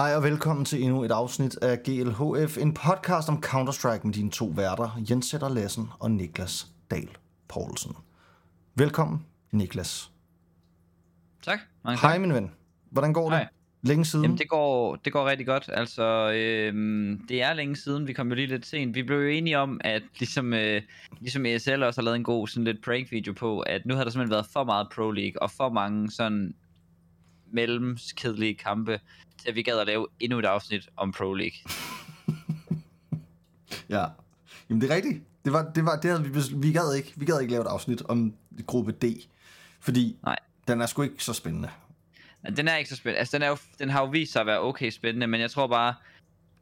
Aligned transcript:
Hej 0.00 0.14
og 0.16 0.22
velkommen 0.22 0.64
til 0.64 0.82
endnu 0.82 1.04
et 1.04 1.10
afsnit 1.10 1.56
af 1.56 1.82
GLHF, 1.82 2.58
en 2.58 2.74
podcast 2.74 3.28
om 3.28 3.42
Counter-Strike 3.46 4.00
med 4.04 4.12
dine 4.12 4.30
to 4.30 4.44
værter, 4.44 5.02
Jens 5.10 5.26
Sætter 5.26 5.48
Lassen 5.48 5.88
og 5.98 6.10
Niklas 6.10 6.66
Dahl 6.90 7.08
Poulsen. 7.48 7.92
Velkommen, 8.74 9.26
Niklas. 9.52 10.10
Tak. 11.42 11.58
Mange 11.84 12.00
Hej, 12.00 12.12
tak. 12.12 12.20
min 12.20 12.34
ven. 12.34 12.50
Hvordan 12.90 13.12
går 13.12 13.30
det? 13.30 13.38
Hej. 13.38 13.48
Længe 13.82 14.04
siden? 14.04 14.24
Jamen, 14.24 14.38
det 14.38 14.48
går, 14.48 14.96
det 14.96 15.12
går 15.12 15.26
rigtig 15.26 15.46
godt. 15.46 15.70
Altså, 15.72 16.32
øhm, 16.32 17.20
det 17.28 17.42
er 17.42 17.52
længe 17.52 17.76
siden. 17.76 18.06
Vi 18.06 18.12
kom 18.12 18.28
jo 18.28 18.34
lige 18.34 18.46
lidt 18.46 18.66
sent. 18.66 18.94
Vi 18.94 19.02
blev 19.02 19.18
jo 19.18 19.28
enige 19.28 19.58
om, 19.58 19.80
at 19.84 20.02
ligesom, 20.18 20.54
øh, 20.54 20.82
ligesom 21.20 21.46
ESL 21.46 21.82
også 21.82 22.00
har 22.00 22.04
lavet 22.04 22.16
en 22.16 22.24
god 22.24 22.48
sådan 22.48 22.64
lidt 22.64 22.84
prank-video 22.84 23.32
på, 23.32 23.60
at 23.60 23.86
nu 23.86 23.94
har 23.94 24.04
der 24.04 24.10
simpelthen 24.10 24.32
været 24.32 24.46
for 24.52 24.64
meget 24.64 24.86
Pro 24.94 25.10
League, 25.10 25.42
og 25.42 25.50
for 25.50 25.68
mange 25.68 26.10
sådan 26.10 26.54
mellemskedelige 27.52 28.54
kampe, 28.54 29.00
til 29.38 29.48
at 29.48 29.54
vi 29.54 29.62
gad 29.62 29.78
at 29.78 29.86
lave 29.86 30.06
endnu 30.20 30.38
et 30.38 30.44
afsnit 30.44 30.88
om 30.96 31.12
Pro 31.12 31.34
League. 31.34 31.58
Ja. 33.88 34.04
Jamen, 34.68 34.80
det 34.80 34.90
er 34.90 34.94
rigtigt. 34.94 35.22
Det, 35.44 35.52
var, 35.52 35.70
det, 35.74 35.84
var, 35.84 35.96
det 35.96 36.10
havde 36.10 36.24
vi, 36.24 36.40
vi, 36.56 36.72
gad 36.72 36.94
ikke, 36.94 37.12
vi 37.16 37.24
gad 37.24 37.40
ikke 37.40 37.52
lave 37.52 37.62
et 37.62 37.68
afsnit 37.68 38.02
om 38.08 38.34
gruppe 38.66 38.92
D, 38.92 39.04
fordi 39.80 40.16
Nej. 40.24 40.36
den 40.68 40.80
er 40.80 40.86
sgu 40.86 41.02
ikke 41.02 41.24
så 41.24 41.32
spændende. 41.32 41.70
Den 42.56 42.68
er 42.68 42.76
ikke 42.76 42.90
så 42.90 42.96
spændende. 42.96 43.18
Altså, 43.18 43.36
den, 43.36 43.42
er 43.42 43.48
jo, 43.48 43.56
den 43.78 43.90
har 43.90 44.00
jo 44.00 44.06
vist 44.06 44.32
sig 44.32 44.40
at 44.40 44.46
være 44.46 44.60
okay 44.60 44.90
spændende, 44.90 45.26
men 45.26 45.40
jeg 45.40 45.50
tror 45.50 45.66
bare, 45.66 45.94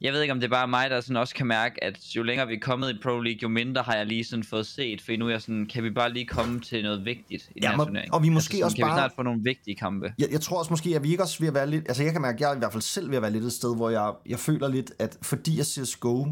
jeg 0.01 0.13
ved 0.13 0.21
ikke, 0.21 0.31
om 0.31 0.39
det 0.39 0.47
er 0.47 0.51
bare 0.51 0.67
mig, 0.67 0.89
der 0.89 1.01
sådan 1.01 1.15
også 1.17 1.35
kan 1.35 1.47
mærke, 1.47 1.83
at 1.83 1.97
jo 2.15 2.23
længere 2.23 2.47
vi 2.47 2.53
er 2.55 2.59
kommet 2.59 2.89
i 2.89 2.97
Pro 3.03 3.19
League, 3.19 3.39
jo 3.43 3.47
mindre 3.47 3.81
har 3.81 3.95
jeg 3.95 4.05
lige 4.05 4.23
sådan 4.23 4.43
fået 4.43 4.67
set, 4.67 5.01
for 5.01 5.17
nu 5.17 5.25
er 5.25 5.29
jeg 5.29 5.41
sådan, 5.41 5.65
kan 5.73 5.83
vi 5.83 5.89
bare 5.89 6.13
lige 6.13 6.25
komme 6.25 6.59
til 6.59 6.83
noget 6.83 7.05
vigtigt 7.05 7.43
i 7.43 7.53
den 7.53 7.63
Ja, 7.63 7.69
her 7.69 7.77
må- 7.77 7.83
turnering? 7.85 8.13
og 8.13 8.23
vi 8.23 8.29
måske 8.29 8.51
sådan, 8.53 8.63
også 8.63 8.77
kan 8.77 8.83
bare- 8.85 8.95
vi 8.95 8.99
snart 8.99 9.11
få 9.15 9.23
nogle 9.23 9.41
vigtige 9.43 9.75
kampe? 9.75 10.13
Jeg, 10.19 10.27
jeg 10.31 10.41
tror 10.41 10.59
også 10.59 10.73
måske, 10.73 10.95
at 10.95 11.03
vi 11.03 11.11
ikke 11.11 11.23
også 11.23 11.39
ved 11.39 11.47
at 11.47 11.53
være 11.53 11.69
lidt... 11.69 11.85
Altså 11.87 12.03
jeg 12.03 12.11
kan 12.11 12.21
mærke, 12.21 12.35
at 12.35 12.41
jeg 12.41 12.51
er 12.51 12.55
i 12.55 12.59
hvert 12.59 12.71
fald 12.71 12.81
selv 12.81 13.09
ved 13.09 13.15
at 13.15 13.21
være 13.21 13.31
lidt 13.31 13.43
et 13.43 13.53
sted, 13.53 13.75
hvor 13.75 13.89
jeg, 13.89 14.11
jeg 14.25 14.39
føler 14.39 14.67
lidt, 14.67 14.91
at 14.99 15.17
fordi 15.21 15.57
jeg 15.57 15.65
CSGO 15.65 16.25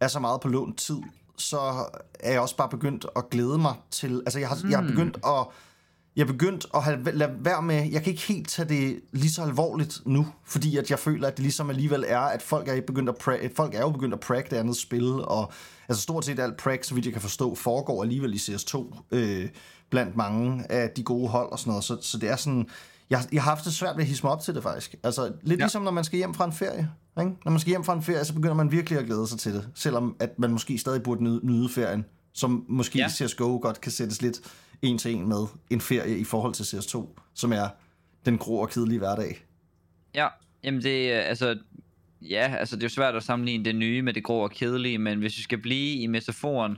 er 0.00 0.08
så 0.08 0.20
meget 0.20 0.40
på 0.40 0.48
lånt 0.48 0.78
tid, 0.78 0.96
så 1.38 1.58
er 2.20 2.32
jeg 2.32 2.40
også 2.40 2.56
bare 2.56 2.68
begyndt 2.68 3.06
at 3.16 3.30
glæde 3.30 3.58
mig 3.58 3.74
til... 3.90 4.22
Altså 4.26 4.38
jeg 4.38 4.48
har, 4.48 4.58
mm. 4.64 4.70
jeg 4.70 4.78
har 4.78 4.86
begyndt 4.86 5.16
at... 5.26 5.46
Jeg 6.16 6.26
begyndt 6.26 6.66
at 6.74 6.82
have, 6.82 7.12
lade 7.12 7.32
være 7.40 7.62
med... 7.62 7.90
Jeg 7.90 8.02
kan 8.02 8.12
ikke 8.12 8.22
helt 8.22 8.48
tage 8.48 8.68
det 8.68 9.00
lige 9.12 9.30
så 9.30 9.42
alvorligt 9.42 10.00
nu, 10.06 10.26
fordi 10.44 10.76
at 10.76 10.90
jeg 10.90 10.98
føler, 10.98 11.28
at 11.28 11.36
det 11.36 11.42
ligesom 11.42 11.70
alligevel 11.70 12.04
er, 12.08 12.18
at 12.18 12.42
folk 12.42 12.68
er, 12.68 12.80
begyndt 12.80 13.08
at 13.08 13.14
pra- 13.22 13.54
folk 13.56 13.74
er 13.74 13.80
jo 13.80 13.90
begyndt 13.90 14.14
at 14.14 14.20
prakke 14.20 14.50
det 14.50 14.56
andet 14.56 14.76
spil, 14.76 15.12
og 15.12 15.52
altså 15.88 16.02
stort 16.02 16.24
set 16.24 16.38
alt 16.38 16.56
prak, 16.56 16.84
så 16.84 16.94
vidt 16.94 17.06
jeg 17.06 17.12
kan 17.12 17.22
forstå, 17.22 17.54
foregår 17.54 18.02
alligevel 18.02 18.34
i 18.34 18.36
CS2 18.36 18.98
øh, 19.10 19.48
blandt 19.90 20.16
mange 20.16 20.72
af 20.72 20.90
de 20.90 21.02
gode 21.02 21.28
hold 21.28 21.52
og 21.52 21.58
sådan 21.58 21.70
noget. 21.70 21.84
Så, 21.84 21.98
så 22.00 22.18
det 22.18 22.30
er 22.30 22.36
sådan... 22.36 22.68
Jeg, 23.10 23.24
jeg 23.32 23.42
har 23.42 23.50
haft 23.50 23.64
det 23.64 23.74
svært 23.74 23.96
ved 23.96 24.02
at 24.02 24.08
hisse 24.08 24.22
mig 24.26 24.32
op 24.32 24.40
til 24.40 24.54
det 24.54 24.62
faktisk. 24.62 24.94
Altså 25.02 25.32
lidt 25.42 25.60
ja. 25.60 25.64
Ligesom 25.64 25.82
når 25.82 25.90
man 25.90 26.04
skal 26.04 26.16
hjem 26.16 26.34
fra 26.34 26.44
en 26.44 26.52
ferie. 26.52 26.90
Ikke? 27.20 27.32
Når 27.44 27.50
man 27.50 27.60
skal 27.60 27.70
hjem 27.70 27.84
fra 27.84 27.92
en 27.94 28.02
ferie, 28.02 28.24
så 28.24 28.34
begynder 28.34 28.54
man 28.54 28.72
virkelig 28.72 28.98
at 28.98 29.06
glæde 29.06 29.26
sig 29.28 29.38
til 29.38 29.54
det. 29.54 29.68
Selvom 29.74 30.16
at 30.20 30.38
man 30.38 30.50
måske 30.50 30.78
stadig 30.78 31.02
burde 31.02 31.24
nyde, 31.24 31.40
nyde 31.42 31.68
ferien. 31.68 32.04
Som 32.32 32.64
måske. 32.68 32.98
Ja. 32.98 33.08
CSGO 33.08 33.58
godt 33.62 33.80
kan 33.80 33.92
sættes 33.92 34.22
lidt 34.22 34.40
en 34.84 34.98
til 34.98 35.14
en 35.14 35.28
med 35.28 35.46
en 35.70 35.80
ferie 35.80 36.18
i 36.18 36.24
forhold 36.24 36.54
til 36.54 36.62
CS2, 36.62 37.06
som 37.34 37.52
er 37.52 37.68
den 38.26 38.38
grå 38.38 38.56
og 38.56 38.70
kedelige 38.70 38.98
hverdag. 38.98 39.44
Ja, 40.14 40.28
jamen 40.64 40.82
det 40.82 41.12
er 41.12 41.20
altså... 41.20 41.58
Ja, 42.22 42.54
altså 42.58 42.76
det 42.76 42.82
er 42.82 42.86
jo 42.86 42.90
svært 42.90 43.14
at 43.14 43.22
sammenligne 43.22 43.64
det 43.64 43.74
nye 43.76 44.02
med 44.02 44.12
det 44.12 44.24
grå 44.24 44.42
og 44.42 44.50
kedelige, 44.50 44.98
men 44.98 45.18
hvis 45.18 45.36
vi 45.38 45.42
skal 45.42 45.58
blive 45.62 46.00
i 46.00 46.06
metaforen, 46.06 46.76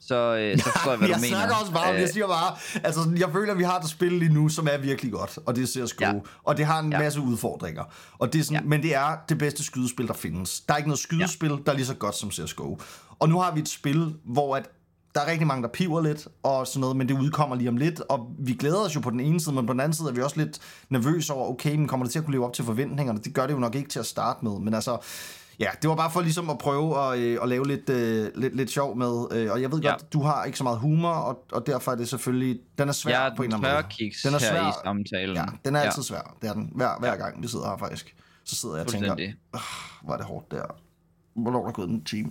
så, 0.00 0.36
øh, 0.36 0.58
så 0.58 0.64
forstår 0.64 0.90
jeg, 0.90 0.98
hvad 0.98 1.08
jeg 1.08 1.16
du 1.16 1.20
mener. 1.20 1.36
snakker 1.36 1.54
også 1.54 1.72
bare 1.72 1.88
om, 1.88 1.94
Øh, 1.94 2.00
jeg 2.00 2.08
siger 2.08 2.26
bare, 2.26 2.56
altså 2.84 3.00
jeg 3.18 3.28
føler, 3.32 3.52
at 3.52 3.58
vi 3.58 3.62
har 3.64 3.78
et 3.80 3.88
spil 3.88 4.12
lige 4.12 4.32
nu, 4.34 4.48
som 4.48 4.68
er 4.70 4.78
virkelig 4.78 5.12
godt, 5.12 5.38
og 5.46 5.56
det 5.56 5.62
er 5.62 5.86
CSGO, 5.86 6.04
ja. 6.04 6.12
Og 6.44 6.56
det 6.56 6.66
har 6.66 6.80
en 6.80 6.92
Ja. 6.92 6.98
masse 6.98 7.20
udfordringer, 7.20 7.84
og 8.18 8.32
det 8.32 8.38
er 8.38 8.44
sådan. 8.44 8.62
Ja. 8.62 8.68
men 8.68 8.82
det 8.82 8.94
er 8.94 9.16
det 9.28 9.38
bedste 9.38 9.62
skydespil, 9.64 10.06
der 10.06 10.14
findes. 10.14 10.60
Der 10.60 10.74
er 10.74 10.78
ikke 10.78 10.88
noget 10.88 11.00
skydespil, 11.00 11.50
ja. 11.50 11.56
der 11.66 11.72
er 11.72 11.76
lige 11.76 11.86
så 11.86 11.94
godt 11.94 12.14
som 12.16 12.30
CSGO. 12.30 12.78
Og 13.18 13.28
nu 13.28 13.38
har 13.40 13.54
vi 13.54 13.60
et 13.60 13.68
spil, 13.68 14.14
hvor 14.24 14.56
at 14.56 14.68
der 15.16 15.22
er 15.22 15.30
rigtig 15.30 15.46
mange, 15.46 15.62
der 15.62 15.68
piver 15.68 16.00
lidt 16.00 16.28
og 16.42 16.66
sådan 16.66 16.80
noget, 16.80 16.96
men 16.96 17.08
det 17.08 17.14
udkommer 17.14 17.56
lige 17.56 17.68
om 17.68 17.76
lidt, 17.76 18.00
og 18.00 18.30
vi 18.38 18.52
glæder 18.52 18.78
os 18.84 18.94
jo 18.94 19.00
på 19.00 19.10
den 19.10 19.20
ene 19.20 19.40
side, 19.40 19.54
men 19.54 19.66
på 19.66 19.72
den 19.72 19.80
anden 19.80 19.94
side 19.94 20.08
er 20.08 20.12
vi 20.12 20.22
også 20.22 20.36
lidt 20.40 20.58
nervøse 20.88 21.32
over, 21.32 21.48
okay, 21.50 21.76
men 21.76 21.88
kommer 21.88 22.06
det 22.06 22.12
til 22.12 22.18
at 22.18 22.24
kunne 22.24 22.32
leve 22.34 22.46
op 22.46 22.52
til 22.52 22.64
forventningerne? 22.64 23.18
Det 23.18 23.34
gør 23.34 23.46
det 23.46 23.54
jo 23.54 23.58
nok 23.58 23.74
ikke 23.74 23.88
til 23.88 23.98
at 23.98 24.06
starte 24.06 24.44
med, 24.44 24.58
men 24.60 24.74
altså, 24.74 24.98
ja, 25.58 25.68
det 25.82 25.90
var 25.90 25.96
bare 25.96 26.10
for 26.10 26.20
ligesom 26.20 26.50
at 26.50 26.58
prøve 26.58 27.12
at, 27.12 27.18
øh, 27.18 27.38
at 27.42 27.48
lave 27.48 27.66
lidt, 27.66 27.90
øh, 27.90 28.30
lidt, 28.34 28.56
lidt 28.56 28.70
sjov 28.70 28.96
med, 28.96 29.26
øh, 29.32 29.52
og 29.52 29.62
jeg 29.62 29.72
ved 29.72 29.80
Ja. 29.80 29.90
godt, 29.90 30.12
du 30.12 30.22
har 30.22 30.44
ikke 30.44 30.58
så 30.58 30.64
meget 30.64 30.78
humor, 30.78 31.10
og, 31.10 31.44
og 31.52 31.66
derfor 31.66 31.92
er 31.92 31.96
det 31.96 32.08
selvfølgelig, 32.08 32.60
den 32.78 32.88
er 32.88 32.92
svær 32.92 33.18
er 33.20 33.36
på 33.36 33.42
en 33.42 33.46
eller 33.52 33.56
anden 33.56 33.72
måde. 33.72 34.10
Den 34.24 34.34
er 34.34 34.38
svær. 34.38 34.68
i 34.70 34.72
samtalen. 34.84 35.36
Ja, 35.36 35.44
den 35.64 35.76
er 35.76 35.80
altid 35.80 36.02
svær. 36.02 36.36
Det 36.42 36.48
er 36.48 36.52
den. 36.54 36.70
Hver, 36.74 36.98
hver 36.98 37.16
gang 37.16 37.42
vi 37.42 37.48
sidder 37.48 37.68
her 37.68 37.76
faktisk. 37.76 38.14
Så 38.44 38.56
sidder 38.56 38.74
jeg 38.76 38.84
og 38.84 38.90
tænker, 38.92 39.14
hvor 40.04 40.12
er 40.12 40.16
det 40.16 40.26
hårdt 40.26 40.50
der. 40.50 40.62
Hvornår 41.42 41.60
er 41.60 41.64
der 41.64 41.72
gået 41.72 41.88
en 41.88 42.04
time? 42.04 42.30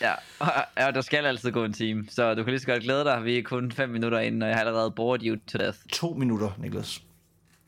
Ja, 0.00 0.12
og, 0.38 0.46
og 0.86 0.94
der 0.94 1.00
skal 1.00 1.26
altid 1.26 1.52
gå 1.52 1.64
en 1.64 1.72
time, 1.72 2.06
så 2.08 2.34
du 2.34 2.42
kan 2.44 2.50
lige 2.50 2.60
så 2.60 2.66
godt 2.66 2.82
glæde 2.82 3.04
dig. 3.04 3.24
Vi 3.24 3.38
er 3.38 3.42
kun 3.42 3.72
5 3.72 3.88
minutter 3.88 4.18
inde, 4.18 4.44
og 4.44 4.48
jeg 4.48 4.56
har 4.58 4.64
allerede 4.64 4.90
bored 4.90 5.20
you 5.22 5.36
to 5.46 5.58
death. 5.58 5.78
To 5.92 6.12
minutter, 6.12 6.50
Niklas. 6.58 7.02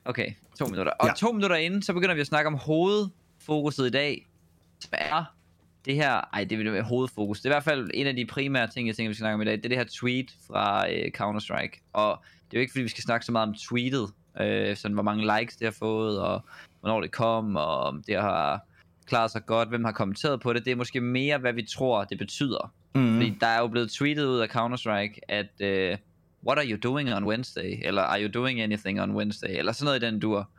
Okay, 0.04 0.32
to 0.58 0.64
minutter. 0.64 0.92
Og 0.92 1.08
Ja. 1.08 1.12
to 1.14 1.32
minutter 1.32 1.56
inden, 1.56 1.82
så 1.82 1.92
begynder 1.92 2.14
vi 2.14 2.20
at 2.20 2.26
snakke 2.26 2.48
om 2.48 2.54
hovedfokuset 2.54 3.86
i 3.86 3.90
dag. 3.90 4.26
Som 4.80 4.90
er 4.92 5.24
det 5.84 5.94
her... 5.94 6.20
Ej, 6.32 6.44
det 6.44 6.72
være 6.72 6.82
hovedfokus. 6.82 7.40
Det 7.40 7.46
er 7.46 7.50
i 7.50 7.54
hvert 7.54 7.64
fald 7.64 7.90
en 7.94 8.06
af 8.06 8.16
de 8.16 8.26
primære 8.26 8.66
ting, 8.66 8.88
jeg 8.88 8.96
tænker, 8.96 9.10
vi 9.10 9.14
skal 9.14 9.22
snakke 9.22 9.34
om 9.34 9.42
i 9.42 9.44
dag. 9.44 9.56
Det 9.56 9.64
er 9.64 9.68
det 9.68 9.78
her 9.78 9.84
tweet 9.90 10.34
fra 10.46 10.90
øh, 10.92 11.10
Counter-Strike. 11.18 11.90
Og 11.92 12.18
det 12.50 12.56
er 12.56 12.58
jo 12.58 12.60
ikke, 12.60 12.72
fordi 12.72 12.82
vi 12.82 12.88
skal 12.88 13.02
snakke 13.04 13.26
så 13.26 13.32
meget 13.32 13.48
om 13.48 13.54
tweetet. 13.54 14.08
Øh, 14.40 14.76
sådan, 14.76 14.94
hvor 14.94 15.02
mange 15.02 15.38
likes 15.38 15.56
det 15.56 15.66
har 15.66 15.72
fået, 15.78 16.20
og 16.20 16.44
hvornår 16.80 17.00
det 17.00 17.10
kom, 17.10 17.56
og 17.56 17.78
om 17.80 18.02
det 18.02 18.20
har 18.20 18.60
klaret 19.10 19.30
sig 19.30 19.46
godt, 19.46 19.68
hvem 19.68 19.84
har 19.84 19.92
kommenteret 19.92 20.40
på 20.40 20.52
det. 20.52 20.64
Det 20.64 20.70
er 20.70 20.76
måske 20.76 21.00
mere, 21.00 21.38
hvad 21.38 21.52
vi 21.52 21.62
tror, 21.62 22.04
det 22.04 22.18
betyder. 22.18 22.72
Mm. 22.94 23.14
Fordi 23.14 23.36
der 23.40 23.46
er 23.46 23.58
jo 23.58 23.68
blevet 23.68 23.90
tweetet 23.90 24.26
ud 24.26 24.38
af 24.38 24.48
Counter-Strike, 24.56 25.18
at 25.28 25.50
uh, 25.60 25.98
what 26.46 26.58
are 26.58 26.66
you 26.66 26.78
doing 26.82 27.14
on 27.14 27.24
Wednesday? 27.24 27.80
Eller 27.82 28.02
are 28.02 28.22
you 28.22 28.30
doing 28.34 28.60
anything 28.60 29.00
on 29.00 29.10
Wednesday? 29.10 29.48
Eller 29.48 29.72
sådan 29.72 29.84
noget 29.84 30.02
i 30.02 30.06
den 30.06 30.20
dur. 30.20 30.50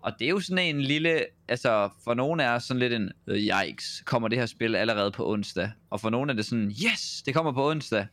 Og 0.00 0.12
det 0.18 0.24
er 0.24 0.30
jo 0.30 0.40
sådan 0.40 0.76
en 0.76 0.80
lille, 0.80 1.24
altså 1.48 1.90
for 2.04 2.14
nogen 2.14 2.40
er 2.40 2.58
sådan 2.58 2.78
lidt 2.78 2.92
en, 2.92 3.10
øh, 3.26 3.36
yikes, 3.36 4.02
kommer 4.06 4.28
det 4.28 4.38
her 4.38 4.46
spil 4.46 4.76
allerede 4.76 5.10
på 5.10 5.32
onsdag? 5.32 5.70
Og 5.90 6.00
for 6.00 6.10
nogen 6.10 6.30
er 6.30 6.34
det 6.34 6.46
sådan, 6.46 6.70
yes, 6.70 7.22
det 7.26 7.34
kommer 7.34 7.52
på 7.52 7.70
onsdag. 7.70 8.06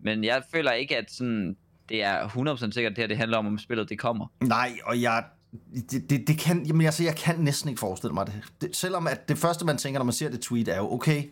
Men 0.00 0.24
jeg 0.24 0.42
føler 0.52 0.72
ikke, 0.72 0.96
at 0.96 1.10
sådan, 1.10 1.56
det 1.88 2.02
er 2.02 2.28
100% 2.28 2.70
sikkert, 2.70 2.90
at 2.90 2.96
det 2.96 3.02
her 3.02 3.06
det 3.06 3.16
handler 3.16 3.38
om, 3.38 3.46
om 3.46 3.58
spillet 3.58 3.88
det 3.88 3.98
kommer. 3.98 4.26
Nej, 4.40 4.72
og 4.84 5.02
jeg... 5.02 5.24
Det, 5.90 6.10
det, 6.10 6.26
det 6.26 6.38
kan, 6.38 6.66
jamen 6.66 6.86
altså, 6.86 7.02
jeg 7.02 7.16
kan 7.16 7.38
næsten 7.38 7.68
ikke 7.68 7.80
forestille 7.80 8.14
mig 8.14 8.26
det. 8.26 8.34
det. 8.60 8.76
Selvom 8.76 9.06
at 9.06 9.28
det 9.28 9.38
første, 9.38 9.64
man 9.64 9.78
tænker, 9.78 9.98
når 9.98 10.04
man 10.04 10.12
ser 10.12 10.30
det 10.30 10.40
tweet, 10.40 10.68
er 10.68 10.76
jo, 10.76 10.92
okay, 10.92 11.24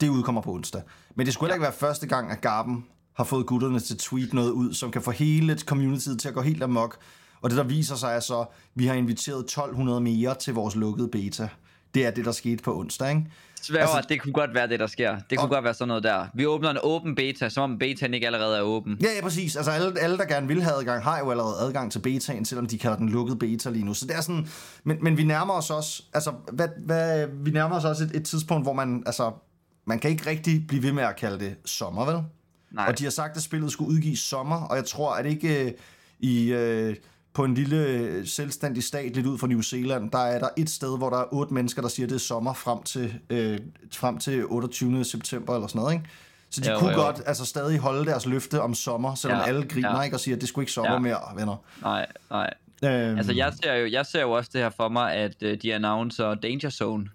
det 0.00 0.08
udkommer 0.08 0.40
på 0.40 0.52
onsdag. 0.52 0.82
Men 1.14 1.26
det 1.26 1.34
skulle 1.34 1.46
heller 1.48 1.54
ikke 1.54 1.62
være 1.62 1.90
første 1.90 2.06
gang, 2.06 2.30
at 2.30 2.40
Garben 2.40 2.84
har 3.14 3.24
fået 3.24 3.46
gutterne 3.46 3.80
til 3.80 3.94
at 3.94 3.98
tweet 3.98 4.32
noget 4.32 4.50
ud, 4.50 4.74
som 4.74 4.90
kan 4.90 5.02
få 5.02 5.10
hele 5.10 5.58
communityet 5.58 6.20
til 6.20 6.28
at 6.28 6.34
gå 6.34 6.40
helt 6.40 6.62
amok. 6.62 6.98
Og 7.40 7.50
det, 7.50 7.56
der 7.56 7.64
viser 7.64 7.96
sig, 7.96 8.16
er 8.16 8.20
så, 8.20 8.40
at 8.40 8.46
vi 8.74 8.86
har 8.86 8.94
inviteret 8.94 9.40
1200 9.40 10.00
mere 10.00 10.34
til 10.34 10.54
vores 10.54 10.74
lukkede 10.74 11.08
beta. 11.08 11.48
Det 11.96 12.06
er 12.06 12.10
det, 12.10 12.24
der 12.24 12.32
skete 12.32 12.62
på 12.62 12.78
onsdag, 12.78 13.08
ikke? 13.10 13.22
Altså- 13.58 13.78
altså, 13.78 14.02
det 14.08 14.20
kunne 14.22 14.32
godt 14.32 14.54
være 14.54 14.68
det, 14.68 14.80
der 14.80 14.86
sker. 14.86 15.16
Det 15.30 15.38
kunne 15.38 15.46
Og- 15.46 15.50
godt 15.50 15.64
være 15.64 15.74
sådan 15.74 15.88
noget 15.88 16.02
der. 16.02 16.26
Vi 16.34 16.46
åbner 16.46 16.70
en 16.70 16.78
åben 16.82 17.14
beta, 17.14 17.48
som 17.48 17.70
om 17.70 17.78
betaen 17.78 18.14
ikke 18.14 18.26
allerede 18.26 18.56
er 18.58 18.62
åben. 18.62 18.98
Ja, 19.02 19.06
ja, 19.16 19.22
præcis. 19.22 19.56
Altså 19.56 19.70
alle, 19.70 20.00
alle, 20.00 20.18
der 20.18 20.24
gerne 20.24 20.48
vil 20.48 20.62
have 20.62 20.76
adgang, 20.76 21.02
har 21.02 21.18
jo 21.18 21.30
allerede 21.30 21.56
adgang 21.60 21.92
til 21.92 21.98
betaen, 21.98 22.44
selvom 22.44 22.66
de 22.66 22.78
kalder 22.78 22.96
den 22.96 23.08
lukket 23.08 23.38
beta 23.38 23.70
lige 23.70 23.84
nu. 23.84 23.94
Så 23.94 24.06
det 24.06 24.16
er 24.16 24.20
sådan, 24.20 24.48
men, 24.84 24.96
men 25.00 25.16
vi 25.16 25.24
nærmer 25.24 25.54
os 25.54 25.70
også, 25.70 26.02
altså, 26.14 26.32
hvad, 26.52 26.68
hvad, 26.86 27.26
vi 27.44 27.50
nærmer 27.50 27.76
os 27.76 27.84
også 27.84 28.04
et, 28.04 28.10
et 28.14 28.24
tidspunkt, 28.24 28.64
hvor 28.64 28.72
man, 28.72 29.02
altså, 29.06 29.32
man 29.86 29.98
kan 29.98 30.10
ikke 30.10 30.30
rigtig 30.30 30.66
blive 30.68 30.82
ved 30.82 30.92
med 30.92 31.02
at 31.02 31.16
kalde 31.16 31.38
det 31.44 31.54
sommer, 31.64 32.04
vel? 32.04 32.22
Nej. 32.70 32.86
Og 32.88 32.98
de 32.98 33.04
har 33.04 33.10
sagt, 33.10 33.36
at 33.36 33.42
spillet 33.42 33.72
skulle 33.72 33.90
udgives 33.90 34.18
sommer, 34.18 34.56
og 34.56 34.76
jeg 34.76 34.84
tror, 34.84 35.14
at 35.14 35.26
ikke 35.26 35.64
øh, 35.66 35.72
i... 36.20 36.52
Øh, 36.52 36.96
på 37.36 37.44
en 37.44 37.54
lille 37.54 37.76
øh, 37.86 38.26
selvstændig 38.26 38.82
stat 38.84 39.14
lidt 39.16 39.26
ud 39.26 39.38
fra 39.38 39.46
New 39.46 39.60
Zealand, 39.60 40.10
der 40.10 40.18
er 40.18 40.38
der 40.38 40.48
et 40.56 40.70
sted, 40.70 40.98
hvor 40.98 41.10
der 41.10 41.16
er 41.18 41.24
otte 41.34 41.54
mennesker, 41.54 41.82
der 41.82 41.88
siger, 41.88 42.06
at 42.06 42.10
det 42.10 42.16
er 42.16 42.20
sommer 42.20 42.52
frem 42.52 42.82
til, 42.82 43.14
øh, 43.30 43.58
frem 43.92 44.18
til 44.18 44.44
28. 44.46 45.04
september 45.04 45.54
eller 45.54 45.66
sådan 45.68 45.78
noget, 45.80 45.94
ikke? 45.94 46.04
Så 46.50 46.60
de 46.60 46.72
Jo, 46.72 46.78
kunne 46.78 46.90
jo. 46.90 46.96
godt 46.96 47.22
altså, 47.26 47.44
stadig 47.44 47.78
holde 47.78 48.06
deres 48.06 48.26
løfte 48.26 48.60
om 48.62 48.74
sommer, 48.74 49.14
selvom 49.14 49.38
Ja, 49.38 49.44
alle 49.44 49.64
griner 49.68 49.96
ja. 49.96 50.02
ikke 50.02 50.16
og 50.16 50.20
siger, 50.20 50.34
at 50.34 50.40
det 50.40 50.48
skulle 50.48 50.62
ikke 50.62 50.72
sommer 50.72 50.92
Ja. 50.92 50.98
mere, 50.98 51.18
venner. 51.36 51.56
Nej, 51.82 52.06
nej. 52.30 52.54
Øhm, 52.84 53.18
Altså, 53.18 53.32
jeg 53.32 53.52
ser, 53.62 53.74
jo, 53.74 53.86
jeg 53.90 54.06
ser 54.06 54.20
jo 54.20 54.30
også 54.30 54.50
det 54.52 54.60
her 54.60 54.70
for 54.70 54.88
mig, 54.88 55.12
at 55.14 55.34
uh, 55.44 55.48
de 55.62 55.74
annoncer 55.74 56.34
Danger 56.34 56.70
Zone. 56.70 57.08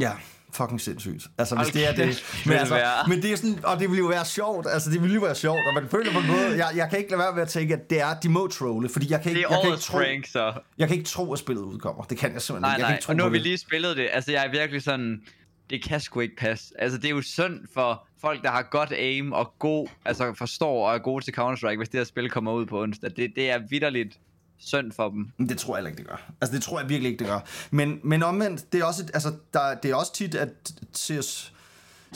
Ja, 0.00 0.12
fucking 0.52 0.80
sindssygt. 0.80 1.26
Altså, 1.38 1.56
hvis 1.56 1.68
Hold 1.68 1.72
det 1.72 1.88
er 1.88 2.06
det. 2.06 2.24
Men, 2.46 2.56
altså, 2.56 2.74
være. 2.74 3.08
men 3.08 3.22
det 3.22 3.32
er 3.32 3.36
sådan, 3.36 3.64
og 3.64 3.80
det 3.80 3.88
ville 3.88 3.98
jo 3.98 4.06
være 4.06 4.24
sjovt. 4.24 4.66
Altså, 4.70 4.90
det 4.90 5.02
ville 5.02 5.14
jo 5.14 5.20
være 5.20 5.34
sjovt, 5.34 5.60
og 5.66 5.74
man 5.74 5.88
føler 5.88 6.12
på 6.12 6.18
en 6.18 6.26
måde, 6.26 6.56
jeg, 6.56 6.72
jeg 6.76 6.90
kan 6.90 6.98
ikke 6.98 7.10
lade 7.10 7.18
være 7.18 7.34
med 7.34 7.42
at 7.42 7.48
tænke, 7.48 7.74
at 7.74 7.90
det 7.90 8.00
er, 8.00 8.14
de 8.14 8.28
må 8.28 8.46
trolle, 8.48 8.88
fordi 8.88 9.10
jeg 9.10 9.22
kan 9.22 9.30
ikke, 9.30 9.40
jeg 9.50 9.58
kan 9.62 9.72
ikke 9.72 9.82
tro, 9.82 9.98
prank, 9.98 10.26
så. 10.26 10.52
jeg 10.78 10.88
kan 10.88 10.96
ikke 10.96 11.08
tro, 11.08 11.32
at 11.32 11.38
spillet 11.38 11.62
udkommer. 11.62 12.02
Det 12.02 12.18
kan 12.18 12.32
jeg 12.32 12.42
simpelthen 12.42 12.62
Nej, 12.62 12.76
ikke. 12.76 12.80
Jeg 12.80 12.86
kan 12.86 12.92
nej, 12.92 12.96
ikke 12.96 13.04
tro 13.04 13.10
og 13.10 13.16
nu 13.16 13.22
har 13.22 13.30
vi 13.30 13.38
lige 13.38 13.58
spillet 13.58 13.96
det. 13.96 14.08
Altså, 14.12 14.32
jeg 14.32 14.46
er 14.46 14.50
virkelig 14.50 14.82
sådan... 14.82 15.22
Det 15.70 15.84
kan 15.84 16.00
sgu 16.00 16.20
ikke 16.20 16.36
passe. 16.36 16.74
Altså, 16.78 16.98
det 16.98 17.04
er 17.04 17.10
jo 17.10 17.22
synd 17.22 17.60
for 17.74 18.06
folk, 18.20 18.42
der 18.42 18.50
har 18.50 18.62
godt 18.62 18.92
aim 18.92 19.32
og 19.32 19.54
god... 19.58 19.88
Altså, 20.04 20.34
forstår 20.38 20.88
og 20.88 20.94
er 20.94 20.98
gode 20.98 21.24
til 21.24 21.34
Counter-Strike, 21.38 21.76
hvis 21.76 21.88
det 21.88 22.00
her 22.00 22.04
spil 22.04 22.30
kommer 22.30 22.52
ud 22.52 22.66
på 22.66 22.82
onsdag. 22.82 23.10
Det, 23.16 23.32
det 23.36 23.50
er 23.50 23.58
vidderligt 23.70 24.18
synd 24.64 24.92
for 24.92 25.08
dem. 25.10 25.48
Det 25.48 25.58
tror 25.58 25.76
jeg 25.76 25.86
ikke, 25.86 25.96
det 25.98 26.06
gør. 26.06 26.30
Altså, 26.40 26.56
det 26.56 26.62
tror 26.64 26.80
jeg 26.80 26.88
virkelig 26.88 27.10
ikke, 27.12 27.18
det 27.18 27.26
gør. 27.32 27.40
Men, 27.70 28.00
men 28.04 28.22
omvendt, 28.22 28.72
det 28.72 28.80
er 28.80 28.84
også, 28.84 29.02
et, 29.02 29.10
altså, 29.14 29.32
der, 29.54 29.74
det 29.74 29.90
er 29.90 29.94
også 29.94 30.12
tit, 30.14 30.34
at 30.34 30.48
CS, 30.96 31.52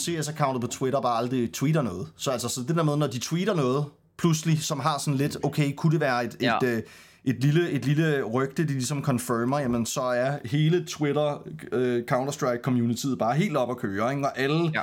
CS-accountet 0.00 0.60
på 0.60 0.66
Twitter 0.66 1.00
bare 1.00 1.16
aldrig 1.18 1.52
tweeter 1.52 1.82
noget. 1.82 2.08
Så 2.16 2.30
altså, 2.30 2.48
så 2.48 2.60
det 2.68 2.76
der 2.76 2.82
med, 2.82 2.96
når 2.96 3.06
de 3.06 3.18
tweeter 3.18 3.54
noget, 3.54 3.84
pludselig, 4.16 4.62
som 4.62 4.80
har 4.80 4.98
sådan 4.98 5.14
lidt, 5.18 5.36
okay, 5.42 5.74
kunne 5.74 5.92
det 5.92 6.00
være 6.00 6.24
et, 6.24 6.36
Ja. 6.40 6.56
et, 6.56 6.62
øh, 6.62 6.82
et, 7.24 7.40
lille, 7.40 7.70
et 7.70 7.84
lille 7.84 8.22
rygte, 8.22 8.62
de 8.62 8.72
ligesom 8.72 9.02
confirmer, 9.04 9.58
jamen 9.58 9.86
så 9.86 10.00
er 10.00 10.38
hele 10.44 10.84
Twitter 10.86 11.46
øh, 11.72 12.02
Counter-Strike-communityet 12.12 13.16
bare 13.18 13.34
helt 13.36 13.56
op 13.56 13.70
at 13.70 13.76
køre, 13.76 14.10
ikke? 14.14 14.26
og 14.26 14.38
alle 14.38 14.70
Ja. 14.74 14.80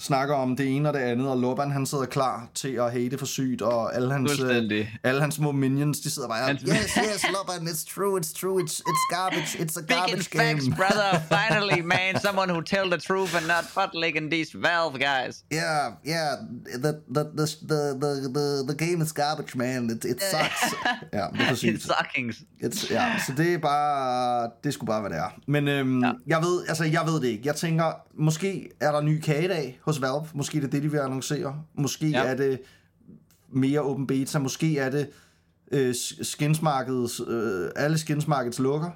Snakker 0.00 0.34
om 0.34 0.56
det 0.56 0.76
ene 0.76 0.88
og 0.88 0.94
det 0.94 1.00
andet, 1.00 1.28
og 1.28 1.38
Loban 1.38 1.70
han 1.70 1.86
sidder 1.86 2.04
klar 2.04 2.48
til 2.54 2.68
at 2.68 2.92
hate 2.92 3.18
for 3.18 3.26
sygt, 3.26 3.62
og 3.62 3.94
alle 3.94 4.12
hans, 4.12 4.40
øh, 4.40 4.86
alle 5.04 5.20
hans 5.20 5.34
små 5.34 5.52
minions, 5.52 6.00
de 6.00 6.10
sidder 6.10 6.28
bare, 6.28 6.48
Hans- 6.50 6.62
yes, 6.68 6.94
yes, 6.94 7.26
Loban, 7.34 7.68
it's 7.68 7.94
true, 7.94 8.20
it's 8.20 8.32
true, 8.40 8.62
it's, 8.62 8.80
it's 8.90 9.14
garbage, 9.16 9.52
it's 9.62 9.76
a 9.82 9.94
garbage 9.94 10.30
game. 10.30 10.42
facts, 10.42 10.66
brother. 10.76 11.10
Finally, 11.38 11.80
man. 11.82 12.20
Someone 12.20 12.48
who 12.52 12.62
tell 12.62 12.90
the 12.90 12.98
truth 12.98 13.34
and 13.38 13.46
not 13.46 13.64
bootlegging 13.74 14.30
these 14.30 14.50
Valve 14.58 14.98
guys. 14.98 15.44
Yeah, 15.52 15.82
yeah, 16.06 16.30
the, 16.84 16.92
the, 17.14 17.22
the, 17.38 17.46
the, 17.70 17.80
the, 18.02 18.12
the, 18.36 18.46
the 18.70 18.76
game 18.86 19.00
is 19.04 19.12
garbage, 19.12 19.52
man, 19.56 19.90
it, 19.90 20.04
it 20.04 20.22
sucks. 20.32 20.74
ja, 21.18 21.24
det 21.32 21.40
er 21.40 21.48
for 21.48 21.54
sygt. 21.54 21.76
It's 21.76 21.88
suckings. 21.98 22.36
It's, 22.64 22.92
ja, 22.94 23.04
så 23.26 23.32
det 23.36 23.54
er 23.54 23.58
bare, 23.58 24.50
det 24.64 24.74
skulle 24.74 24.86
bare, 24.88 25.00
hvad 25.00 25.10
det 25.10 25.18
er. 25.18 25.30
Men 25.46 25.68
øhm, 25.68 26.00
Ja. 26.02 26.06
ja. 26.06 26.12
jeg, 26.26 26.42
ved, 26.42 26.64
altså, 26.68 26.84
jeg 26.84 27.02
ved 27.06 27.20
det 27.20 27.28
ikke. 27.28 27.42
Jeg 27.44 27.56
tænker, 27.56 27.92
måske 28.18 28.68
er 28.80 28.92
der 28.92 29.00
ny 29.00 29.20
kagedag 29.20 29.80
hos 29.90 30.00
Valve. 30.00 30.26
Måske 30.34 30.56
er 30.58 30.62
det 30.62 30.72
det, 30.72 30.82
de 30.82 30.90
vil 30.90 30.98
annoncere. 30.98 31.62
Måske 31.74 32.08
Ja. 32.08 32.22
er 32.24 32.34
det 32.36 32.60
mere 33.48 33.80
open 33.80 34.06
beta. 34.06 34.38
Måske 34.38 34.78
er 34.78 34.90
det 34.90 35.08
øh, 35.72 35.94
skinsmarkedets, 36.22 37.20
øh, 37.26 37.70
alle 37.76 37.98
skinsmarkedets 37.98 38.58
lukker. 38.58 38.90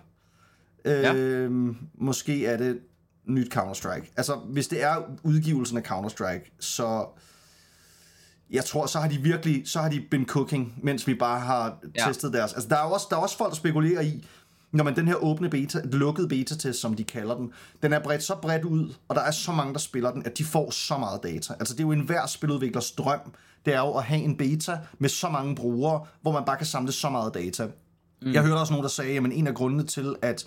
Ja. 0.85 1.15
Øh, 1.15 1.75
Måske 1.99 2.47
er 2.47 2.57
det 2.57 2.79
nyt 3.25 3.57
Counter-Strike. 3.57 4.13
Altså, 4.17 4.35
hvis 4.35 4.69
det 4.69 4.83
er 4.83 4.97
udgivelsen 5.23 5.77
af 5.79 5.83
Counter-Strike, 5.93 6.57
så 6.61 7.07
jeg 8.51 8.65
tror, 8.65 8.87
så 8.87 8.99
har 8.99 9.09
de 9.09 9.17
virkelig, 9.19 9.63
så 9.69 9.79
har 9.81 9.89
de 9.89 10.01
been 10.11 10.27
cooking, 10.27 10.75
mens 10.83 11.07
vi 11.07 11.15
bare 11.15 11.41
har 11.41 11.79
Ja. 11.99 12.05
testet 12.07 12.33
deres. 12.33 12.53
Altså, 12.53 12.69
der 12.69 12.77
er 12.77 12.81
også, 12.81 13.07
der 13.11 13.17
er 13.17 13.21
også 13.21 13.37
folk, 13.37 13.51
der 13.51 13.57
spekulerer 13.57 14.01
i, 14.01 14.27
når 14.75 14.85
man 14.85 14.97
den 14.97 15.09
her 15.09 15.15
åbne 15.15 15.51
beta, 15.51 15.81
lukkede 15.85 16.29
beta-test, 16.29 16.81
som 16.81 16.95
de 16.95 17.05
kalder 17.05 17.37
den, 17.37 17.53
den 17.83 17.93
er 17.93 17.99
bredt 17.99 18.23
så 18.23 18.35
bredt 18.43 18.65
ud, 18.65 18.95
og 19.09 19.17
der 19.17 19.23
er 19.23 19.31
så 19.31 19.53
mange, 19.53 19.73
der 19.73 19.79
spiller 19.79 20.13
den, 20.13 20.27
at 20.27 20.39
de 20.39 20.45
får 20.45 20.71
så 20.71 20.99
meget 20.99 21.23
data. 21.23 21.55
Altså, 21.59 21.75
det 21.75 21.81
er 21.81 21.85
jo 21.85 21.93
enhver 21.93 22.27
spiludviklers 22.27 22.93
drøm, 22.93 23.21
det 23.65 23.75
er 23.75 23.79
jo 23.79 23.91
at 23.91 24.05
have 24.05 24.23
en 24.23 24.37
beta 24.37 24.79
med 24.99 25.09
så 25.09 25.29
mange 25.29 25.55
brugere, 25.55 26.05
hvor 26.23 26.33
man 26.33 26.45
bare 26.45 26.57
kan 26.57 26.67
samle 26.67 26.93
så 26.93 27.11
meget 27.11 27.35
data. 27.35 27.67
Mm. 28.23 28.33
Jeg 28.33 28.43
hørte 28.43 28.61
også 28.61 28.73
nogen, 28.73 28.83
der 28.83 28.91
sagde, 28.91 29.17
at 29.17 29.25
en 29.25 29.47
af 29.47 29.55
grundene 29.55 29.83
til, 29.83 30.17
at 30.23 30.47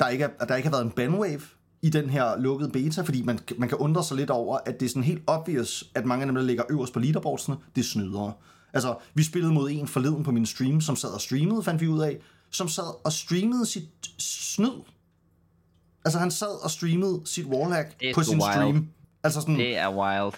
der 0.00 0.08
ikke, 0.08 0.24
er, 0.24 0.28
at 0.40 0.48
der 0.48 0.56
ikke 0.56 0.68
har 0.68 0.76
været 0.76 0.84
en 0.84 0.90
bandwave 0.90 1.40
i 1.82 1.90
den 1.90 2.10
her 2.10 2.38
lukkede 2.38 2.70
beta, 2.70 3.02
fordi 3.02 3.22
man, 3.22 3.38
man 3.58 3.68
kan 3.68 3.78
undre 3.78 4.04
sig 4.04 4.16
lidt 4.16 4.30
over, 4.30 4.58
at 4.66 4.80
det 4.80 4.86
er 4.86 4.90
sådan 4.90 5.02
helt 5.02 5.22
obvious, 5.26 5.84
at 5.94 6.06
mange 6.06 6.22
af 6.22 6.26
dem, 6.26 6.34
der 6.34 6.42
ligger 6.42 6.64
øverst 6.70 6.92
på 6.92 6.98
leaderboardsene, 6.98 7.56
det 7.74 7.80
er 7.80 7.84
snydere. 7.86 8.32
Altså, 8.72 8.94
vi 9.14 9.22
spillede 9.22 9.52
mod 9.52 9.70
en 9.70 9.88
forleden 9.88 10.24
på 10.24 10.30
min 10.30 10.46
stream, 10.46 10.80
som 10.80 10.96
sad 10.96 11.10
og 11.10 11.20
streamede, 11.20 11.62
fandt 11.62 11.80
vi 11.80 11.88
ud 11.88 12.00
af, 12.00 12.20
som 12.52 12.68
sad 12.68 13.04
og 13.04 13.12
streamede 13.12 13.66
sit 13.66 13.84
snyd. 14.18 14.82
Altså, 16.04 16.18
han 16.18 16.30
sad 16.30 16.64
og 16.64 16.70
streamede 16.70 17.22
sit 17.24 17.46
wallhack 17.46 18.00
Det 18.00 18.14
på 18.14 18.22
sin 18.22 18.34
wild. 18.42 18.52
stream. 18.52 18.88
Altså 19.24 19.40
sådan, 19.40 19.54
Det 19.54 19.76
er 19.78 19.88
wild. 19.90 20.32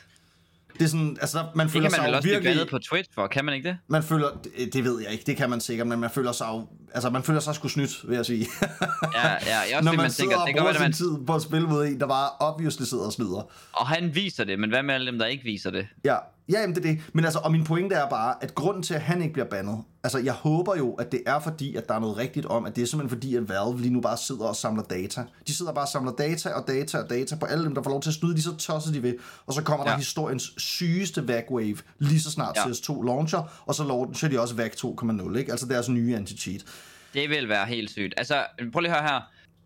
det 0.79 0.83
er 0.85 0.89
sådan, 0.89 1.17
altså, 1.21 1.47
man 1.55 1.67
Det 1.67 1.73
føler 1.73 1.89
kan 1.91 1.93
man 1.93 1.99
sig 1.99 2.07
vel 2.07 2.15
også 2.15 2.23
blive 2.23 2.33
virkelig... 2.35 2.51
bandet 2.57 2.71
på 2.71 2.79
Twitch 2.79 3.11
for, 3.15 3.27
kan 3.27 3.45
man 3.45 3.55
ikke 3.55 3.69
det? 3.69 3.79
Man 3.89 4.03
føler, 4.03 4.29
det, 4.59 4.73
det 4.75 4.85
ved 4.85 5.01
jeg 5.03 5.13
ikke, 5.13 5.25
det 5.27 5.37
kan 5.37 5.51
man 5.51 5.61
sikkert, 5.61 5.87
men 5.87 6.01
man 6.01 6.11
føler 6.11 6.33
sig 6.33 6.47
jo, 6.47 6.67
altså 6.95 7.11
man 7.11 7.23
føler 7.23 7.41
sig 7.41 7.55
sgu 7.55 7.69
snydt, 7.69 8.09
vil 8.09 8.17
jeg 8.17 8.27
sige. 8.27 8.47
Ja, 8.63 9.29
ja, 9.31 9.59
jeg 9.71 9.77
også 9.77 9.85
Når 9.85 9.91
det, 9.91 9.97
man, 9.97 10.05
man 10.05 10.11
sidder 10.11 10.31
tænker, 10.31 10.43
og 10.43 10.47
det 10.47 10.57
bruger 10.57 10.65
være, 10.65 10.75
sin 10.75 10.83
man, 10.83 10.93
tid 10.93 11.27
på 11.27 11.35
at 11.35 11.43
spille 11.43 11.69
mod 11.69 11.87
en, 11.87 12.01
der 12.01 12.07
bare 12.07 12.31
obviously 12.41 12.85
sidder 12.85 13.05
og 13.05 13.13
snyder. 13.13 13.49
og 13.73 13.87
han 13.87 14.15
viser 14.15 14.45
det, 14.45 14.59
men 14.59 14.71
hvad 14.71 14.83
med 14.83 14.95
alle 14.95 15.07
dem, 15.07 15.19
der 15.19 15.27
ikke 15.27 15.45
viser 15.45 15.71
det? 15.71 15.87
Ja, 16.05 16.17
ja 16.49 16.61
jamen 16.61 16.75
det 16.75 16.87
er 16.87 16.93
det. 16.93 17.01
Men 17.13 17.25
altså, 17.25 17.39
og 17.39 17.53
min 17.53 17.65
pointe 17.65 17.95
er 17.95 18.09
bare, 18.09 18.35
at 18.41 18.55
grunden 18.55 18.83
til, 18.83 18.95
at 18.95 19.01
han 19.01 19.23
ikke 19.23 19.33
bliver 19.33 19.47
bandet, 19.47 19.79
altså 20.05 20.19
jeg 20.19 20.33
håber 20.33 20.77
jo, 20.77 20.93
at 20.93 21.13
det 21.13 21.23
er 21.27 21.41
fordi, 21.41 21.77
at 21.77 21.89
der 21.89 21.95
er 21.95 21.99
noget 21.99 22.17
rigtigt 22.17 22.47
om, 22.47 22.65
at 22.65 22.77
det 22.77 22.83
er 22.83 22.87
simpelthen 22.87 23.17
fordi, 23.17 23.37
at 23.37 23.49
Valve 23.49 23.81
lige 23.81 23.93
nu 23.93 24.01
bare 24.01 24.17
sidder 24.17 24.45
og 24.45 24.57
samler 24.57 24.83
data. 24.83 25.25
De 25.47 25.55
sidder 25.55 25.73
bare 25.73 25.85
og 25.85 25.89
samler 25.89 26.13
data 26.13 26.49
og 26.49 26.67
data 26.69 26.99
og 26.99 27.11
data 27.11 27.37
på 27.37 27.47
alle 27.47 27.65
dem, 27.65 27.75
der 27.75 27.83
får 27.83 27.91
lov 27.91 28.03
til 28.03 28.11
at 28.11 28.15
snyde, 28.15 28.37
de 28.37 28.43
så 28.43 28.57
tosser 28.57 28.93
de 28.93 29.03
ved. 29.03 29.15
Og 29.47 29.55
så 29.55 29.63
kommer 29.63 29.87
ja. 29.87 29.91
Der 29.91 29.97
historiens 29.99 30.53
sygeste 30.57 31.21
VAC-wave, 31.21 31.83
lige 31.99 32.21
så 32.21 32.31
snart 32.31 32.57
Ja. 32.57 32.63
CS2 32.63 33.03
launcher, 33.05 33.63
og 33.67 33.75
så 33.75 33.85
launcher 33.85 34.29
de 34.29 34.41
også 34.41 34.55
VAC 34.55 34.73
2.0, 34.85 35.37
ikke? 35.37 35.51
Altså 35.51 35.67
deres 35.67 35.89
nye 35.89 36.17
anti-cheat. 36.17 36.65
Det 37.15 37.31
vil 37.31 37.49
være 37.49 37.67
helt 37.67 37.91
sygt. 37.91 38.15
Altså, 38.17 38.47
prøv 38.73 38.81
lige 38.81 38.93
at 38.93 39.01
høre 39.01 39.11
her. 39.11 39.21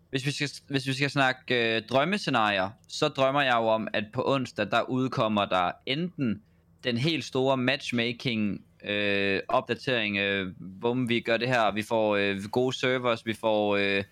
Hvis 0.09 0.25
vi 0.25 0.31
skal, 0.31 0.49
hvis 0.67 0.87
vi 0.87 0.93
skal 0.93 1.09
snakke 1.09 1.75
øh, 1.75 1.81
drømmescenarier, 1.81 2.69
så 2.87 3.07
drømmer 3.07 3.41
jeg 3.41 3.55
jo 3.55 3.67
om, 3.67 3.87
at 3.93 4.03
på 4.13 4.23
onsdag, 4.25 4.71
der 4.71 4.81
udkommer 4.81 5.45
der 5.45 5.71
enten 5.85 6.41
den 6.83 6.97
helt 6.97 7.23
store 7.23 7.57
matchmaking 7.57 8.61
øh, 8.85 9.39
opdatering, 9.47 10.17
øh, 10.17 10.53
hvor 10.59 11.07
vi 11.07 11.19
gør 11.19 11.37
det 11.37 11.47
her, 11.47 11.71
vi 11.71 11.83
får 11.83 12.15
øh, 12.15 12.43
gode 12.51 12.73
servers, 12.73 13.25
vi 13.25 13.33
får 13.33 13.75
øh, 13.75 14.03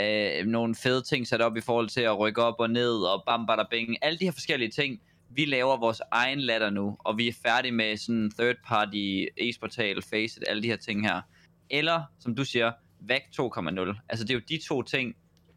øh, 0.00 0.46
nogle 0.46 0.74
fede 0.74 1.02
ting 1.02 1.26
sat 1.26 1.40
op 1.40 1.56
i 1.56 1.60
forhold 1.60 1.88
til 1.88 2.00
at 2.00 2.18
rykke 2.18 2.42
op 2.42 2.54
og 2.58 2.70
ned, 2.70 2.94
og 2.94 3.22
bam, 3.26 3.46
bada, 3.46 3.62
bing, 3.70 3.96
alle 4.02 4.18
de 4.18 4.24
her 4.24 4.32
forskellige 4.32 4.70
ting, 4.70 5.00
vi 5.30 5.44
laver 5.44 5.76
vores 5.76 6.00
egen 6.10 6.40
ladder 6.40 6.70
nu, 6.70 6.96
og 6.98 7.18
vi 7.18 7.28
er 7.28 7.32
færdige 7.42 7.72
med 7.72 7.96
sådan 7.96 8.30
third 8.38 8.56
party, 8.66 9.24
e-sportal, 9.40 10.02
Faceit, 10.02 10.44
alle 10.48 10.62
de 10.62 10.68
her 10.68 10.76
ting 10.76 11.06
her. 11.08 11.20
Eller, 11.70 12.02
som 12.20 12.34
du 12.34 12.44
siger, 12.44 12.72
VAC 13.00 13.22
2.0. 13.40 14.06
Altså 14.08 14.24
det 14.24 14.30
er 14.30 14.34
jo 14.34 14.40
de 14.48 14.58
to 14.68 14.82
ting, 14.82 15.14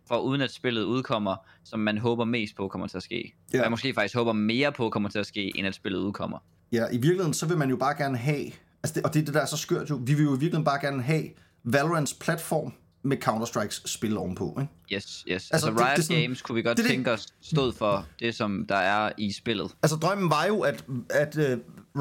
for 0.07 0.17
uden 0.17 0.41
at 0.41 0.51
spillet 0.51 0.83
udkommer, 0.83 1.35
som 1.63 1.79
man 1.79 1.97
håber 1.97 2.25
mest 2.25 2.55
på 2.55 2.67
kommer 2.67 2.87
til 2.87 2.97
at 2.97 3.03
ske. 3.03 3.33
Ja. 3.53 3.61
Man 3.61 3.71
måske 3.71 3.93
faktisk 3.93 4.15
håber 4.15 4.33
mere 4.33 4.71
på 4.71 4.89
kommer 4.89 5.09
til 5.09 5.19
at 5.19 5.25
ske, 5.25 5.57
end 5.57 5.67
at 5.67 5.75
spillet 5.75 5.99
udkommer. 5.99 6.39
Ja, 6.71 6.85
i 6.91 6.97
virkeligheden, 6.97 7.33
så 7.33 7.47
vil 7.47 7.57
man 7.57 7.69
jo 7.69 7.75
bare 7.75 7.97
gerne 7.97 8.17
have, 8.17 8.45
altså 8.83 8.93
det, 8.95 9.03
og 9.03 9.13
det 9.13 9.21
er 9.21 9.25
det, 9.25 9.33
der 9.33 9.41
er 9.41 9.45
så 9.45 9.57
skørt 9.57 9.89
jo, 9.89 9.95
vi 9.95 10.13
vil 10.13 10.23
jo 10.23 10.29
i 10.29 10.31
virkeligheden 10.31 10.65
bare 10.65 10.79
gerne 10.81 11.03
have 11.03 11.23
Valorants 11.63 12.13
platform 12.13 12.73
med 13.07 13.17
Counter-Strikes 13.27 13.81
spil 13.85 14.17
ovenpå, 14.17 14.57
ikke? 14.61 14.73
Yes, 14.95 15.03
yes. 15.03 15.25
Altså, 15.29 15.49
Altså, 15.53 15.69
det- 15.69 15.79
Riot 15.79 15.89
det 15.95 15.97
er 15.99 16.01
sådan- 16.05 16.21
Games 16.21 16.41
kunne 16.41 16.55
vi 16.55 16.61
godt 16.61 16.77
det 16.77 16.85
det- 16.85 16.91
tænke 16.91 17.11
os 17.11 17.27
stod 17.41 17.73
for 17.73 18.05
det, 18.19 18.35
som 18.35 18.65
der 18.69 18.75
er 18.75 19.11
i 19.17 19.31
spillet. 19.31 19.71
Altså 19.83 19.97
drømmen 19.97 20.29
var 20.29 20.45
jo, 20.45 20.59
at, 20.61 20.85
at 21.09 21.35
uh, 21.37 21.43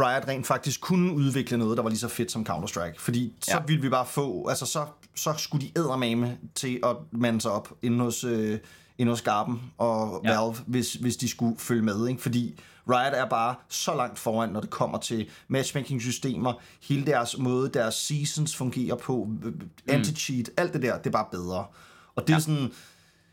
Riot 0.01 0.29
rent 0.29 0.47
faktisk 0.47 0.81
kunne 0.81 1.13
udvikle 1.13 1.59
noget, 1.59 1.77
der 1.77 1.83
var 1.83 1.91
lige 1.91 1.99
så 1.99 2.09
fedt 2.09 2.33
som 2.33 2.47
Counter-Strike. 2.51 2.95
Fordi 2.99 3.33
så 3.43 3.51
Ja. 3.55 3.63
ville 3.67 3.83
vi 3.83 3.89
bare 3.89 4.07
få, 4.07 4.49
altså 4.49 4.67
så, 4.67 4.87
så 5.17 5.35
skulle 5.39 5.67
de 5.67 5.73
eddermame 5.81 6.39
til 6.55 6.81
at 6.85 6.97
mande 7.13 7.41
sig 7.41 7.51
op 7.51 7.73
inde 7.83 7.99
hos, 8.05 8.25
øh, 8.25 8.59
inde 8.99 9.13
hos 9.13 9.23
Garben 9.23 9.73
og 9.79 10.21
Ja. 10.25 10.41
Valve, 10.41 10.57
hvis, 10.67 10.95
hvis 10.95 11.17
de 11.17 11.29
skulle 11.29 11.59
følge 11.59 11.83
med. 11.83 12.09
Ikke? 12.09 12.23
Fordi 12.23 12.61
Riot 12.91 13.15
er 13.15 13.29
bare 13.29 13.55
så 13.69 13.95
langt 13.95 14.19
foran, 14.19 14.49
når 14.49 14.61
det 14.61 14.71
kommer 14.71 14.99
til 14.99 15.29
matchmaking-systemer, 15.49 16.53
hele 16.83 17.07
deres 17.07 17.39
måde, 17.39 17.69
deres 17.69 17.95
seasons 17.95 18.57
fungerer 18.57 18.97
på, 18.97 19.29
øh, 19.45 19.53
anti-cheat, 19.97 20.51
alt 20.57 20.73
det 20.73 20.83
der, 20.83 20.99
det 20.99 21.07
er 21.07 21.11
bare 21.11 21.27
bedre. 21.31 21.65
Og 22.17 22.23
det 22.27 22.31
ja. 22.31 22.35
er 22.37 22.41
sådan, 22.41 22.73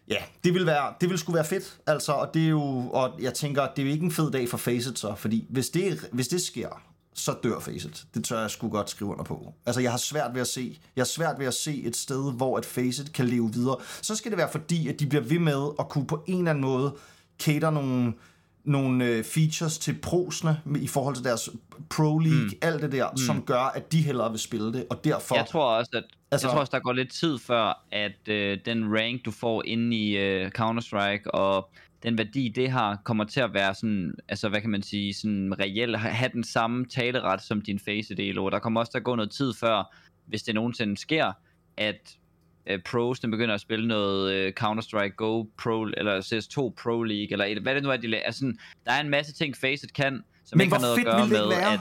Ja, 0.07 0.17
det 0.43 0.53
vil, 0.53 0.65
være, 0.65 0.93
det 1.01 1.09
vil 1.09 1.17
skulle 1.17 1.35
være 1.35 1.45
fedt, 1.45 1.77
altså, 1.87 2.11
og 2.11 2.33
det 2.33 2.43
er 2.45 2.49
jo, 2.49 2.61
og 2.93 3.11
jeg 3.21 3.33
tænker, 3.33 3.67
det 3.75 3.81
er 3.81 3.85
jo 3.85 3.91
ikke 3.91 4.05
en 4.05 4.11
fed 4.11 4.31
dag 4.31 4.49
for 4.49 4.57
Faceit 4.57 4.99
så, 4.99 5.15
fordi 5.15 5.45
hvis 5.49 5.69
det, 5.69 6.09
hvis 6.11 6.27
det 6.27 6.41
sker, 6.41 6.81
så 7.13 7.35
dør 7.43 7.59
Faceit. 7.59 8.05
Det 8.13 8.23
tør 8.23 8.39
jeg 8.39 8.51
sgu 8.51 8.69
godt 8.69 8.89
skrive 8.89 9.11
under 9.11 9.23
på. 9.23 9.53
Altså, 9.65 9.81
jeg 9.81 9.91
har 9.91 9.97
svært 9.97 10.33
ved 10.33 10.41
at 10.41 10.47
se, 10.47 10.79
jeg 10.95 11.01
har 11.01 11.05
svært 11.05 11.39
ved 11.39 11.45
at 11.45 11.53
se 11.53 11.83
et 11.83 11.95
sted, 11.95 12.33
hvor 12.33 12.57
et 12.57 12.65
Faceit 12.65 13.13
kan 13.13 13.25
leve 13.25 13.53
videre. 13.53 13.77
Så 14.01 14.15
skal 14.15 14.31
det 14.31 14.37
være 14.37 14.49
fordi, 14.51 14.87
at 14.87 14.99
de 14.99 15.05
bliver 15.07 15.23
ved 15.23 15.39
med 15.39 15.69
at 15.79 15.89
kunne 15.89 16.07
på 16.07 16.23
en 16.27 16.37
eller 16.37 16.49
anden 16.49 16.61
måde 16.61 16.95
cater 17.39 17.69
nogle, 17.69 18.13
nogle 18.63 19.05
øh, 19.05 19.23
features 19.23 19.77
til 19.77 19.93
prosene 20.01 20.61
i 20.81 20.87
forhold 20.87 21.15
til 21.15 21.23
deres 21.23 21.49
Pro 21.89 22.19
League, 22.19 22.43
mm. 22.43 22.57
alt 22.61 22.81
det 22.81 22.91
der, 22.91 23.11
mm. 23.11 23.17
som 23.17 23.41
gør, 23.41 23.71
at 23.75 23.91
de 23.91 24.01
hellere 24.01 24.31
vil 24.31 24.39
spille 24.39 24.73
det, 24.73 24.85
og 24.89 25.03
derfor... 25.03 25.35
Jeg 25.35 25.47
tror 25.47 25.65
også, 25.65 25.91
at 25.93 26.03
altså, 26.31 26.47
jeg 26.47 26.53
tror 26.53 26.59
også, 26.59 26.71
der 26.71 26.79
går 26.79 26.93
lidt 26.93 27.11
tid 27.11 27.39
før, 27.39 27.85
at 27.91 28.27
øh, 28.27 28.57
den 28.65 28.97
rank, 28.97 29.25
du 29.25 29.31
får 29.31 29.63
inde 29.65 29.97
i 29.97 30.17
øh, 30.17 30.51
Counter-Strike, 30.59 31.29
og 31.29 31.69
den 32.03 32.17
værdi, 32.17 32.49
det 32.49 32.71
har, 32.71 32.97
kommer 33.03 33.23
til 33.23 33.39
at 33.39 33.53
være 33.53 33.75
sådan, 33.75 34.13
altså 34.29 34.49
hvad 34.49 34.61
kan 34.61 34.69
man 34.69 34.81
sige, 34.83 35.13
sådan 35.13 35.53
reelt, 35.59 35.99
ha- 35.99 36.09
have 36.09 36.31
den 36.33 36.43
samme 36.43 36.85
taleret 36.85 37.41
som 37.41 37.61
din 37.61 37.79
face 37.79 38.15
elo. 38.19 38.49
Der 38.49 38.59
kommer 38.59 38.79
også 38.79 38.91
til 38.91 38.97
at 38.97 39.03
gå 39.03 39.15
noget 39.15 39.31
tid 39.31 39.53
før, 39.53 39.95
hvis 40.27 40.43
det 40.43 40.55
nogensinde 40.55 40.97
sker, 40.97 41.31
at 41.77 42.17
øh, 42.67 42.79
pros, 42.91 43.19
den 43.19 43.31
begynder 43.31 43.55
at 43.55 43.61
spille 43.61 43.87
noget 43.87 44.33
øh, 44.33 44.53
Counter-Strike 44.59 45.15
Go 45.15 45.43
Pro, 45.63 45.83
eller 45.83 46.21
CS2 46.21 46.83
Pro 46.83 47.03
League, 47.03 47.31
eller 47.31 47.45
et, 47.45 47.61
hvad 47.61 47.75
det 47.75 47.83
nu 47.83 47.89
er, 47.89 47.97
de 47.97 48.07
laver. 48.07 48.23
Altså, 48.25 48.39
sådan, 48.39 48.57
der 48.85 48.91
er 48.91 49.01
en 49.01 49.09
masse 49.09 49.33
ting, 49.33 49.57
Faceit 49.57 49.93
kan, 49.93 50.23
som 50.45 50.57
Men 50.57 50.65
ikke 50.65 50.75
har 50.75 50.81
noget 50.81 50.97
fedt 50.97 51.07
at 51.07 51.15
gøre 51.15 51.27
med, 51.27 51.47
være? 51.47 51.73
at 51.73 51.79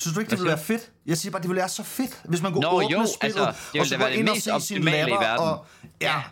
Synes 0.00 0.14
du 0.14 0.20
ikke, 0.20 0.30
det 0.30 0.38
ville 0.38 0.48
være 0.48 0.58
fedt? 0.58 0.92
Jeg 1.06 1.16
siger 1.18 1.32
bare, 1.32 1.42
det 1.42 1.48
ville 1.48 1.60
være 1.60 1.68
så 1.68 1.82
fedt, 1.82 2.20
hvis 2.24 2.42
man 2.42 2.52
kunne 2.52 2.62
Nå, 2.62 2.68
åbne 2.70 2.98
jo, 2.98 3.06
spillet, 3.20 3.46
altså, 3.46 3.62
det 3.72 3.72
ville 3.72 3.82
og 3.82 3.86
så 3.86 3.98
være 3.98 4.16
det 4.16 4.24
mest 4.24 4.48
optimale 4.48 5.10
i 5.10 5.12
verden. 5.12 5.44
Og, 5.48 5.66
Ja. 6.00 6.22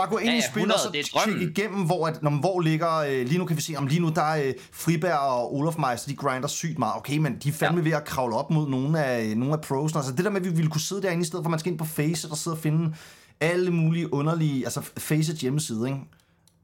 Bare 0.00 0.08
gå 0.08 0.18
ind 0.18 0.28
Ja, 0.28 0.32
i 0.32 0.34
ja, 0.34 0.50
spil, 0.50 0.60
100, 0.60 0.74
og 0.74 0.80
så 0.80 1.24
tjekke 1.24 1.44
igennem, 1.50 1.86
hvor, 1.86 2.06
at, 2.06 2.22
når, 2.22 2.30
hvor 2.30 2.60
ligger... 2.60 2.96
Øh, 2.96 3.26
lige 3.26 3.38
nu 3.38 3.44
kan 3.44 3.56
vi 3.56 3.62
se, 3.62 3.74
om 3.76 3.86
lige 3.86 4.00
nu 4.00 4.08
der 4.08 4.22
er 4.22 4.42
øh, 4.42 4.54
Friberg 4.72 5.18
og 5.18 5.54
Olof 5.54 5.78
Meister, 5.78 6.08
de 6.08 6.16
grinder 6.16 6.48
sygt 6.48 6.78
meget. 6.78 6.96
Okay, 6.96 7.16
men 7.16 7.36
de 7.42 7.48
er 7.48 7.52
fandme 7.52 7.80
ja. 7.80 7.84
ved 7.84 7.92
at 7.92 8.04
kravle 8.04 8.36
op 8.36 8.50
mod 8.50 8.68
nogle 8.68 9.04
af, 9.04 9.36
nogle 9.36 9.54
af 9.54 9.60
pros. 9.60 9.96
Altså 9.96 10.12
det 10.12 10.24
der 10.24 10.30
med, 10.30 10.40
at 10.40 10.46
vi 10.46 10.52
ville 10.52 10.70
kunne 10.70 10.80
sidde 10.80 11.02
derinde, 11.02 11.22
i 11.22 11.24
stedet 11.24 11.42
for 11.42 11.48
at 11.48 11.50
man 11.50 11.58
skal 11.58 11.72
ind 11.72 11.78
på 11.78 11.84
Faceit 11.84 12.30
og 12.30 12.36
sidde 12.36 12.54
og 12.54 12.58
finde 12.58 12.94
alle 13.40 13.70
mulige 13.70 14.14
underlige... 14.14 14.64
Altså 14.64 14.80
Faceit 14.98 15.36
hjemmeside, 15.36 15.88
ikke? 15.88 16.00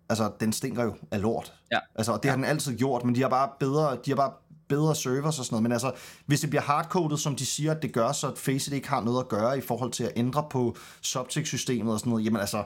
Altså, 0.09 0.31
den 0.40 0.52
stinker 0.52 0.85
jo 0.85 0.95
af 1.11 1.23
lort. 1.23 1.52
Ja. 1.73 1.78
Altså, 1.95 2.12
og 2.12 2.23
det 2.23 2.25
ja. 2.25 2.31
har 2.31 2.37
den 2.37 2.45
altid 2.45 2.76
gjort, 2.78 3.05
men 3.05 3.14
de 3.14 3.23
har 3.23 3.28
bare 3.28 3.49
bedre, 3.61 3.97
de 4.05 4.11
har 4.11 4.16
bare 4.16 4.31
bedre 4.69 4.95
servers 4.95 5.38
og 5.38 5.45
sådan 5.45 5.55
noget. 5.55 5.62
Men 5.62 5.73
altså, 5.73 5.93
hvis 6.26 6.40
det 6.40 6.50
bliver 6.50 6.62
hardcoded, 6.62 7.16
som 7.16 7.37
de 7.37 7.47
siger, 7.47 7.75
at 7.75 7.83
det 7.83 7.93
gør, 7.93 8.12
så 8.12 8.31
at 8.31 8.38
Faceit 8.38 8.75
ikke 8.75 8.88
har 8.88 9.00
noget 9.00 9.21
at 9.21 9.28
gøre 9.28 9.59
i 9.59 9.61
forhold 9.61 9.93
til 9.93 10.05
at 10.05 10.12
ændre 10.16 10.45
på 10.50 10.76
subtext-systemet 11.00 11.93
og 11.93 12.00
sådan 12.00 12.11
noget, 12.11 12.25
jamen 12.25 12.40
altså, 12.40 12.64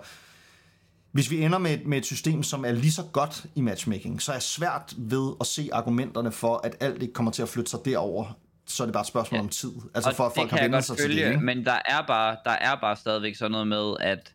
hvis 1.12 1.31
vi 1.31 1.43
ender 1.43 1.59
med, 1.59 1.79
med 1.85 1.99
et 1.99 2.07
system, 2.07 2.43
som 2.43 2.64
er 2.64 2.73
lige 2.73 2.93
så 2.93 3.02
godt 3.12 3.47
i 3.55 3.61
matchmaking, 3.61 4.23
så 4.23 4.33
er 4.33 4.38
svært 4.38 4.95
ved 4.99 5.33
at 5.40 5.47
se 5.47 5.69
argumenterne 5.73 6.33
for, 6.33 6.61
at 6.64 6.76
alt 6.81 7.02
ikke 7.02 7.14
kommer 7.14 7.33
til 7.33 7.43
at 7.43 7.49
flytte 7.49 7.71
sig 7.71 7.81
derover. 7.85 8.38
Så 8.67 8.83
er 8.83 8.87
det 8.87 8.93
bare 8.93 9.00
et 9.00 9.07
spørgsmål 9.07 9.38
ja. 9.38 9.43
om 9.43 9.49
tid. 9.49 9.73
Altså 9.95 10.11
og 10.11 10.17
for 10.17 10.26
at 10.26 10.33
folk 10.37 10.50
har 10.50 10.62
vendt 10.62 10.85
sig 10.85 10.97
følge, 10.97 11.14
til 11.14 11.25
det. 11.25 11.31
Ikke? 11.31 11.45
men 11.45 11.64
der 11.64 11.79
er, 11.88 12.07
bare, 12.07 12.37
der 12.45 12.50
er 12.50 12.76
bare 12.81 12.97
stadigvæk 12.97 13.35
sådan 13.35 13.50
noget 13.50 13.67
med, 13.67 13.95
at 14.00 14.35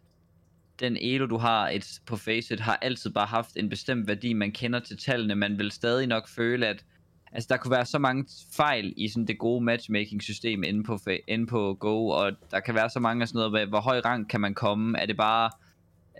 den 0.80 0.98
elo, 0.98 1.26
du 1.26 1.38
har 1.38 1.70
et, 1.70 2.00
på 2.06 2.16
Faceit, 2.18 2.60
har 2.60 2.80
altid 2.82 3.10
bare 3.10 3.26
haft 3.26 3.50
en 3.56 3.70
bestemt 3.70 4.08
værdi, 4.08 4.34
man 4.34 4.52
kender 4.52 4.80
til 4.80 4.98
tallene. 4.98 5.36
Man 5.36 5.60
vil 5.60 5.72
stadig 5.72 6.08
nok 6.08 6.28
føle, 6.28 6.68
at 6.68 6.84
altså, 7.32 7.48
der 7.50 7.58
kunne 7.58 7.72
være 7.72 7.86
så 7.86 8.00
mange 8.00 8.26
fejl 8.56 8.94
i 8.98 9.08
sådan 9.08 9.28
det 9.28 9.38
gode 9.38 9.64
matchmaking-system 9.64 10.64
inde 10.64 10.84
på, 10.84 11.00
inde 11.28 11.48
på 11.48 11.78
Go, 11.80 12.08
og 12.08 12.32
der 12.52 12.60
kan 12.60 12.76
være 12.76 12.90
så 12.90 13.00
mange 13.00 13.22
af 13.22 13.28
sådan 13.28 13.38
noget, 13.38 13.52
hvor, 13.52 13.70
hvor 13.70 13.82
høj 13.82 14.00
rang 14.00 14.30
kan 14.30 14.42
man 14.42 14.54
komme? 14.54 15.00
Er 15.00 15.06
det 15.06 15.18
bare 15.18 15.50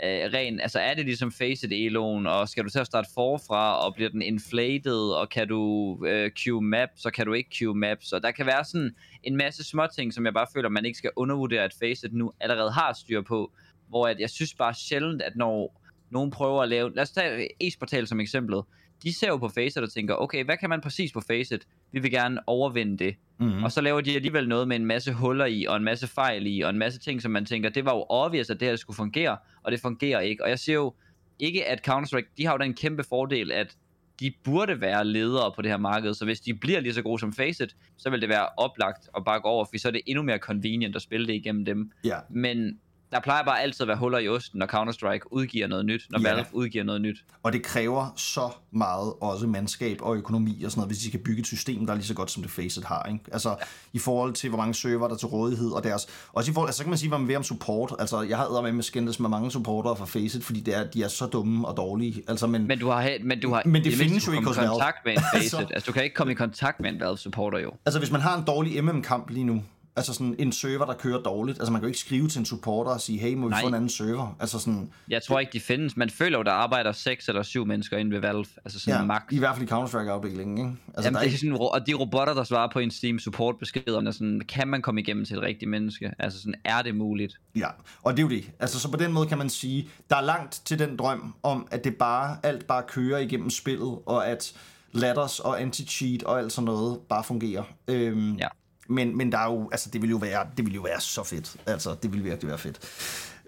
øh, 0.04 0.34
ren, 0.34 0.60
altså 0.60 0.80
er 0.80 0.94
det 0.94 1.06
ligesom 1.06 1.32
facet 1.32 1.86
Eloen, 1.86 2.28
og 2.28 2.50
skal 2.50 2.64
du 2.64 2.70
til 2.70 2.80
at 2.80 2.86
starte 2.86 3.10
forfra, 3.14 3.86
og 3.86 3.96
bliver 3.96 4.10
den 4.10 4.22
inflated, 4.22 5.12
og 5.12 5.30
kan 5.30 5.48
du 5.48 5.98
øh, 6.06 6.32
queue 6.44 6.62
map, 6.62 6.90
så 6.96 7.12
kan 7.12 7.26
du 7.26 7.34
ikke 7.34 7.50
queue 7.60 7.76
map, 7.76 7.98
så 8.02 8.20
der 8.20 8.32
kan 8.32 8.46
være 8.46 8.66
sådan 8.66 8.96
en 9.24 9.38
masse 9.38 9.64
små 9.64 9.88
ting, 9.96 10.14
som 10.14 10.26
jeg 10.26 10.34
bare 10.34 10.48
føler, 10.54 10.70
man 10.70 10.86
ikke 10.86 10.98
skal 10.98 11.12
undervurdere, 11.16 11.64
at 11.64 11.74
facet 11.80 12.14
nu 12.14 12.32
allerede 12.40 12.72
har 12.72 12.94
styr 12.94 13.22
på, 13.22 13.52
hvor 13.88 14.08
at 14.08 14.20
jeg 14.20 14.30
synes 14.30 14.54
bare 14.54 14.74
sjældent, 14.74 15.22
at 15.22 15.36
når 15.36 15.82
nogen 16.10 16.32
prøver 16.32 16.64
at 16.64 16.70
lave, 16.70 16.96
lad 16.96 17.04
os 17.04 17.12
tage 17.12 17.50
e-sportal 17.64 18.08
som 18.08 18.20
eksemplet, 18.20 18.64
de 19.04 19.20
ser 19.20 19.28
jo 19.28 19.38
på 19.38 19.48
Faceit 19.48 19.84
og 19.84 19.94
tænker, 19.94 20.16
okay, 20.16 20.46
hvad 20.46 20.58
kan 20.58 20.70
man 20.70 20.82
præcis 20.82 21.12
på 21.12 21.22
Faceit? 21.22 21.68
Vi 21.92 22.00
vil 22.00 22.12
gerne 22.12 22.42
overvinde 22.48 22.98
det. 22.98 23.16
Mm-hmm. 23.40 23.64
Og 23.64 23.72
så 23.72 23.82
laver 23.82 24.02
de 24.02 24.16
alligevel 24.16 24.48
noget 24.48 24.68
med 24.68 24.76
en 24.76 24.86
masse 24.86 25.14
huller 25.14 25.46
i, 25.46 25.66
og 25.66 25.78
en 25.78 25.84
masse 25.84 26.08
fejl 26.08 26.48
i, 26.48 26.62
og 26.62 26.70
en 26.70 26.78
masse 26.78 27.00
ting, 27.00 27.22
som 27.22 27.32
man 27.32 27.46
tænker, 27.46 27.70
det 27.70 27.86
var 27.86 27.96
jo 27.96 28.06
obvious, 28.10 28.50
at 28.50 28.60
det 28.60 28.68
her 28.68 28.76
skulle 28.76 28.98
fungere, 28.98 29.38
og 29.64 29.72
det 29.72 29.80
fungerer 29.80 30.20
ikke. 30.20 30.44
Og 30.44 30.50
jeg 30.50 30.60
siger 30.60 30.76
jo 30.76 30.94
ikke, 31.40 31.66
at 31.66 31.88
Counter-Strike, 31.88 32.34
de 32.38 32.46
har 32.46 32.54
jo 32.54 32.58
den 32.58 32.74
kæmpe 32.74 33.04
fordel, 33.04 33.52
at 33.52 33.78
de 34.20 34.34
burde 34.44 34.82
være 34.82 35.06
ledere 35.06 35.52
på 35.56 35.62
det 35.62 35.72
her 35.72 35.78
marked, 35.78 36.14
så 36.14 36.26
hvis 36.26 36.40
de 36.40 36.54
bliver 36.54 36.80
lige 36.80 36.94
så 36.94 37.02
gode 37.02 37.20
som 37.20 37.34
Faceit, 37.34 37.76
så 37.98 38.10
vil 38.10 38.22
det 38.22 38.30
være 38.30 38.48
oplagt 38.58 39.10
at 39.18 39.26
bare 39.26 39.42
gå 39.42 39.48
over, 39.48 39.66
for 39.66 39.78
så 39.78 39.88
er 39.88 39.92
det 39.92 40.02
endnu 40.06 40.24
mere 40.24 40.38
convenient 40.38 40.96
at 40.96 41.02
spille 41.02 41.28
det 41.28 41.34
igennem 41.34 41.66
dem. 41.66 41.92
Ja. 42.04 42.18
Men 42.30 42.80
der 43.12 43.20
plejer 43.20 43.44
bare 43.44 43.62
altid 43.62 43.82
at 43.82 43.88
være 43.88 43.98
huller 43.98 44.20
i 44.20 44.28
osten, 44.28 44.60
når 44.60 44.66
Counter-Strike 44.66 45.28
udgiver 45.32 45.68
noget 45.68 45.86
nyt, 45.86 46.06
når 46.10 46.20
Ja. 46.20 46.30
Valve 46.34 46.46
udgiver 46.54 46.84
noget 46.84 47.02
nyt. 47.02 47.18
Og 47.44 47.54
det 47.54 47.64
kræver 47.64 48.14
så 48.16 48.50
meget 48.72 49.14
også 49.22 49.48
mandskab 49.48 49.98
og 50.02 50.16
økonomi 50.16 50.64
og 50.64 50.72
sådan 50.72 50.80
noget, 50.80 50.90
hvis 50.90 50.98
de 51.00 51.08
skal 51.08 51.20
bygge 51.20 51.40
et 51.40 51.48
system, 51.48 51.86
der 51.86 51.94
er 51.94 51.98
lige 51.98 52.06
så 52.08 52.14
godt 52.14 52.32
som 52.32 52.44
det 52.44 52.52
Faceit 52.52 52.86
har. 52.86 53.04
Ikke? 53.04 53.20
Altså 53.32 53.50
ja. 53.50 53.56
i 53.94 54.00
forhold 54.00 54.34
til, 54.34 54.50
hvor 54.50 54.58
mange 54.58 54.74
server 54.74 55.08
der 55.08 55.14
er 55.16 55.18
til 55.18 55.28
rådighed, 55.28 55.72
og 55.72 55.84
deres... 55.84 56.08
Også 56.34 56.52
i 56.52 56.54
forhold, 56.54 56.70
altså, 56.70 56.78
så 56.78 56.84
kan 56.84 56.90
man 56.90 56.98
sige, 56.98 57.10
hvad 57.10 57.20
man 57.20 57.28
vil 57.28 57.36
om 57.38 57.44
support. 57.44 57.94
Altså, 58.00 58.22
jeg 58.22 58.38
har 58.38 58.62
med 58.62 58.72
med 58.72 58.84
skændtes 58.84 59.20
med 59.20 59.30
mange 59.30 59.52
supportere 59.52 59.96
fra 59.96 60.06
Faceit, 60.06 60.44
fordi 60.44 60.60
det 60.60 60.76
er, 60.78 60.84
de 60.84 61.04
er 61.04 61.08
så 61.08 61.26
dumme 61.26 61.68
og 61.68 61.78
dårlige. 61.78 62.24
Altså, 62.28 62.48
men, 62.48 62.68
Men 62.68 62.80
du 62.80 62.90
har, 62.90 63.18
men 63.24 63.42
du 63.42 63.54
har 63.54 63.62
Men 63.66 63.84
det 63.84 63.94
findes 63.94 64.28
jo 64.28 64.32
ikke 64.32 64.46
hos 64.48 64.58
i 64.58 64.60
Valve. 64.60 64.72
kontakt 64.72 64.98
med 65.06 65.14
en 65.14 65.20
Faceit. 65.34 65.52
Så- 65.56 65.58
altså, 65.74 65.88
du 65.88 65.92
kan 65.94 66.04
ikke 66.04 66.14
komme 66.16 66.32
i 66.32 66.36
kontakt 66.36 66.80
med 66.80 66.90
en 66.90 67.00
Valve 67.00 67.18
supporter 67.18 67.60
jo. 67.60 67.72
altså, 67.86 68.00
hvis 68.00 68.12
man 68.12 68.22
har 68.22 68.38
en 68.38 68.44
dårlig 68.44 68.84
MM-kamp 68.84 69.30
lige 69.30 69.44
nu, 69.44 69.64
altså 69.96 70.14
sådan 70.14 70.36
en 70.40 70.52
server, 70.52 70.86
der 70.86 70.94
kører 70.94 71.22
dårligt, 71.22 71.60
altså 71.60 71.72
man 71.72 71.82
kan 71.82 71.86
jo 71.86 71.88
ikke 71.88 72.00
skrive 72.00 72.28
til 72.28 72.40
en 72.40 72.46
supporter 72.46 72.92
og 72.92 73.02
sige, 73.02 73.20
hey, 73.20 73.34
må 73.34 73.48
vi 73.48 73.50
Nej. 73.52 73.62
få 73.62 73.68
en 73.68 73.74
anden 73.74 73.90
server? 73.90 74.36
Altså 74.40 74.60
sådan, 74.60 74.90
Jeg 75.10 75.24
tror 75.24 75.40
ikke, 75.40 75.54
de 75.54 75.60
findes. 75.60 75.98
Man 75.98 76.10
føler 76.10 76.38
jo, 76.38 76.44
der 76.44 76.52
arbejder 76.52 76.92
seks 76.92 77.28
eller 77.28 77.44
syv 77.44 77.66
mennesker 77.66 77.98
inde 77.98 78.12
ved 78.12 78.20
Valve. 78.20 78.46
Altså 78.66 78.80
sådan 78.80 79.00
ja, 79.00 79.06
max. 79.06 79.22
i 79.32 79.40
hvert 79.40 79.56
fald 79.56 79.68
i 79.68 79.72
Counter-Strike-afdelingen, 79.72 80.58
ikke? 80.58 80.70
Altså, 80.88 81.04
Jamen, 81.04 81.04
der 81.04 81.08
er 81.08 81.12
det 81.12 81.18
er 81.20 81.22
ikke, 81.24 81.38
sådan, 81.38 81.58
og 81.60 81.88
de 81.88 81.94
robotter, 81.94 82.34
der 82.34 82.44
svarer 82.44 82.70
på 82.74 82.80
en 82.80 82.92
Steam 82.92 83.20
support 83.20 83.56
beskederne, 83.60 84.14
sådan, 84.14 84.42
kan 84.48 84.68
man 84.68 84.82
komme 84.82 85.02
igennem 85.02 85.26
til 85.26 85.36
et 85.38 85.42
rigtigt 85.42 85.72
menneske? 85.72 86.12
Altså 86.20 86.40
sådan, 86.40 86.56
er 86.64 86.82
det 86.82 86.96
muligt? 86.96 87.40
Ja, 87.56 87.68
og 88.04 88.14
det 88.18 88.20
er 88.20 88.24
jo 88.24 88.30
det. 88.30 88.52
Altså, 88.60 88.80
så 88.80 88.92
på 88.92 88.98
den 88.98 89.14
måde 89.14 89.28
kan 89.28 89.38
man 89.38 89.50
sige, 89.50 89.90
der 90.10 90.16
er 90.16 90.22
langt 90.22 90.62
til 90.66 90.80
den 90.80 90.98
drøm 90.98 91.34
om, 91.44 91.68
at 91.72 91.84
det 91.84 91.96
bare, 91.96 92.38
alt 92.44 92.68
bare 92.68 92.84
kører 92.88 93.20
igennem 93.20 93.50
spillet, 93.50 93.98
og 94.06 94.28
at 94.28 94.54
ladders 94.92 95.40
og 95.40 95.62
anti-cheat 95.62 96.24
og 96.26 96.40
alt 96.40 96.52
sådan 96.52 96.66
noget 96.66 97.00
bare 97.10 97.24
fungerer. 97.24 97.64
Øhm, 97.88 98.36
Ja. 98.36 98.48
Men, 98.88 99.18
men 99.18 99.32
der 99.32 99.38
er 99.38 99.52
jo, 99.52 99.70
altså, 99.72 99.90
det 99.90 100.02
vil 100.02 100.10
jo 100.10 100.18
være, 100.18 100.48
det 100.58 100.66
vil 100.66 100.74
jo 100.74 100.82
være 100.82 101.02
så 101.02 101.24
fedt. 101.24 101.56
Altså, 101.66 101.96
det 102.04 102.14
vil 102.14 102.24
virkelig 102.24 102.50
være 102.50 102.58
fedt. 102.58 102.80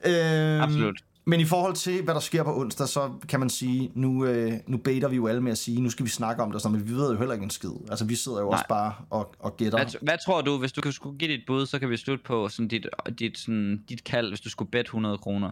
Øhm, 0.06 0.62
Absolut. 0.62 1.03
Men 1.29 1.39
i 1.39 1.46
forhold 1.46 1.74
til, 1.74 2.03
hvad 2.03 2.13
der 2.13 2.20
sker 2.20 2.44
på 2.44 2.60
onsdag, 2.60 2.88
så 2.88 3.12
kan 3.29 3.39
man 3.39 3.50
sige, 3.50 3.91
nu, 3.96 4.25
øh, 4.25 4.53
nu 4.67 4.77
baiter 4.77 5.08
vi 5.08 5.15
jo 5.15 5.27
alle 5.27 5.41
med 5.41 5.51
at 5.51 5.58
sige, 5.58 5.82
nu 5.82 5.89
skal 5.89 6.06
vi 6.06 6.10
snakke 6.10 6.44
om 6.44 6.51
det, 6.51 6.62
sådan, 6.62 6.72
noget, 6.72 6.88
men 6.88 6.96
vi 6.96 7.01
ved 7.01 7.12
jo 7.12 7.17
heller 7.17 7.34
ikke 7.34 7.44
en 7.44 7.50
skid. 7.50 7.72
Altså, 7.89 8.06
vi 8.06 8.15
sidder 8.15 8.39
jo 8.39 8.44
Nej. 8.44 8.53
også 8.53 8.65
bare 8.70 8.94
og, 9.10 9.36
og 9.39 9.58
gætter. 9.58 9.77
Hvad, 9.77 10.01
hvad 10.01 10.17
tror 10.25 10.41
du, 10.41 10.58
hvis 10.58 10.72
du 10.72 10.82
kan 10.82 10.91
skulle 10.91 11.17
give 11.17 11.32
dit 11.32 11.44
bud, 11.48 11.65
så 11.65 11.79
kan 11.79 11.89
vi 11.89 11.98
slutte 11.98 12.24
på 12.24 12.50
sådan 12.50 12.67
dit, 12.67 12.88
dit, 13.20 13.38
sådan, 13.38 13.84
dit 13.89 14.03
kald, 14.03 14.29
hvis 14.29 14.41
du 14.41 14.50
skulle 14.50 14.72
bet 14.72 14.86
100 14.86 15.17
kroner. 15.17 15.51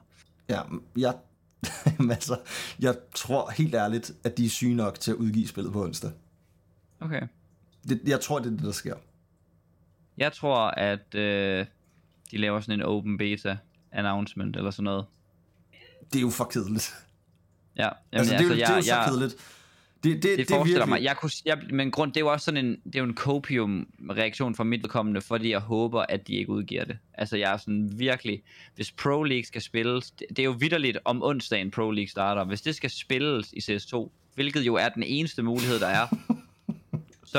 Ja, 0.49 0.61
jeg, 0.97 1.13
altså, 2.09 2.37
jeg 2.79 2.95
tror 3.15 3.51
helt 3.51 3.75
ærligt, 3.75 4.13
at 4.23 4.37
de 4.37 4.45
er 4.45 4.49
syge 4.49 4.75
nok 4.75 4.99
til 4.99 5.11
at 5.11 5.17
udgive 5.17 5.47
spillet 5.47 5.73
på 5.73 5.83
onsdag. 5.83 6.11
Okay. 6.99 7.21
Det, 7.89 8.01
jeg 8.05 8.19
tror, 8.19 8.39
det 8.39 8.45
er 8.47 8.51
det, 8.51 8.63
der 8.63 8.71
sker. 8.71 8.95
Jeg 10.17 10.33
tror, 10.33 10.57
at 10.67 11.15
øh, 11.15 11.65
de 12.31 12.37
laver 12.37 12.59
sådan 12.59 12.79
en 12.79 12.85
open 12.85 13.17
beta 13.17 13.57
announcement 13.91 14.55
eller 14.55 14.71
sådan 14.71 14.83
noget. 14.83 15.05
Det 16.13 16.15
er 16.15 16.21
jo 16.21 16.29
for 16.29 16.43
kedeligt. 16.43 16.95
Ja, 17.77 17.83
jamen, 17.83 17.93
Altså, 18.11 18.33
det, 18.33 18.41
er 18.41 18.43
jo, 18.43 18.49
det 18.49 18.63
er 18.63 18.69
jo 18.69 18.75
jeg, 18.75 18.83
så 18.83 18.95
jeg, 18.95 19.05
kedeligt. 19.07 19.35
Det, 20.03 20.13
det, 20.13 20.23
det, 20.23 20.37
det 20.37 20.51
er 20.51 20.55
forestiller 20.55 20.85
virkelig... 20.85 20.89
mig. 20.89 21.03
Jeg 21.03 21.17
kunne, 21.17 21.31
jeg, 21.45 21.57
men 21.71 21.91
grund, 21.91 22.13
det 22.13 22.17
er 22.17 22.21
jo 22.21 22.31
også 22.31 22.45
sådan 22.45 22.65
en, 22.65 22.77
det 22.85 22.95
er 22.95 22.99
jo 22.99 23.05
en 23.05 23.17
copium-reaktion 23.17 24.55
fra 24.55 24.63
mit 24.63 24.83
vedkommende, 24.83 25.21
fordi 25.21 25.51
jeg 25.51 25.59
håber, 25.59 26.05
at 26.09 26.27
de 26.27 26.33
ikke 26.33 26.49
udgiver 26.49 26.85
det. 26.85 26.97
Altså, 27.13 27.37
jeg 27.37 27.53
er 27.53 27.57
sådan 27.57 27.99
virkelig, 27.99 28.43
hvis 28.75 28.91
Pro 28.91 29.23
League 29.23 29.45
skal 29.45 29.61
spilles, 29.61 30.11
det, 30.11 30.27
det 30.29 30.39
er 30.39 30.43
jo 30.43 30.55
vidderligt 30.59 30.97
om 31.05 31.23
onsdagen 31.23 31.71
Pro 31.71 31.91
League 31.91 32.09
starter. 32.09 32.43
Hvis 32.43 32.61
det 32.61 32.75
skal 32.75 32.89
spilles 32.89 33.53
i 33.53 33.59
CS2, 33.59 34.09
hvilket 34.35 34.61
jo 34.61 34.75
er 34.75 34.89
den 34.89 35.03
eneste 35.03 35.43
mulighed, 35.43 35.79
der 35.79 35.87
er, 35.87 36.07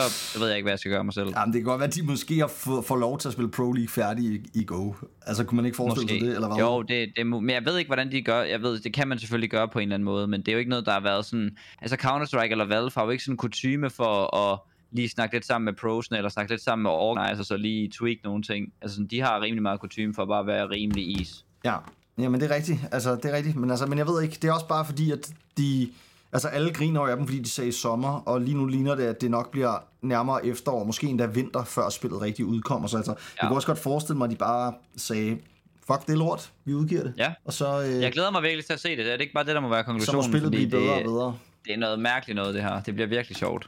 så, 0.03 0.11
så 0.33 0.39
ved 0.39 0.49
jeg 0.49 0.57
ikke, 0.57 0.65
hvad 0.65 0.73
jeg 0.73 0.79
skal 0.79 0.93
gøre 0.93 1.05
mig 1.05 1.15
selv. 1.15 1.29
Jamen, 1.37 1.53
det 1.53 1.61
kan 1.61 1.65
godt 1.65 1.79
være, 1.81 1.89
at 1.89 1.95
de 1.95 2.03
måske 2.03 2.39
har 2.39 2.47
fået 2.47 2.85
får 2.85 2.97
lov 2.97 3.19
til 3.19 3.29
at 3.29 3.33
spille 3.33 3.51
Pro 3.51 3.73
League 3.73 3.89
færdig 3.89 4.25
i, 4.25 4.41
i 4.55 4.65
Go. 4.65 4.93
Altså, 5.27 5.45
kunne 5.45 5.57
man 5.57 5.65
ikke 5.65 5.77
forestille 5.77 6.09
sig 6.09 6.21
det, 6.21 6.35
eller 6.35 6.49
hvad? 6.49 6.59
Jo, 6.59 6.83
det, 6.83 7.13
det, 7.17 7.27
men 7.27 7.51
jeg 7.51 7.65
ved 7.65 7.79
ikke, 7.79 7.89
hvordan 7.89 8.13
de 8.13 8.23
gør. 8.23 8.43
Jeg 8.43 8.63
ved, 8.63 8.81
det 8.81 8.93
kan 8.93 9.09
man 9.09 9.19
selvfølgelig 9.19 9.51
gøre 9.51 9.69
på 9.69 9.79
en 9.79 9.83
eller 9.83 9.95
anden 9.95 10.05
måde, 10.05 10.27
men 10.27 10.41
det 10.41 10.49
er 10.49 10.53
jo 10.53 10.59
ikke 10.59 10.71
noget, 10.71 10.87
der 10.87 10.93
har 10.93 11.01
været 11.01 11.25
sådan... 11.25 11.57
Altså 11.83 11.97
Counter-Strike 11.97 12.51
eller 12.51 12.65
Valve 12.65 12.91
har 12.95 13.05
jo 13.05 13.11
ikke 13.11 13.25
sådan 13.25 13.33
en 13.33 13.37
kutume 13.37 13.91
for 13.91 14.37
at 14.37 14.59
lige 14.91 15.09
snakke 15.09 15.35
lidt 15.35 15.47
sammen 15.47 15.65
med 15.65 15.73
prosene, 15.73 16.17
eller 16.17 16.29
snakke 16.29 16.53
lidt 16.53 16.63
sammen 16.63 16.83
med 16.83 16.91
organizers, 16.91 17.51
og 17.51 17.59
lige 17.59 17.91
tweak 17.99 18.17
nogle 18.25 18.43
ting. 18.43 18.73
Altså 18.83 18.95
sådan, 18.95 19.07
de 19.07 19.21
har 19.21 19.41
rimelig 19.41 19.63
meget 19.63 19.81
kutume 19.81 20.15
for 20.15 20.23
at 20.23 20.29
bare 20.29 20.47
være 20.47 20.71
rimelig 20.71 21.21
is. 21.21 21.45
Ja, 21.65 21.77
jamen 22.19 22.41
det 22.41 22.51
er 22.51 22.55
rigtigt. 22.55 22.79
Altså, 22.93 23.17
det 23.17 23.25
er 23.25 23.37
rigtigt. 23.37 23.57
Men, 23.57 23.71
altså, 23.71 23.87
men 23.87 23.99
jeg 23.99 24.07
ved 24.07 24.23
ikke, 24.23 24.39
det 24.43 24.49
er 24.49 24.53
også 24.53 24.69
bare 24.69 24.85
fordi, 24.85 25.11
at 25.11 25.33
de... 25.59 25.89
Altså, 26.37 26.49
alle 26.49 26.73
griner 26.73 27.01
over 27.01 27.09
af 27.09 27.17
dem, 27.17 27.27
fordi 27.27 27.39
de 27.41 27.49
sagde 27.49 27.73
sommer, 27.73 28.09
og 28.29 28.41
lige 28.41 28.57
nu 28.57 28.67
ligner 28.67 28.95
det, 28.95 29.03
at 29.05 29.21
det 29.21 29.31
nok 29.31 29.51
bliver 29.51 29.79
nærmere 30.03 30.47
efterår, 30.47 30.85
måske 30.85 31.07
endda 31.07 31.27
vinter, 31.27 31.65
før 31.65 31.89
spillet 31.89 32.21
rigtig 32.23 32.45
udkommer. 32.45 32.89
Så 32.89 32.97
altså, 32.97 33.13
ja. 33.13 33.17
jeg 33.43 33.49
kunne 33.49 33.57
også 33.59 33.67
godt 33.67 33.79
forestille 33.79 34.19
mig, 34.19 34.25
at 34.25 34.31
de 34.31 34.37
bare 34.37 34.75
sagde, 34.97 35.39
fuck 35.87 36.07
det 36.07 36.13
er 36.13 36.17
lort, 36.17 36.53
vi 36.65 36.75
udgiver 36.75 37.03
det. 37.03 37.15
Ja. 37.19 37.33
Og 37.45 37.53
så, 37.53 37.83
øh, 37.83 38.03
Jeg 38.03 38.13
glæder 38.13 38.31
mig 38.31 38.43
virkelig 38.43 38.65
til 38.67 38.73
at 38.73 38.81
se 38.81 38.97
det. 38.97 39.07
Er 39.07 39.13
det 39.13 39.21
ikke 39.21 39.35
bare 39.35 39.45
det, 39.45 39.55
der 39.55 39.61
må 39.61 39.69
være 39.69 39.85
så 39.85 39.91
må 39.91 39.93
konklusionen? 39.93 40.31
spillet 40.31 40.51
blive 40.51 40.71
bedre 40.71 40.91
og 40.93 40.97
det, 40.99 41.05
bedre. 41.07 41.37
det 41.65 41.73
er 41.75 41.79
noget 41.79 41.99
mærkeligt 41.99 42.37
noget, 42.37 42.55
det 42.55 42.63
her. 42.63 42.83
Det 42.83 42.95
bliver 42.95 43.09
virkelig 43.09 43.37
sjovt. 43.37 43.67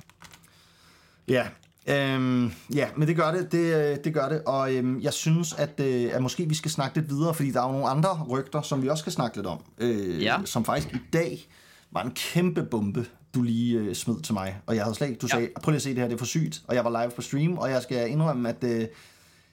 Ja, 1.28 1.46
øhm, 1.86 2.52
ja, 2.74 2.88
men 2.96 3.08
det 3.08 3.16
gør 3.16 3.30
det, 3.30 3.52
det, 3.52 3.74
øh, 3.92 3.96
det 4.04 4.14
gør 4.14 4.28
det, 4.28 4.42
og 4.46 4.74
øhm, 4.74 5.00
jeg 5.00 5.12
synes, 5.12 5.52
at, 5.52 5.80
øh, 5.80 6.10
at 6.14 6.22
måske 6.22 6.48
vi 6.48 6.54
skal 6.54 6.70
snakke 6.70 6.98
lidt 7.00 7.10
videre, 7.10 7.34
fordi 7.34 7.50
der 7.50 7.60
er 7.62 7.66
jo 7.66 7.72
nogle 7.72 7.88
andre 7.88 8.26
rygter, 8.30 8.62
som 8.62 8.82
vi 8.82 8.88
også 8.88 9.00
skal 9.00 9.12
snakke 9.12 9.36
lidt 9.36 9.46
om, 9.46 9.58
øh, 9.78 10.22
Ja. 10.22 10.36
som 10.44 10.64
faktisk 10.64 10.94
i 10.94 10.98
dag 11.12 11.48
var 11.90 12.02
en 12.02 12.10
kæmpe 12.10 12.62
bombe, 12.62 13.06
du 13.34 13.42
lige 13.42 13.78
øh, 13.78 13.94
smed 13.94 14.20
til 14.22 14.34
mig, 14.34 14.60
og 14.66 14.76
jeg 14.76 14.84
havde 14.84 14.94
slet 14.94 15.08
ikke, 15.08 15.18
du 15.18 15.26
Ja. 15.26 15.36
sagde, 15.36 15.48
prøv 15.62 15.70
lige 15.72 15.76
at 15.76 15.82
se 15.82 15.88
det 15.90 15.98
her, 15.98 16.04
det 16.08 16.14
er 16.14 16.18
for 16.18 16.24
sygt, 16.26 16.62
og 16.68 16.74
jeg 16.74 16.84
var 16.84 17.02
live 17.02 17.10
på 17.16 17.22
stream, 17.22 17.58
og 17.58 17.70
jeg 17.70 17.82
skal 17.82 18.10
indrømme, 18.10 18.48
at 18.48 18.64
øh, 18.64 18.86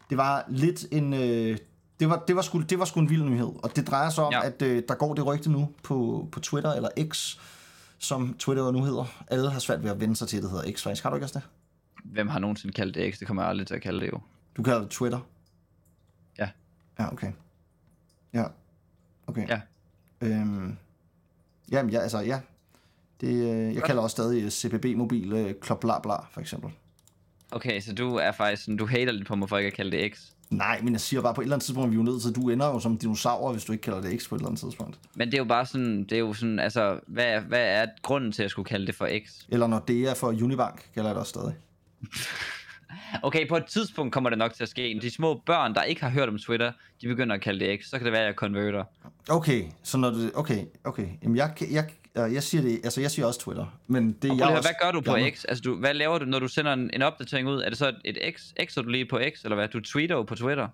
det 0.09 0.17
var 0.17 0.45
lidt 0.49 0.85
en... 0.91 1.13
Øh, 1.13 1.57
det 1.99 2.09
var, 2.09 2.23
det, 2.27 2.35
var 2.35 2.41
sgu, 2.41 2.61
det 2.61 2.79
var 2.79 2.85
sgu 2.85 2.99
en 2.99 3.09
vild 3.09 3.23
nyhed, 3.23 3.51
og 3.63 3.75
det 3.75 3.87
drejer 3.87 4.09
sig 4.09 4.23
om, 4.23 4.31
ja. 4.33 4.45
At 4.45 4.61
øh, 4.61 4.83
der 4.87 4.95
går 4.95 5.13
det 5.13 5.25
rygte 5.25 5.51
nu 5.51 5.69
på, 5.83 6.27
på 6.31 6.39
Twitter, 6.39 6.71
eller 6.73 6.89
X, 7.11 7.37
som 7.99 8.35
Twitter 8.39 8.71
nu 8.71 8.83
hedder. 8.83 9.23
Alle 9.27 9.51
har 9.51 9.59
svært 9.59 9.83
ved 9.83 9.91
at 9.91 9.99
vende 9.99 10.15
sig 10.15 10.27
til, 10.27 10.37
at 10.37 10.43
det 10.43 10.51
hedder 10.51 10.71
X, 10.71 10.83
faktisk. 10.83 11.03
Har 11.03 11.09
du 11.09 11.15
ikke 11.15 11.25
også 11.25 11.39
det? 11.39 11.47
Hvem 12.03 12.27
har 12.27 12.39
nogensinde 12.39 12.73
kaldt 12.73 12.95
det 12.95 13.13
X? 13.15 13.19
Det 13.19 13.27
kommer 13.27 13.43
jeg 13.43 13.49
aldrig 13.49 13.67
til 13.67 13.75
at 13.75 13.81
kalde 13.81 13.99
det 13.99 14.11
jo. 14.11 14.19
Du 14.57 14.63
kalder 14.63 14.79
det 14.81 14.89
Twitter? 14.89 15.19
Ja. 16.39 16.49
Ja, 16.99 17.11
okay. 17.13 17.31
Ja. 18.33 18.43
Okay. 19.27 19.47
Ja. 19.47 19.61
Øhm, 20.21 20.77
jamen, 21.71 21.91
ja, 21.91 21.99
altså, 21.99 22.19
ja. 22.19 22.39
Det, 23.21 23.27
øh, 23.27 23.75
jeg 23.75 23.83
kalder 23.83 24.01
også 24.01 24.13
stadig 24.13 24.43
øh, 24.43 25.53
Club 25.65 25.81
Bla 25.81 25.99
Bla, 25.99 26.15
for 26.31 26.39
eksempel. 26.39 26.71
Okay, 27.51 27.81
så 27.81 27.93
du 27.93 28.15
er 28.15 28.31
faktisk 28.31 28.63
sådan, 28.63 28.77
du 28.77 28.85
hater 28.85 29.11
lidt 29.11 29.27
på 29.27 29.35
mig 29.35 29.49
for 29.49 29.57
ikke 29.57 29.67
at 29.67 29.73
kalde 29.73 29.97
det 29.97 30.15
X. 30.15 30.21
Nej, 30.49 30.81
men 30.81 30.93
jeg 30.93 31.01
siger 31.01 31.21
bare, 31.21 31.33
på 31.33 31.41
et 31.41 31.45
eller 31.45 31.55
andet 31.55 31.65
tidspunkt 31.65 31.87
er 31.87 31.89
vi 31.89 31.95
jo 31.95 32.03
nødt 32.03 32.21
til, 32.21 32.35
du 32.35 32.49
ender 32.49 32.67
jo 32.67 32.79
som 32.79 32.97
dinosaur, 32.97 33.51
hvis 33.51 33.63
du 33.63 33.71
ikke 33.71 33.81
kalder 33.81 34.01
det 34.01 34.21
X 34.21 34.29
på 34.29 34.35
et 34.35 34.39
eller 34.39 34.49
andet 34.49 34.61
tidspunkt. 34.61 34.99
Men 35.15 35.27
det 35.27 35.33
er 35.33 35.37
jo 35.37 35.45
bare 35.45 35.65
sådan, 35.65 36.03
det 36.03 36.11
er 36.11 36.19
jo 36.19 36.33
sådan, 36.33 36.59
altså, 36.59 36.99
hvad 37.07 37.25
er, 37.25 37.39
hvad 37.39 37.65
er 37.65 37.85
grunden 38.01 38.31
til 38.31 38.43
at 38.43 38.51
skulle 38.51 38.65
kalde 38.65 38.87
det 38.87 38.95
for 38.95 39.09
X? 39.25 39.31
Eller 39.49 39.67
når 39.67 39.79
det 39.79 40.09
er 40.09 40.13
for 40.13 40.27
Unibank, 40.27 40.89
kalder 40.93 41.09
jeg 41.09 41.15
det 41.15 41.19
også 41.19 41.29
stadig. 41.29 41.55
Okay, 43.23 43.47
på 43.47 43.57
et 43.57 43.65
tidspunkt 43.65 44.13
kommer 44.13 44.29
det 44.29 44.39
nok 44.39 44.53
til 44.53 44.63
at 44.63 44.69
ske. 44.69 44.99
De 45.01 45.11
små 45.11 45.41
børn, 45.45 45.73
der 45.75 45.83
ikke 45.83 46.01
har 46.01 46.09
hørt 46.09 46.29
om 46.29 46.39
Twitter, 46.39 46.71
de 47.01 47.07
begynder 47.07 47.35
at 47.35 47.41
kalde 47.41 47.65
det 47.65 47.79
X. 47.81 47.85
Så 47.89 47.97
kan 47.97 48.05
det 48.05 48.11
være, 48.11 48.21
at 48.21 48.27
jeg 48.27 48.35
konverter. 48.35 48.83
Okay, 49.29 49.63
så 49.83 49.97
når 49.97 50.09
det, 50.09 50.31
okay, 50.35 50.65
okay. 50.83 51.07
Jamen, 51.23 51.37
jeg, 51.37 51.53
jeg, 51.71 51.89
jeg, 52.15 52.33
jeg 52.33 52.43
siger 52.43 52.61
det, 52.61 52.79
altså 52.83 53.01
jeg 53.01 53.11
siger 53.11 53.25
også 53.25 53.39
Twitter, 53.39 53.65
men 53.87 54.11
det 54.21 54.31
Og 54.31 54.37
jeg 54.37 54.47
høre, 54.47 54.57
også, 54.57 54.69
hvad 54.69 54.75
gør 54.81 54.91
du 54.91 55.01
på 55.01 55.15
jeg, 55.15 55.33
X? 55.35 55.45
Altså, 55.49 55.61
du, 55.61 55.75
hvad 55.75 55.93
laver 55.93 56.17
du, 56.19 56.25
når 56.25 56.39
du 56.39 56.47
sender 56.47 56.73
en, 56.73 56.89
en 56.93 57.01
opdatering 57.01 57.47
ud? 57.47 57.61
Er 57.61 57.69
det 57.69 57.77
så 57.77 57.93
et 58.05 58.17
X? 58.37 58.41
X'er 58.61 58.81
du 58.81 58.89
lige 58.89 59.05
på 59.05 59.19
X, 59.35 59.43
eller 59.43 59.55
hvad? 59.55 59.67
Du 59.67 59.79
tweeter 59.79 60.15
jo 60.15 60.23
på 60.23 60.35
Twitter. 60.35 60.63
Jeg 60.63 60.69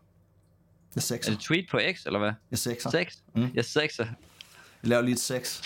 Er 0.95 1.01
sexer. 1.01 1.31
det 1.31 1.39
tweet 1.39 1.65
på 1.71 1.79
X, 1.93 2.05
eller 2.05 2.19
hvad? 2.19 2.31
Jeg 2.51 2.59
sexer. 2.59 2.89
Sex? 2.89 3.15
Mm. 3.35 3.47
Jeg 3.53 3.65
sexer. 3.65 4.05
Jeg 4.83 4.89
laver 4.89 5.01
lige 5.01 5.13
et 5.13 5.19
sex. 5.19 5.61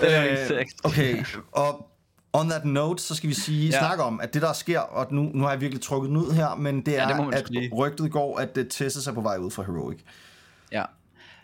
Jeg 0.00 0.10
laver 0.10 0.22
lige 0.24 0.32
et 0.44 0.50
Øh, 0.52 0.58
sex. 0.60 0.66
Okay, 0.84 1.24
og 1.52 1.90
on 2.40 2.48
that 2.48 2.64
note, 2.64 3.02
så 3.02 3.14
skal 3.14 3.28
vi 3.28 3.34
sige, 3.34 3.68
Ja. 3.68 3.74
ja. 3.74 3.78
snakke 3.80 4.02
om, 4.02 4.20
at 4.20 4.34
det 4.34 4.42
der 4.42 4.52
sker, 4.52 4.80
og 4.80 5.06
nu, 5.14 5.22
nu 5.34 5.42
har 5.44 5.50
jeg 5.50 5.60
virkelig 5.60 5.82
trukket 5.82 6.08
den 6.08 6.16
ud 6.16 6.32
her, 6.32 6.54
men 6.54 6.86
det 6.86 6.92
Ja, 6.92 7.02
er, 7.02 7.08
det 7.08 7.16
må 7.16 7.24
man 7.24 7.34
at 7.34 7.40
sgu 7.40 7.52
lige. 7.52 7.74
rygtet 7.74 8.12
går, 8.12 8.38
at 8.38 8.56
uh, 8.56 8.64
Tessus 8.70 9.06
er 9.06 9.12
på 9.12 9.20
vej 9.20 9.36
ud 9.36 9.50
fra 9.50 9.62
Heroic. 9.62 9.98
Ja. 10.72 10.84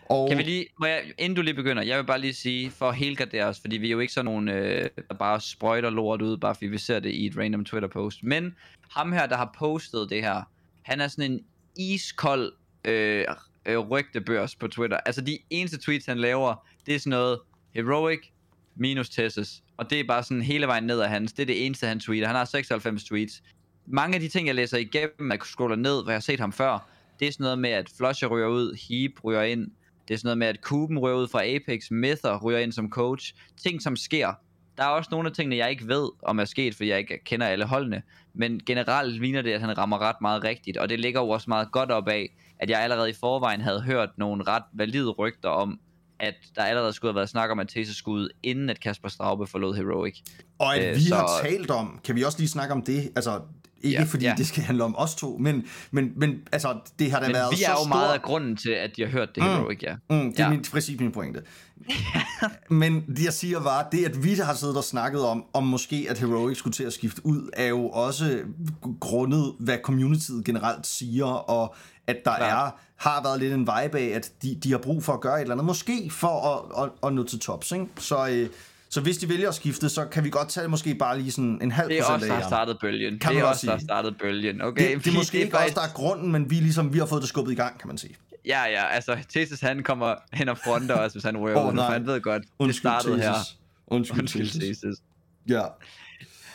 Og 0.09 0.29
Kan 0.29 0.37
vi 0.37 0.43
lige, 0.43 0.65
må 0.79 0.85
jeg, 0.85 1.01
inden 1.17 1.35
du 1.35 1.41
lige 1.41 1.53
begynder, 1.53 1.83
jeg 1.83 1.97
vil 1.97 2.03
bare 2.05 2.19
lige 2.19 2.33
sige, 2.33 2.71
for 2.71 2.89
at 2.89 2.95
helgardere 2.95 3.45
os, 3.45 3.59
fordi 3.59 3.77
vi 3.77 3.87
er 3.87 3.91
jo 3.91 3.99
ikke 3.99 4.13
sådan 4.13 4.25
nogen, 4.25 4.49
øh, 4.49 4.89
der 5.09 5.15
bare 5.19 5.41
sprøjter 5.41 5.89
lort 5.89 6.21
ud, 6.21 6.37
bare 6.37 6.55
fordi 6.55 6.65
vi 6.67 6.77
ser 6.77 6.99
det 6.99 7.09
i 7.11 7.25
et 7.25 7.37
random 7.37 7.65
Twitter-post. 7.65 8.23
Men 8.23 8.55
ham 8.89 9.11
her, 9.11 9.25
der 9.27 9.37
har 9.37 9.55
postet 9.57 10.09
det 10.09 10.21
her, 10.21 10.41
han 10.83 11.01
er 11.01 11.07
sådan 11.07 11.31
en 11.31 11.39
iskold 11.77 12.51
øh, 12.85 13.25
øh, 13.65 13.77
rygtebørs 13.77 14.55
på 14.55 14.67
Twitter. 14.67 14.97
Altså 14.97 15.21
de 15.21 15.37
eneste 15.49 15.77
tweets, 15.81 16.05
han 16.05 16.17
laver, 16.17 16.65
det 16.85 16.95
er 16.95 16.99
sådan 16.99 17.09
noget 17.09 17.39
heroic 17.75 18.19
minus 18.75 19.09
Tesses. 19.09 19.63
Og 19.77 19.89
det 19.89 19.99
er 19.99 20.03
bare 20.07 20.23
sådan 20.23 20.41
hele 20.41 20.67
vejen 20.67 20.83
ned 20.83 20.99
af 20.99 21.09
hans. 21.09 21.33
Det 21.33 21.41
er 21.41 21.45
det 21.45 21.65
eneste, 21.65 21.87
han 21.87 21.99
tweeter. 21.99 22.27
Han 22.27 22.35
har 22.35 22.45
96 22.45 23.03
tweets. 23.03 23.43
Mange 23.85 24.15
af 24.15 24.21
de 24.21 24.27
ting, 24.27 24.47
jeg 24.47 24.55
læser 24.55 24.77
igennem, 24.77 25.31
jeg 25.31 25.39
scroller 25.43 25.75
ned, 25.75 26.03
hvor 26.03 26.11
jeg 26.11 26.15
har 26.15 26.21
set 26.21 26.39
ham 26.39 26.53
før, 26.53 26.89
det 27.19 27.27
er 27.27 27.31
sådan 27.31 27.43
noget 27.43 27.59
med, 27.59 27.69
at 27.69 27.89
Flusher 27.97 28.27
ryger 28.27 28.47
ud, 28.47 28.77
Heap 28.89 29.23
ryger 29.23 29.41
ind, 29.41 29.71
det 30.07 30.13
er 30.13 30.17
sådan 30.17 30.27
noget 30.27 30.37
med, 30.37 30.47
at 30.47 30.61
Kuben 30.61 30.99
ryger 30.99 31.17
ud 31.17 31.27
fra 31.27 31.45
Apex, 31.45 31.91
Mither 31.91 32.39
ryger 32.39 32.59
ind 32.59 32.71
som 32.71 32.89
coach. 32.89 33.33
Ting, 33.63 33.81
som 33.81 33.95
sker. 33.95 34.33
Der 34.77 34.83
er 34.83 34.87
også 34.87 35.09
nogle 35.11 35.29
af 35.29 35.35
tingene, 35.35 35.55
jeg 35.55 35.69
ikke 35.69 35.87
ved, 35.87 36.09
om 36.21 36.39
er 36.39 36.45
sket, 36.45 36.75
fordi 36.75 36.89
jeg 36.89 36.99
ikke 36.99 37.23
kender 37.23 37.47
alle 37.47 37.65
holdene. 37.65 38.01
Men 38.33 38.61
generelt 38.65 39.21
ligner 39.21 39.41
det, 39.41 39.51
at 39.51 39.61
han 39.61 39.77
rammer 39.77 39.99
ret 39.99 40.21
meget 40.21 40.43
rigtigt, 40.43 40.77
og 40.77 40.89
det 40.89 40.99
ligger 40.99 41.21
jo 41.21 41.29
også 41.29 41.49
meget 41.49 41.71
godt 41.71 41.91
op 41.91 42.07
af, 42.07 42.35
at 42.59 42.69
jeg 42.69 42.79
allerede 42.79 43.09
i 43.09 43.13
forvejen 43.13 43.61
havde 43.61 43.81
hørt 43.81 44.09
nogle 44.17 44.43
ret 44.43 44.63
valide 44.73 45.09
rygter 45.09 45.49
om, 45.49 45.79
at 46.23 46.33
der 46.55 46.63
allerede 46.63 46.93
skulle 46.93 47.11
have 47.11 47.15
været 47.15 47.29
snak 47.29 47.49
om, 47.49 47.59
ud, 48.11 48.29
inden 48.43 48.69
at 48.69 48.79
Kasper 48.79 49.09
Straube 49.09 49.47
forlod 49.47 49.75
Heroic. 49.75 50.19
Og 50.59 50.75
at 50.75 50.89
Øh, 50.89 50.95
vi 50.95 51.03
så- 51.03 51.15
har 51.15 51.27
talt 51.43 51.71
om, 51.71 51.99
kan 52.03 52.15
vi 52.15 52.23
også 52.23 52.37
lige 52.39 52.49
snakke 52.49 52.73
om 52.73 52.81
det? 52.81 53.11
Altså, 53.15 53.41
ikke 53.83 53.93
Ja, 53.95 53.99
ja, 54.01 54.05
fordi 54.09 54.23
ja. 54.23 54.29
ja. 54.29 54.35
det 54.35 54.47
skal 54.47 54.63
handle 54.63 54.83
om 54.83 54.95
os 54.97 55.15
to, 55.15 55.37
men, 55.39 55.63
men, 55.91 56.11
men 56.15 56.35
altså, 56.51 56.75
det 56.99 57.11
har 57.11 57.19
da 57.19 57.25
Men 57.27 57.33
været 57.35 57.51
vi 57.51 57.57
så 57.57 57.65
er 57.65 57.71
jo 57.71 57.77
stor... 57.77 57.87
meget 57.87 58.13
af 58.13 58.21
grunden 58.21 58.55
til, 58.57 58.69
at 58.69 58.91
de 58.95 59.01
har 59.01 59.09
hørt 59.09 59.29
det 59.35 59.43
Mm. 59.43 59.49
Heroic, 59.49 59.79
ja. 59.83 59.95
Mm, 60.09 60.31
det 60.31 60.39
er 60.39 60.43
Ja. 60.43 60.49
min, 60.49 60.65
præcis 60.71 60.99
min 60.99 61.11
pointe. 61.11 61.41
Men 62.69 63.01
det 63.07 63.23
jeg 63.25 63.33
siger 63.33 63.59
var, 63.59 63.87
det 63.91 64.05
at 64.05 64.23
vi 64.23 64.33
har 64.33 64.53
siddet 64.53 64.77
og 64.77 64.83
snakket 64.83 65.25
om, 65.25 65.43
om 65.53 65.63
måske 65.63 66.07
at 66.09 66.19
Heroic 66.19 66.57
skulle 66.57 66.73
til 66.73 66.83
at 66.83 66.93
skifte 66.93 67.25
ud, 67.25 67.49
er 67.53 67.65
jo 67.67 67.89
også 67.89 68.39
grundet, 68.99 69.53
hvad 69.59 69.77
communityet 69.83 70.45
generelt 70.45 70.87
siger, 70.87 71.25
og 71.25 71.75
at 72.07 72.17
der 72.25 72.35
Klart. 72.37 72.67
er, 72.67 72.79
har 73.09 73.23
været 73.23 73.39
lidt 73.39 73.53
en 73.53 73.59
vibe 73.59 73.99
af, 73.99 74.11
at 74.15 74.31
de, 74.41 74.55
de 74.63 74.71
har 74.71 74.77
brug 74.77 75.03
for 75.03 75.13
at 75.13 75.21
gøre 75.21 75.35
et 75.35 75.41
eller 75.41 75.53
andet, 75.55 75.65
måske 75.65 76.09
for 76.11 76.27
at, 76.77 76.83
at, 76.83 77.07
at 77.07 77.13
nå 77.13 77.23
til 77.23 77.39
tops. 77.39 77.71
Ikke? 77.71 77.85
Så, 77.97 78.27
øh, 78.27 78.49
så 78.93 79.01
hvis 79.01 79.17
de 79.17 79.29
vælger 79.29 79.49
at 79.49 79.55
skifte, 79.55 79.89
så 79.89 80.05
kan 80.05 80.23
vi 80.23 80.29
godt 80.29 80.49
tage 80.49 80.67
måske 80.67 80.95
bare 80.95 81.19
lige 81.19 81.31
sådan 81.31 81.59
en 81.61 81.71
halv 81.71 81.89
Det 81.89 81.97
er 81.97 82.01
procent 82.01 82.15
også 82.15 82.27
der 82.27 82.33
af 82.33 82.41
har 82.41 82.49
startet 82.49 82.77
bølgen. 82.81 83.19
Kan 83.19 83.31
det 83.35 83.39
er 83.39 83.43
også 83.43 83.65
der 83.67 83.71
har 83.71 83.79
startet 83.79 84.17
bølgen. 84.17 84.61
Okay, 84.61 84.95
Det, 84.95 85.05
det 85.05 85.11
er 85.11 85.17
måske 85.17 85.39
ikke 85.39 85.51
faktisk- 85.51 85.77
også 85.77 85.81
der 85.81 85.87
er 85.87 85.93
grunden, 85.93 86.31
men 86.31 86.49
vi, 86.49 86.55
ligesom, 86.55 86.93
vi 86.93 86.99
har 86.99 87.05
fået 87.05 87.21
det 87.21 87.29
skubbet 87.29 87.51
i 87.51 87.55
gang, 87.55 87.79
kan 87.79 87.87
man 87.87 87.97
sige. 87.97 88.15
Ja, 88.45 88.63
ja, 88.63 88.85
altså 88.87 89.17
Tesis 89.29 89.59
han 89.59 89.83
kommer 89.83 90.15
hen 90.33 90.49
og 90.49 90.57
fronter 90.57 90.95
os, 90.95 91.11
hvis 91.11 91.23
han 91.23 91.33
nu, 91.33 91.47
for 91.53 91.71
nej. 91.71 91.93
han 91.93 92.05
ved 92.07 92.21
godt, 92.21 92.41
det 92.41 92.49
Undskyld, 92.59 92.79
startede 92.81 93.21
her. 93.21 93.33
Thesis. 93.33 93.57
Undskyld, 93.87 94.19
Undskyld, 94.19 94.47
Thesis. 94.47 94.79
Tesis. 94.79 94.97
Ja. 95.49 95.61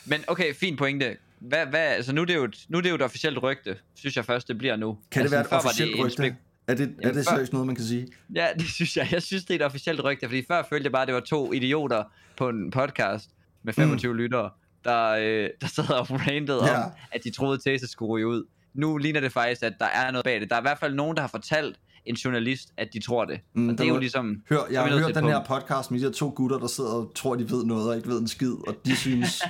Men 0.04 0.20
okay, 0.26 0.54
fin 0.54 0.76
pointe. 0.76 1.16
Hvad, 1.40 1.66
hvad, 1.66 1.80
altså 1.80 2.12
nu 2.12 2.20
er, 2.20 2.24
det 2.24 2.34
jo 2.34 2.44
et, 2.44 2.64
nu 2.68 2.78
er 2.78 2.82
det 2.82 2.90
jo 2.90 2.94
et 2.94 3.02
officielt 3.02 3.42
rygte, 3.42 3.76
synes 3.94 4.16
jeg 4.16 4.24
først, 4.24 4.48
det 4.48 4.58
bliver 4.58 4.76
nu. 4.76 4.98
Kan 5.10 5.24
det 5.24 5.32
altså, 5.32 5.36
være 5.36 5.58
et 5.60 5.66
officielt 5.66 5.96
det 5.96 6.04
rygte? 6.04 6.36
Er 6.68 6.74
det, 6.74 6.94
er 7.02 7.12
det 7.12 7.14
før- 7.14 7.22
seriøst 7.34 7.52
noget, 7.52 7.66
man 7.66 7.76
kan 7.76 7.84
sige? 7.84 8.06
Ja, 8.34 8.46
det 8.58 8.68
synes 8.68 8.96
jeg. 8.96 9.08
Jeg 9.12 9.22
synes, 9.22 9.44
det 9.44 9.50
er 9.54 9.58
et 9.58 9.64
officielt 9.66 10.04
rygte, 10.04 10.26
fordi 10.28 10.44
før 10.48 10.62
følte 10.70 10.84
jeg 10.84 10.92
bare, 10.92 11.02
at 11.02 11.06
det 11.08 11.14
var 11.14 11.20
to 11.20 11.52
idioter 11.52 12.04
på 12.36 12.48
en 12.48 12.70
podcast 12.70 13.30
med 13.62 13.72
25 13.72 14.12
mm. 14.12 14.18
lyttere, 14.18 14.50
der, 14.84 15.08
øh, 15.10 15.50
der 15.60 15.66
sad 15.66 15.90
og 15.90 16.10
rantede 16.10 16.66
Ja. 16.66 16.82
om, 16.84 16.90
at 17.12 17.24
de 17.24 17.30
troede, 17.30 17.70
at 17.72 17.80
skulle 17.90 18.10
ryge 18.10 18.26
ud. 18.26 18.44
Nu 18.74 18.96
ligner 18.96 19.20
det 19.20 19.32
faktisk, 19.32 19.62
at 19.62 19.72
der 19.78 19.86
er 19.86 20.10
noget 20.10 20.24
bag 20.24 20.40
det. 20.40 20.50
Der 20.50 20.56
er 20.56 20.60
i 20.60 20.62
hvert 20.62 20.78
fald 20.78 20.94
nogen, 20.94 21.16
der 21.16 21.20
har 21.22 21.28
fortalt 21.28 21.76
en 22.04 22.14
journalist, 22.14 22.68
at 22.76 22.88
de 22.92 23.00
tror 23.00 23.24
det. 23.24 23.40
Mm, 23.54 23.68
og 23.68 23.72
det 23.72 23.80
er 23.84 23.88
jo 23.88 23.92
var- 23.94 24.00
ligesom... 24.00 24.42
Hør, 24.50 24.58
jeg 24.70 24.82
har 24.82 24.88
hørt 24.98 25.14
den 25.14 25.24
et 25.24 25.30
her 25.30 25.44
punkt. 25.46 25.48
podcast 25.64 25.90
med 25.90 26.00
de 26.00 26.04
her 26.04 26.12
to 26.12 26.32
gutter, 26.36 26.58
der 26.58 26.66
sidder 26.66 26.90
og 26.90 27.12
tror, 27.14 27.34
de 27.34 27.50
ved 27.50 27.64
noget 27.64 27.88
og 27.90 27.96
ikke 27.96 28.08
ved 28.08 28.20
en 28.20 28.28
skid, 28.28 28.52
og 28.66 28.76
de 28.84 28.96
synes, 29.06 29.42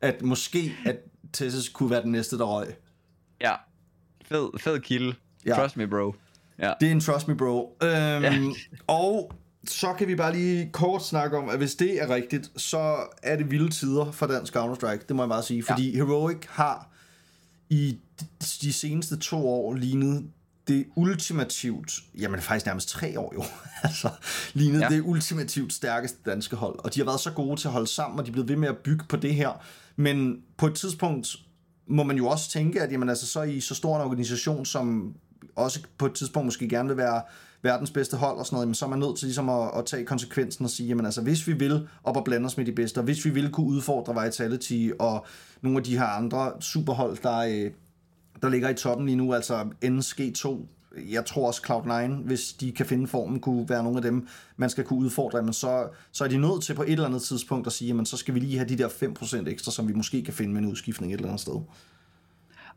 at 0.00 0.22
måske, 0.22 0.72
at 0.86 0.96
Tessus 1.32 1.68
kunne 1.68 1.90
være 1.90 2.02
den 2.02 2.12
næste, 2.12 2.38
der 2.38 2.44
røg. 2.44 2.66
Ja. 3.40 3.52
Fed, 4.24 4.48
fed 4.60 4.80
kilde. 4.80 5.14
Ja. 5.46 5.54
Trust 5.54 5.76
me, 5.76 5.86
bro. 5.86 6.14
Ja. 6.58 6.72
Det 6.80 6.88
er 6.88 6.92
en 6.92 7.00
trust 7.00 7.28
me, 7.28 7.36
bro. 7.36 7.76
Øhm, 7.82 7.90
Ja. 8.22 8.40
Og 8.86 9.32
så 9.68 9.92
kan 9.98 10.08
vi 10.08 10.14
bare 10.14 10.32
lige 10.36 10.70
kort 10.72 11.04
snakke 11.06 11.38
om, 11.38 11.48
at 11.48 11.58
hvis 11.58 11.74
det 11.74 12.02
er 12.02 12.10
rigtigt, 12.14 12.50
så 12.56 12.96
er 13.22 13.36
det 13.36 13.50
vilde 13.50 13.70
tider 13.70 14.12
for 14.12 14.26
dansk 14.26 14.56
Counter-Strike. 14.56 15.04
Det 15.08 15.16
må 15.16 15.22
jeg 15.22 15.28
bare 15.28 15.42
sige. 15.42 15.62
Fordi 15.64 15.90
ja. 15.90 15.96
Heroic 15.96 16.38
har 16.48 16.88
i 17.70 17.98
de 18.62 18.72
seneste 18.72 19.16
to 19.18 19.48
år 19.48 19.74
lignet 19.74 20.24
det 20.68 20.86
ultimativt, 20.96 21.92
jamen 22.18 22.40
faktisk 22.40 22.66
nærmest 22.66 22.88
tre 22.88 23.20
år 23.20 23.32
jo, 23.34 23.44
altså 23.82 24.08
lignet 24.54 24.80
ja. 24.80 24.84
Ja. 24.90 24.94
det 24.96 25.02
ultimativt 25.04 25.72
stærkeste 25.72 26.18
danske 26.26 26.56
hold. 26.56 26.78
Og 26.84 26.94
de 26.94 27.00
har 27.00 27.04
været 27.04 27.20
så 27.20 27.30
gode 27.30 27.60
til 27.60 27.68
at 27.68 27.72
holde 27.72 27.86
sammen, 27.86 28.18
og 28.18 28.24
de 28.26 28.30
er 28.30 28.32
blevet 28.32 28.48
ved 28.48 28.56
med 28.56 28.68
at 28.68 28.76
bygge 28.76 29.04
på 29.08 29.16
det 29.16 29.34
her. 29.34 29.50
Men 29.96 30.42
på 30.56 30.66
et 30.66 30.74
tidspunkt 30.74 31.36
må 31.88 32.02
man 32.02 32.16
jo 32.16 32.26
også 32.28 32.50
tænke, 32.50 32.82
at 32.82 32.92
jamen, 32.92 33.08
altså, 33.08 33.26
så 33.26 33.42
i 33.42 33.60
så 33.60 33.74
stor 33.74 33.96
en 33.96 34.02
organisation, 34.02 34.66
som 34.66 35.14
også 35.56 35.80
på 35.98 36.06
et 36.06 36.12
tidspunkt 36.12 36.44
måske 36.44 36.68
gerne 36.68 36.88
vil 36.88 36.96
være 36.96 37.22
verdens 37.62 37.90
bedste 37.90 38.16
hold 38.16 38.38
og 38.38 38.46
sådan 38.46 38.54
noget, 38.54 38.64
jamen, 38.64 38.74
så 38.74 38.84
er 38.84 38.88
man 38.88 38.98
nødt 38.98 39.18
til 39.18 39.26
ligesom 39.26 39.48
at, 39.48 39.70
at 39.78 39.86
tage 39.86 40.04
konsekvensen 40.04 40.64
og 40.64 40.70
sige, 40.70 40.88
jamen 40.88 41.04
altså, 41.04 41.22
hvis 41.22 41.46
vi 41.46 41.52
vil 41.52 41.88
op 42.04 42.16
og 42.16 42.24
blande 42.24 42.46
os 42.46 42.56
med 42.56 42.66
de 42.66 42.72
bedste, 42.72 42.98
og 42.98 43.04
hvis 43.04 43.24
vi 43.24 43.30
vil 43.30 43.50
kunne 43.50 43.66
udfordre 43.66 44.24
Vitality 44.24 44.90
og 44.98 45.26
nogle 45.60 45.78
af 45.78 45.84
de 45.84 45.98
her 45.98 46.06
andre 46.06 46.52
superhold, 46.60 47.16
der, 47.22 47.38
øh, 47.38 47.70
der 48.42 48.48
ligger 48.48 48.68
i 48.68 48.74
toppen 48.74 49.06
lige 49.06 49.16
nu, 49.16 49.34
altså 49.34 49.68
NSG2, 49.84 50.66
jeg 51.10 51.26
tror 51.26 51.46
også 51.46 51.62
Cloud9, 51.66 52.26
hvis 52.26 52.52
de 52.52 52.72
kan 52.72 52.86
finde 52.86 53.06
formen, 53.06 53.40
kunne 53.40 53.68
være 53.68 53.82
nogle 53.82 53.98
af 53.98 54.02
dem, 54.02 54.28
man 54.56 54.70
skal 54.70 54.84
kunne 54.84 54.98
udfordre, 54.98 55.42
men 55.42 55.52
så, 55.52 55.88
så 56.12 56.24
er 56.24 56.28
de 56.28 56.38
nødt 56.38 56.62
til 56.62 56.74
på 56.74 56.82
et 56.82 56.92
eller 56.92 57.06
andet 57.06 57.22
tidspunkt 57.22 57.66
at 57.66 57.72
sige, 57.72 57.88
jamen 57.88 58.06
så 58.06 58.16
skal 58.16 58.34
vi 58.34 58.40
lige 58.40 58.58
have 58.58 58.68
de 58.68 58.78
der 58.78 58.88
5% 58.88 59.48
ekstra, 59.48 59.72
som 59.72 59.88
vi 59.88 59.92
måske 59.92 60.22
kan 60.22 60.34
finde 60.34 60.52
med 60.52 60.62
en 60.62 60.68
udskiftning 60.68 61.12
et 61.12 61.16
eller 61.16 61.28
andet 61.28 61.40
sted. 61.40 61.60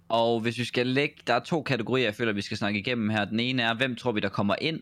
Og 0.09 0.39
hvis 0.39 0.57
vi 0.57 0.63
skal 0.65 0.87
lægge, 0.87 1.15
der 1.27 1.33
er 1.33 1.39
to 1.39 1.61
kategorier, 1.61 2.05
jeg 2.05 2.15
føler, 2.15 2.33
vi 2.33 2.41
skal 2.41 2.57
snakke 2.57 2.79
igennem 2.79 3.09
her. 3.09 3.25
Den 3.25 3.39
ene 3.39 3.61
er, 3.61 3.73
hvem 3.73 3.95
tror 3.95 4.11
vi, 4.11 4.19
der 4.19 4.29
kommer 4.29 4.55
ind? 4.61 4.79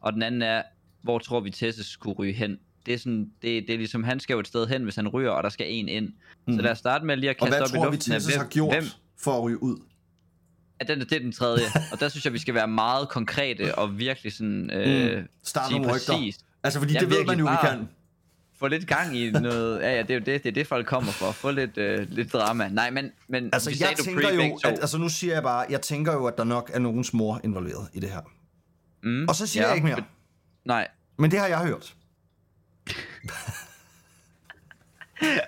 Og 0.00 0.12
den 0.12 0.22
anden 0.22 0.42
er, 0.42 0.62
hvor 1.02 1.18
tror 1.18 1.40
vi, 1.40 1.50
Tessus 1.50 1.86
skulle 1.86 2.16
ryge 2.16 2.32
hen? 2.32 2.58
Det 2.86 2.94
er, 2.94 2.98
sådan, 2.98 3.30
det, 3.42 3.64
det 3.66 3.70
er 3.74 3.76
ligesom, 3.78 4.04
han 4.04 4.20
skal 4.20 4.34
jo 4.34 4.40
et 4.40 4.46
sted 4.46 4.66
hen, 4.66 4.82
hvis 4.84 4.96
han 4.96 5.08
ryger, 5.08 5.30
og 5.30 5.42
der 5.42 5.48
skal 5.48 5.66
en 5.70 5.88
ind. 5.88 6.12
Mm. 6.46 6.54
Så 6.56 6.62
lad 6.62 6.70
os 6.70 6.78
starte 6.78 7.04
med 7.04 7.16
lige 7.16 7.30
at 7.30 7.36
Og 7.40 7.46
kaste 7.48 7.58
hvad 7.58 7.62
op 7.62 7.68
i 7.68 7.72
tror 7.76 7.90
vi, 7.90 7.96
luften. 7.96 8.12
af, 8.12 8.16
Tessus 8.20 8.32
hvem, 8.34 8.40
har 8.40 8.48
gjort 8.48 8.74
Hvem, 8.74 8.84
for 9.20 9.32
at 9.36 9.42
ryge 9.42 9.62
ud? 9.62 9.76
at 10.80 10.88
den, 10.88 11.00
det 11.00 11.12
er 11.12 11.18
den 11.18 11.32
tredje. 11.32 11.64
og 11.92 12.00
der 12.00 12.08
synes 12.08 12.24
jeg, 12.24 12.32
vi 12.32 12.38
skal 12.38 12.54
være 12.54 12.68
meget 12.68 13.08
konkrete 13.08 13.74
og 13.78 13.98
virkelig 13.98 14.32
sådan... 14.32 14.70
Øh, 14.70 15.18
Mm. 15.20 15.26
Start 15.42 15.70
nogle 15.70 15.86
rygter. 15.94 16.12
præcis. 16.12 16.38
Altså, 16.62 16.78
fordi 16.78 16.92
Ja, 16.94 17.00
det 17.00 17.10
ved 17.10 17.24
man 17.26 17.38
jo, 17.38 17.44
vi 17.44 17.48
bare- 17.48 17.76
kan. 17.76 17.88
Få 18.64 18.68
lidt 18.68 18.86
gang 18.86 19.16
i 19.16 19.30
noget... 19.30 19.80
Ja, 19.80 19.94
ja, 19.94 20.02
det 20.02 20.10
er 20.10 20.14
jo 20.14 20.20
det, 20.20 20.26
det, 20.42 20.46
er 20.46 20.52
det 20.52 20.66
folk 20.66 20.86
kommer 20.86 21.12
for. 21.12 21.32
Få 21.32 21.50
lidt, 21.50 21.78
øh, 21.78 22.10
lidt 22.10 22.32
drama. 22.32 22.68
Nej, 22.68 22.90
men, 22.90 23.10
men 23.28 23.50
Altså, 23.52 23.70
jeg 23.70 23.76
sagde, 23.78 24.02
tænker 24.02 24.32
jo, 24.32 24.58
at, 24.64 24.70
altså 24.78 24.98
nu 24.98 25.08
siger 25.08 25.34
jeg 25.34 25.42
bare, 25.42 25.66
jeg 25.70 25.80
tænker 25.80 26.12
jo, 26.12 26.26
at 26.26 26.38
der 26.38 26.44
nok 26.44 26.70
er 26.74 26.78
nogens 26.78 27.12
mor 27.14 27.40
involveret 27.44 27.88
i 27.94 28.00
det 28.00 28.10
her. 28.10 28.20
mm, 29.02 29.28
Og 29.28 29.34
så 29.36 29.46
siger 29.46 29.66
jeg 29.66 29.74
ikke 29.76 29.86
mere. 29.86 30.04
Nej, 30.64 30.88
Men 31.18 31.30
det 31.30 31.38
har 31.38 31.46
jeg 31.46 31.58
hørt. 31.58 31.94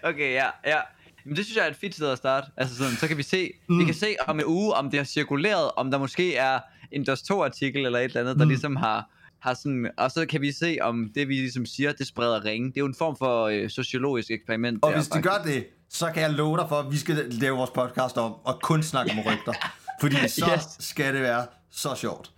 Okay, 0.03 0.33
ja, 0.33 0.47
ja. 0.67 0.79
Men 1.25 1.37
det 1.37 1.45
synes 1.45 1.57
jeg 1.57 1.67
er 1.67 1.71
et 1.71 1.77
fedt 1.77 1.95
sted 1.95 2.11
at 2.11 2.19
starte. 2.19 2.47
Altså 2.57 2.77
sådan, 2.77 2.97
så 2.97 3.09
kan 3.09 3.17
vi 3.17 3.23
se, 3.23 3.51
mm. 3.69 3.79
vi 3.79 3.85
kan 3.85 3.95
se 3.95 4.17
om 4.27 4.39
en 4.39 4.45
uge, 4.47 4.75
om 4.75 4.91
det 4.91 5.01
har 5.01 5.05
cirkuleret, 5.05 5.71
om 5.77 5.91
der 5.91 5.99
måske 5.99 6.37
er 6.37 6.61
en 6.93 7.05
DOS 7.05 7.23
2 7.23 7.45
artikel 7.45 7.87
eller 7.87 7.99
et 7.99 8.05
eller 8.05 8.21
andet, 8.21 8.37
der 8.39 8.45
Mm. 8.45 8.49
ligesom 8.49 8.77
har 8.77 9.11
har 9.47 9.55
sådan, 9.55 9.91
og 9.97 10.11
så 10.11 10.27
kan 10.27 10.41
vi 10.41 10.53
se, 10.53 10.79
om 10.83 11.11
det 11.15 11.29
vi 11.29 11.35
ligesom 11.35 11.67
siger, 11.67 11.93
det 11.93 12.07
spreder 12.07 12.45
ringe. 12.45 12.69
Det 12.69 12.77
er 12.77 12.81
jo 12.81 12.87
en 12.87 12.95
form 12.95 13.17
for 13.17 13.45
øh, 13.45 13.71
sociologisk 13.71 14.31
eksperiment. 14.31 14.79
Og 14.85 14.91
der, 14.91 14.97
hvis 14.99 15.09
de 15.09 15.23
gør 15.23 15.43
det, 15.45 15.67
så 15.91 16.11
kan 16.15 16.23
jeg 16.23 16.31
love 16.31 16.57
dig 16.59 16.67
for, 16.69 16.77
at 16.77 16.93
vi 16.93 16.97
skal 16.97 17.17
lave 17.31 17.57
vores 17.57 17.71
podcast 17.71 18.17
om, 18.17 18.33
og 18.45 18.59
kun 18.63 18.83
snakke 18.83 19.13
om 19.13 19.19
rygter. 19.33 19.53
Fordi 20.01 20.17
så 20.29 20.51
Yes. 20.55 20.85
skal 20.87 21.15
det 21.15 21.23
være 21.23 21.47
så 21.71 21.95
sjovt. 21.95 22.31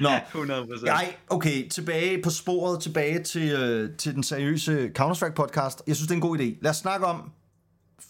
Nå, 0.00 0.08
100%. 0.08 0.84
Nej, 0.84 1.14
okay, 1.28 1.68
tilbage 1.68 2.22
på 2.22 2.30
sporet, 2.30 2.82
tilbage 2.82 3.22
til, 3.22 3.50
øh, 3.52 3.96
til 3.96 4.14
den 4.14 4.22
seriøse 4.22 4.90
Counter-Strike 4.98 5.32
podcast. 5.36 5.82
Jeg 5.86 5.96
synes, 5.96 6.06
det 6.08 6.10
er 6.10 6.16
en 6.16 6.20
god 6.20 6.38
idé. 6.38 6.58
Lad 6.62 6.70
os 6.70 6.76
snakke 6.76 7.06
om, 7.06 7.30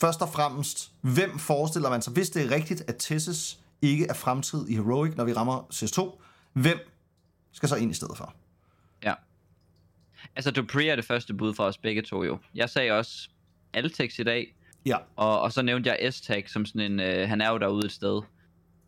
først 0.01 0.23
og 0.23 0.29
fremmest, 0.33 0.91
hvem 1.01 1.39
forestiller 1.39 1.91
man 1.91 2.03
sig, 2.03 2.13
hvis 2.13 2.31
det 2.31 2.45
er 2.45 2.51
rigtigt, 2.51 2.83
at 2.89 2.97
Tessus 2.99 3.59
ikke 3.83 4.07
er 4.07 4.15
fremtid 4.15 4.69
i 4.69 4.75
Heroic, 4.75 5.13
når 5.17 5.25
vi 5.25 5.33
rammer 5.33 5.67
CS2, 5.75 6.23
hvem 6.53 6.79
skal 7.53 7.69
så 7.69 7.77
ind 7.77 7.91
i 7.91 7.95
stedet 7.95 8.17
for? 8.17 8.35
Altså, 10.37 10.51
Dupree 10.51 10.89
er 10.89 10.97
det 10.97 11.05
første 11.05 11.35
bud 11.35 11.55
fra 11.55 11.65
os 11.65 11.79
begge 11.79 12.03
to 12.03 12.25
jo. 12.25 12.39
Jeg 12.55 12.71
sagde 12.71 12.93
også 12.93 13.29
Altex 13.73 14.19
i 14.19 14.23
dag, 14.23 14.55
Ja, 14.87 14.97
og, 15.17 15.41
og 15.41 15.53
så 15.53 15.63
nævnte 15.63 15.91
jeg 15.91 16.13
S-Tag 16.13 16.51
som 16.51 16.67
sådan 16.67 16.93
en, 16.93 17.01
øh, 17.01 17.29
han 17.29 17.41
er 17.41 17.51
jo 17.51 17.59
derude 17.59 17.87
et 17.87 17.93
sted. 17.93 18.23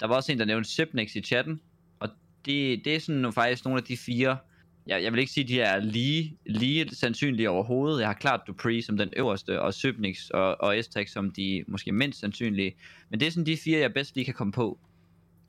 Der 0.00 0.06
var 0.06 0.14
også 0.14 0.32
en, 0.32 0.38
der 0.38 0.44
nævnte 0.44 0.70
Sipnex 0.70 1.14
i 1.14 1.20
chatten, 1.20 1.60
og 2.00 2.08
det, 2.44 2.84
det 2.84 2.94
er 2.96 3.00
sådan 3.00 3.20
nu 3.20 3.30
faktisk 3.30 3.64
nogle 3.64 3.78
af 3.78 3.84
de 3.84 3.96
fire, 3.96 4.38
jeg, 4.86 5.02
jeg 5.02 5.12
vil 5.12 5.20
ikke 5.20 5.32
sige, 5.32 5.48
de 5.48 5.60
er 5.60 5.80
lige, 5.80 6.38
lige 6.46 6.94
sandsynlige 6.94 7.50
overhovedet. 7.50 8.00
Jeg 8.00 8.08
har 8.08 8.14
klart 8.14 8.40
Dupree 8.46 8.82
som 8.82 8.96
den 8.96 9.08
øverste, 9.16 9.62
og 9.62 9.74
Sipnex 9.74 10.30
og, 10.30 10.60
og 10.60 10.84
S-Tag 10.84 11.08
som 11.08 11.30
de 11.30 11.64
måske 11.68 11.92
mindst 11.92 12.20
sandsynlige. 12.20 12.74
Men 13.10 13.20
det 13.20 13.26
er 13.26 13.30
sådan 13.30 13.46
de 13.46 13.56
fire, 13.56 13.80
jeg 13.80 13.94
bedst 13.94 14.14
lige 14.14 14.24
kan 14.24 14.34
komme 14.34 14.52
på. 14.52 14.78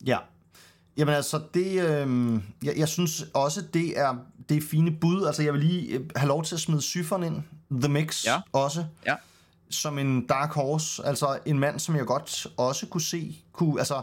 ja. 0.05 0.17
Jamen 0.97 1.15
altså, 1.15 1.41
det, 1.53 1.81
øh, 1.89 2.33
jeg, 2.63 2.73
jeg 2.77 2.87
synes 2.87 3.25
også, 3.33 3.61
det 3.73 3.99
er, 3.99 4.15
det 4.49 4.57
er 4.57 4.61
fine 4.61 4.91
bud. 4.91 5.25
Altså, 5.25 5.43
jeg 5.43 5.53
vil 5.53 5.61
lige 5.61 5.97
øh, 5.97 6.01
have 6.15 6.27
lov 6.27 6.43
til 6.43 6.55
at 6.55 6.61
smide 6.61 6.81
Syferen 6.81 7.23
ind. 7.23 7.41
The 7.81 7.93
Mix 7.93 8.25
Ja. 8.25 8.41
også. 8.53 8.85
Ja. 9.05 9.15
som 9.69 9.99
en 9.99 10.27
dark 10.27 10.53
horse, 10.53 11.05
altså 11.05 11.39
en 11.45 11.59
mand, 11.59 11.79
som 11.79 11.95
jeg 11.95 12.05
godt 12.05 12.47
også 12.57 12.85
kunne 12.85 13.01
se, 13.01 13.43
kunne, 13.53 13.79
altså, 13.79 14.01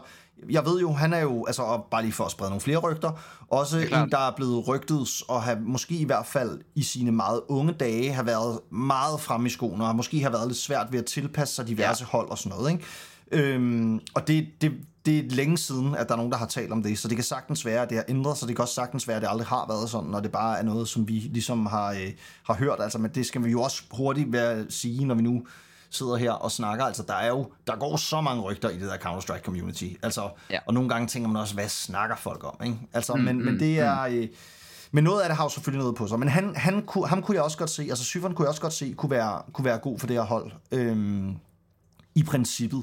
jeg 0.51 0.65
ved 0.67 0.81
jo, 0.81 0.93
han 0.93 1.13
er 1.13 1.19
jo, 1.19 1.45
altså 1.47 1.63
og 1.63 1.87
bare 1.91 2.03
lige 2.03 2.13
for 2.13 2.25
at 2.25 2.31
sprede 2.31 2.51
nogle 2.51 2.61
flere 2.61 2.79
rygter, 2.79 3.11
også 3.49 3.79
en, 3.79 4.11
der 4.11 4.19
er 4.19 4.33
blevet 4.37 4.69
rygtet 4.69 5.09
og 5.29 5.43
have 5.43 5.61
måske 5.61 5.95
i 5.95 6.05
hvert 6.05 6.27
fald 6.27 6.61
i 6.75 6.83
sine 6.83 7.13
meget 7.13 7.41
unge 7.49 7.73
dage 7.73 8.13
har 8.13 8.23
været 8.23 8.61
meget 8.71 9.21
fremme 9.21 9.47
i 9.47 9.51
skoene, 9.51 9.85
og 9.87 9.97
måske 9.97 10.23
har 10.23 10.31
været 10.31 10.47
lidt 10.49 10.59
svært 10.59 10.87
ved 10.93 10.99
at 10.99 11.05
tilpasse 11.07 11.55
sig 11.55 11.69
diverse 11.69 12.05
ja. 12.05 12.09
hold 12.19 12.31
og 12.31 12.39
sådan 12.39 12.59
noget, 12.59 12.73
ikke? 12.73 12.85
Øhm, 13.33 14.01
og 14.15 14.29
det, 14.29 14.49
det, 14.61 14.73
det 15.07 15.19
er 15.19 15.23
længe 15.31 15.59
siden, 15.59 15.95
at 15.95 16.09
der 16.09 16.13
er 16.15 16.17
nogen, 16.17 16.33
der 16.33 16.39
har 16.39 16.47
talt 16.47 16.73
om 16.73 16.83
det, 16.83 16.99
så 16.99 17.09
det 17.09 17.17
kan 17.17 17.25
sagtens 17.25 17.65
være, 17.67 17.83
at 17.83 17.89
det 17.91 17.97
har 17.97 18.05
ændret 18.09 18.39
sig, 18.39 18.49
det 18.49 18.57
kan 18.57 18.63
også 18.63 18.75
sagtens 18.75 19.09
være, 19.09 19.17
at 19.17 19.23
det 19.23 19.29
aldrig 19.31 19.47
har 19.47 19.67
været 19.69 19.91
sådan, 19.91 20.15
og 20.15 20.23
det 20.23 20.33
bare 20.33 20.59
er 20.59 20.63
noget, 20.63 20.89
som 20.89 21.09
vi 21.09 21.13
ligesom 21.13 21.67
har, 21.67 21.91
øh, 21.93 22.13
har 22.47 22.55
hørt, 22.55 22.81
altså, 22.81 22.99
men 22.99 23.11
det 23.15 23.27
skal 23.27 23.45
vi 23.45 23.51
jo 23.51 23.63
også 23.63 23.83
hurtigt 23.91 24.33
være, 24.33 24.65
sige, 24.71 25.05
når 25.05 25.15
vi 25.15 25.23
nu 25.23 25.47
sidder 25.91 26.17
her 26.17 26.33
og 26.33 26.51
snakker, 26.53 26.85
altså 26.85 27.03
der 27.03 27.15
er 27.15 27.29
jo, 27.29 27.53
der 27.67 27.77
går 27.77 27.97
så 27.97 28.21
mange 28.21 28.43
rygter 28.43 28.69
i 28.69 28.75
det 28.79 28.83
der 28.89 28.97
Counter-Strike 28.97 29.43
community, 29.43 29.89
altså, 30.03 30.31
Ja. 30.51 30.59
og 30.67 30.75
nogle 30.75 30.89
gange 30.89 31.07
tænker 31.09 31.29
man 31.29 31.43
også, 31.43 31.55
hvad 31.55 31.69
snakker 31.69 32.17
folk 32.17 32.45
om, 32.45 32.67
ikke? 32.67 32.79
Altså, 32.93 33.15
Mm, 33.15 33.21
men, 33.23 33.37
mm, 33.39 33.45
men 33.45 33.61
det 33.61 33.79
er, 33.79 34.01
øh, 34.03 34.29
men 34.93 35.05
noget 35.05 35.23
af 35.23 35.29
det 35.29 35.37
har 35.37 35.45
jo 35.45 35.49
selvfølgelig 35.51 35.81
noget 35.83 35.97
på 35.97 36.07
sig, 36.07 36.19
men 36.19 36.29
han, 36.29 36.57
han 36.57 36.83
kunne, 36.83 37.09
ham 37.09 37.23
kunne 37.23 37.35
jeg 37.35 37.45
også 37.45 37.59
godt 37.59 37.71
se, 37.71 37.83
altså 37.83 38.05
Syferen 38.05 38.35
kunne 38.35 38.45
jeg 38.45 38.49
også 38.49 38.61
godt 38.61 38.73
se, 38.73 38.95
kunne 38.97 39.11
være, 39.11 39.43
kunne 39.53 39.65
være 39.65 39.79
god 39.79 39.99
for 39.99 40.07
det 40.07 40.17
her 40.17 40.23
hold, 40.23 40.51
øhm, 40.73 41.37
i 42.15 42.23
princippet. 42.23 42.83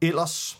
Ellers, 0.00 0.58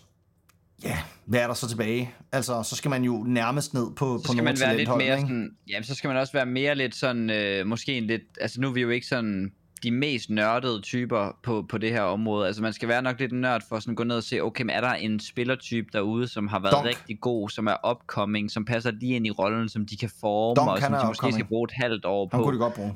ja, 0.84 0.98
hvad 1.24 1.40
er 1.40 1.46
der 1.46 1.54
så 1.54 1.68
tilbage? 1.68 2.14
Altså, 2.32 2.62
så 2.62 2.76
skal 2.76 2.88
man 2.88 3.04
jo 3.04 3.24
nærmest 3.26 3.74
ned 3.74 3.86
på, 3.96 4.18
så 4.18 4.26
på 4.26 4.32
skal 4.32 4.44
man 4.44 4.56
være 4.60 4.76
lidt 4.76 4.88
mere 4.96 5.20
sådan, 5.20 5.50
jamen 5.68 5.84
så 5.84 5.94
skal 5.94 6.08
man 6.08 6.16
også 6.16 6.32
være 6.32 6.46
mere 6.46 6.74
lidt 6.74 6.94
sådan, 6.94 7.30
øh, 7.30 7.66
måske 7.66 7.98
en 7.98 8.04
lidt, 8.04 8.22
altså 8.40 8.60
nu 8.60 8.68
er 8.68 8.72
vi 8.72 8.80
jo 8.80 8.88
ikke 8.88 9.06
sådan 9.06 9.52
de 9.82 9.90
mest 9.90 10.30
nørdede 10.30 10.80
typer 10.80 11.36
på, 11.42 11.66
på 11.68 11.78
det 11.78 11.90
her 11.90 12.02
område. 12.02 12.46
Altså 12.46 12.62
man 12.62 12.72
skal 12.72 12.88
være 12.88 13.02
nok 13.02 13.20
lidt 13.20 13.32
nørd 13.32 13.62
for 13.68 13.78
sådan 13.80 13.92
at 13.92 13.96
gå 13.96 14.04
ned 14.04 14.16
og 14.16 14.22
se, 14.22 14.40
okay, 14.40 14.64
men 14.64 14.70
er 14.70 14.80
der 14.80 14.92
en 14.92 15.20
spillertype 15.20 15.88
derude, 15.92 16.28
som 16.28 16.48
har 16.48 16.58
været 16.58 16.72
Donk. 16.72 16.86
rigtig 16.86 17.20
god, 17.20 17.48
som 17.48 17.66
er 17.66 17.90
upcoming, 17.90 18.50
som 18.50 18.64
passer 18.64 18.90
lige 18.90 19.16
ind 19.16 19.26
i 19.26 19.30
rollen, 19.30 19.68
som 19.68 19.86
de 19.86 19.96
kan 19.96 20.10
forme, 20.20 20.54
Donk, 20.54 20.68
og 20.68 20.74
han 20.74 20.82
som 20.82 20.92
de 20.92 21.06
måske 21.06 21.08
upcoming. 21.10 21.34
skal 21.34 21.44
bruge 21.46 21.64
et 21.64 21.72
halvt 21.74 22.04
år 22.04 22.28
Han 22.32 22.38
på. 22.38 22.44
kunne 22.44 22.52
det 22.52 22.60
godt 22.60 22.74
bruge. 22.74 22.94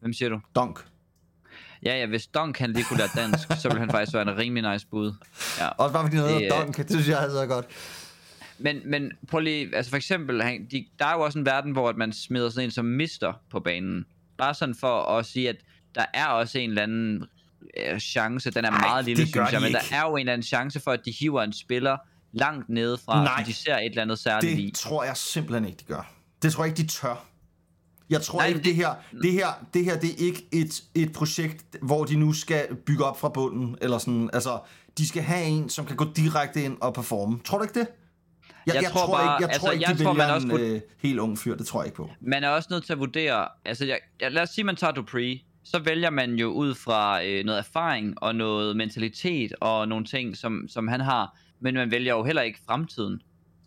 Hvem 0.00 0.12
siger 0.12 0.28
du? 0.28 0.40
Donk. 0.56 0.86
Ja, 1.86 1.98
ja, 1.98 2.06
hvis 2.06 2.26
Donk 2.26 2.58
han 2.58 2.72
lige 2.72 2.84
kunne 2.84 2.98
lære 2.98 3.08
dansk, 3.16 3.48
så 3.62 3.68
ville 3.68 3.80
han 3.80 3.90
faktisk 3.90 4.14
være 4.14 4.22
en 4.22 4.38
rimelig 4.38 4.72
nice 4.72 4.86
bud. 4.86 5.12
Ja. 5.58 5.68
Også 5.68 5.92
bare 5.92 6.04
fordi 6.04 6.16
noget 6.16 6.30
Det, 6.30 6.40
hedder 6.42 6.56
øh, 6.56 6.62
Donk, 6.62 6.76
det 6.76 6.90
synes 6.90 7.08
jeg 7.08 7.20
altså 7.20 7.38
er 7.38 7.46
godt. 7.46 7.66
Men, 8.58 8.80
men 8.84 9.12
prøv 9.30 9.40
lige, 9.40 9.76
altså 9.76 9.90
for 9.90 9.96
eksempel, 9.96 10.42
han, 10.42 10.66
de, 10.70 10.86
der 10.98 11.06
er 11.06 11.12
jo 11.12 11.20
også 11.20 11.38
en 11.38 11.46
verden, 11.46 11.72
hvor 11.72 11.88
at 11.88 11.96
man 11.96 12.12
smider 12.12 12.50
sådan 12.50 12.64
en 12.64 12.70
som 12.70 12.84
mister 12.84 13.32
på 13.50 13.60
banen. 13.60 14.04
Bare 14.38 14.54
sådan 14.54 14.74
for 14.74 15.02
at 15.18 15.26
sige, 15.26 15.48
at 15.48 15.56
der 15.94 16.04
er 16.14 16.26
også 16.26 16.58
en 16.58 16.70
eller 16.70 16.82
anden 16.82 17.24
øh, 17.76 17.98
chance, 17.98 18.50
den 18.50 18.64
er 18.64 18.70
Ej, 18.70 18.78
meget 18.88 19.04
lille, 19.04 19.26
synes 19.26 19.52
jeg, 19.52 19.60
men 19.60 19.68
ikke. 19.68 19.80
der 19.90 19.96
er 19.96 20.02
jo 20.02 20.16
en 20.16 20.20
eller 20.20 20.32
anden 20.32 20.44
chance 20.46 20.80
for, 20.80 20.90
at 20.90 21.00
de 21.04 21.10
hiver 21.20 21.42
en 21.42 21.52
spiller 21.52 21.96
langt 22.32 22.68
nede 22.68 22.98
fra, 23.04 23.24
Nej. 23.24 23.42
de 23.46 23.52
ser 23.52 23.76
et 23.76 23.84
eller 23.86 24.02
andet 24.02 24.18
særligt 24.18 24.58
i. 24.58 24.66
Det 24.66 24.74
tror 24.74 25.04
jeg 25.04 25.16
simpelthen 25.16 25.64
ikke, 25.64 25.78
de 25.78 25.84
gør. 25.84 26.12
Det 26.42 26.52
tror 26.52 26.64
jeg 26.64 26.70
ikke, 26.70 26.82
de 26.82 26.88
tør. 26.88 27.26
Jeg 28.10 28.22
tror 28.22 28.38
Nej, 28.38 28.46
ikke, 28.48 28.58
det- 28.58 28.64
det 28.64 28.74
her, 28.74 28.90
det 29.22 29.32
her, 29.32 29.46
det 29.74 29.84
her, 29.84 29.98
det 29.98 30.10
er 30.10 30.14
ikke 30.26 30.46
et, 30.52 30.82
et 30.94 31.12
projekt, 31.12 31.64
hvor 31.82 32.04
de 32.04 32.16
nu 32.16 32.32
skal 32.32 32.74
bygge 32.86 33.04
op 33.04 33.20
fra 33.20 33.28
bunden, 33.28 33.76
eller 33.82 33.98
sådan, 33.98 34.30
altså, 34.32 34.58
de 34.98 35.08
skal 35.08 35.22
have 35.22 35.44
en, 35.44 35.68
som 35.68 35.86
kan 35.86 35.96
gå 35.96 36.04
direkte 36.16 36.62
ind 36.62 36.76
og 36.80 36.94
performe. 36.94 37.38
Tror 37.44 37.58
du 37.58 37.64
ikke 37.64 37.80
det? 37.80 37.86
Jeg, 38.66 38.74
Jeg 38.74 38.90
tror 38.90 39.12
bare- 39.14 39.22
ikke, 39.24 39.30
jeg 39.40 39.42
altså, 39.48 39.60
tror 39.60 39.70
ikke, 39.72 39.84
jeg 39.88 39.98
de 39.98 40.04
tror, 40.04 40.12
vælger 40.12 40.26
man 40.26 40.34
også 40.34 40.46
en 40.46 40.50
kunne- 40.50 40.66
øh, 40.66 40.80
helt 41.02 41.18
ung 41.18 41.38
fyr, 41.38 41.54
det 41.56 41.66
tror 41.66 41.80
jeg 41.80 41.86
ikke 41.86 41.96
på. 41.96 42.10
Man 42.20 42.44
er 42.44 42.48
også 42.48 42.68
nødt 42.70 42.84
til 42.84 42.92
at 42.92 42.98
vurdere, 42.98 43.48
altså 43.64 43.84
jeg, 43.86 43.98
jeg, 44.20 44.32
lad 44.32 44.42
os 44.42 44.48
sige, 44.50 44.64
man 44.64 44.76
tager 44.76 44.92
Dupree, 44.92 45.40
så 45.64 45.78
vælger 45.78 46.10
man 46.10 46.34
jo 46.34 46.48
ud 46.48 46.74
fra 46.74 47.24
øh, 47.24 47.44
noget 47.44 47.58
erfaring 47.58 48.22
og 48.22 48.34
noget 48.34 48.76
mentalitet 48.76 49.52
og 49.60 49.88
nogle 49.88 50.04
ting, 50.04 50.36
som, 50.36 50.68
som 50.68 50.88
han 50.88 51.00
har, 51.00 51.38
men 51.60 51.74
man 51.74 51.90
vælger 51.90 52.14
jo 52.14 52.24
heller 52.24 52.42
ikke 52.42 52.58
fremtiden. 52.66 53.12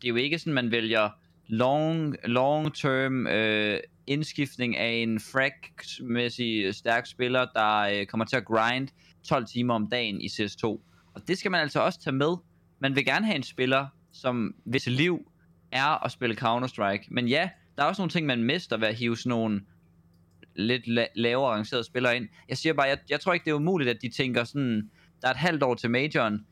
Det 0.02 0.08
er 0.08 0.10
jo 0.10 0.16
ikke 0.16 0.40
sådan, 0.40 0.54
man 0.54 0.72
vælger 0.72 1.10
long, 1.48 2.16
long 2.24 2.76
term 2.76 3.28
øh, 3.28 3.80
indskiftning 4.10 4.78
af 4.78 4.92
en 4.92 5.20
frag-mæssig 5.20 6.64
øh, 6.66 6.74
stærk 6.74 7.06
spiller, 7.06 7.46
der 7.56 7.80
øh, 7.80 8.06
kommer 8.06 8.26
til 8.26 8.36
at 8.36 8.46
grind 8.46 8.88
12 9.24 9.46
timer 9.46 9.74
om 9.74 9.88
dagen 9.90 10.22
i 10.22 10.28
CS2. 10.28 10.64
Og 11.14 11.28
det 11.28 11.38
skal 11.38 11.52
man 11.52 11.62
altså 11.62 11.80
også 11.80 12.00
tage 12.00 12.16
med. 12.16 12.36
Man 12.80 12.96
vil 12.96 13.06
gerne 13.06 13.26
have 13.26 13.36
en 13.36 13.44
spiller, 13.44 13.88
som 14.12 14.56
hvis 14.66 14.88
liv 14.88 15.32
er 15.72 16.06
at 16.06 16.12
spille 16.12 16.36
Counter-Strike. 16.36 17.08
Men 17.12 17.28
ja, 17.28 17.50
der 17.78 17.84
er 17.84 17.88
også 17.88 18.02
nogle 18.02 18.12
ting, 18.12 18.26
man 18.26 18.44
mister 18.44 18.78
ved 18.78 18.88
at 18.88 18.96
hive 18.96 19.18
sådan 19.18 19.30
nogle 19.30 19.62
lidt 20.56 20.84
la- 20.84 21.12
lavere 21.16 21.52
arrangerede 21.52 21.84
spillere 21.84 22.16
ind. 22.16 22.28
Jeg 22.50 22.58
siger 22.58 22.74
bare, 22.74 22.88
jeg, 22.88 22.98
jeg 23.10 23.20
tror 23.20 23.34
ikke, 23.34 23.46
det 23.46 23.52
er 23.52 23.56
umuligt, 23.56 23.90
at 23.90 24.02
de 24.02 24.10
tænker 24.10 24.44
sådan, 24.44 24.90
der 25.22 25.28
er 25.28 25.32
et 25.32 25.38
halvt 25.38 25.64
år 25.64 25.76
til 25.76 25.92
majoren. 25.92 26.46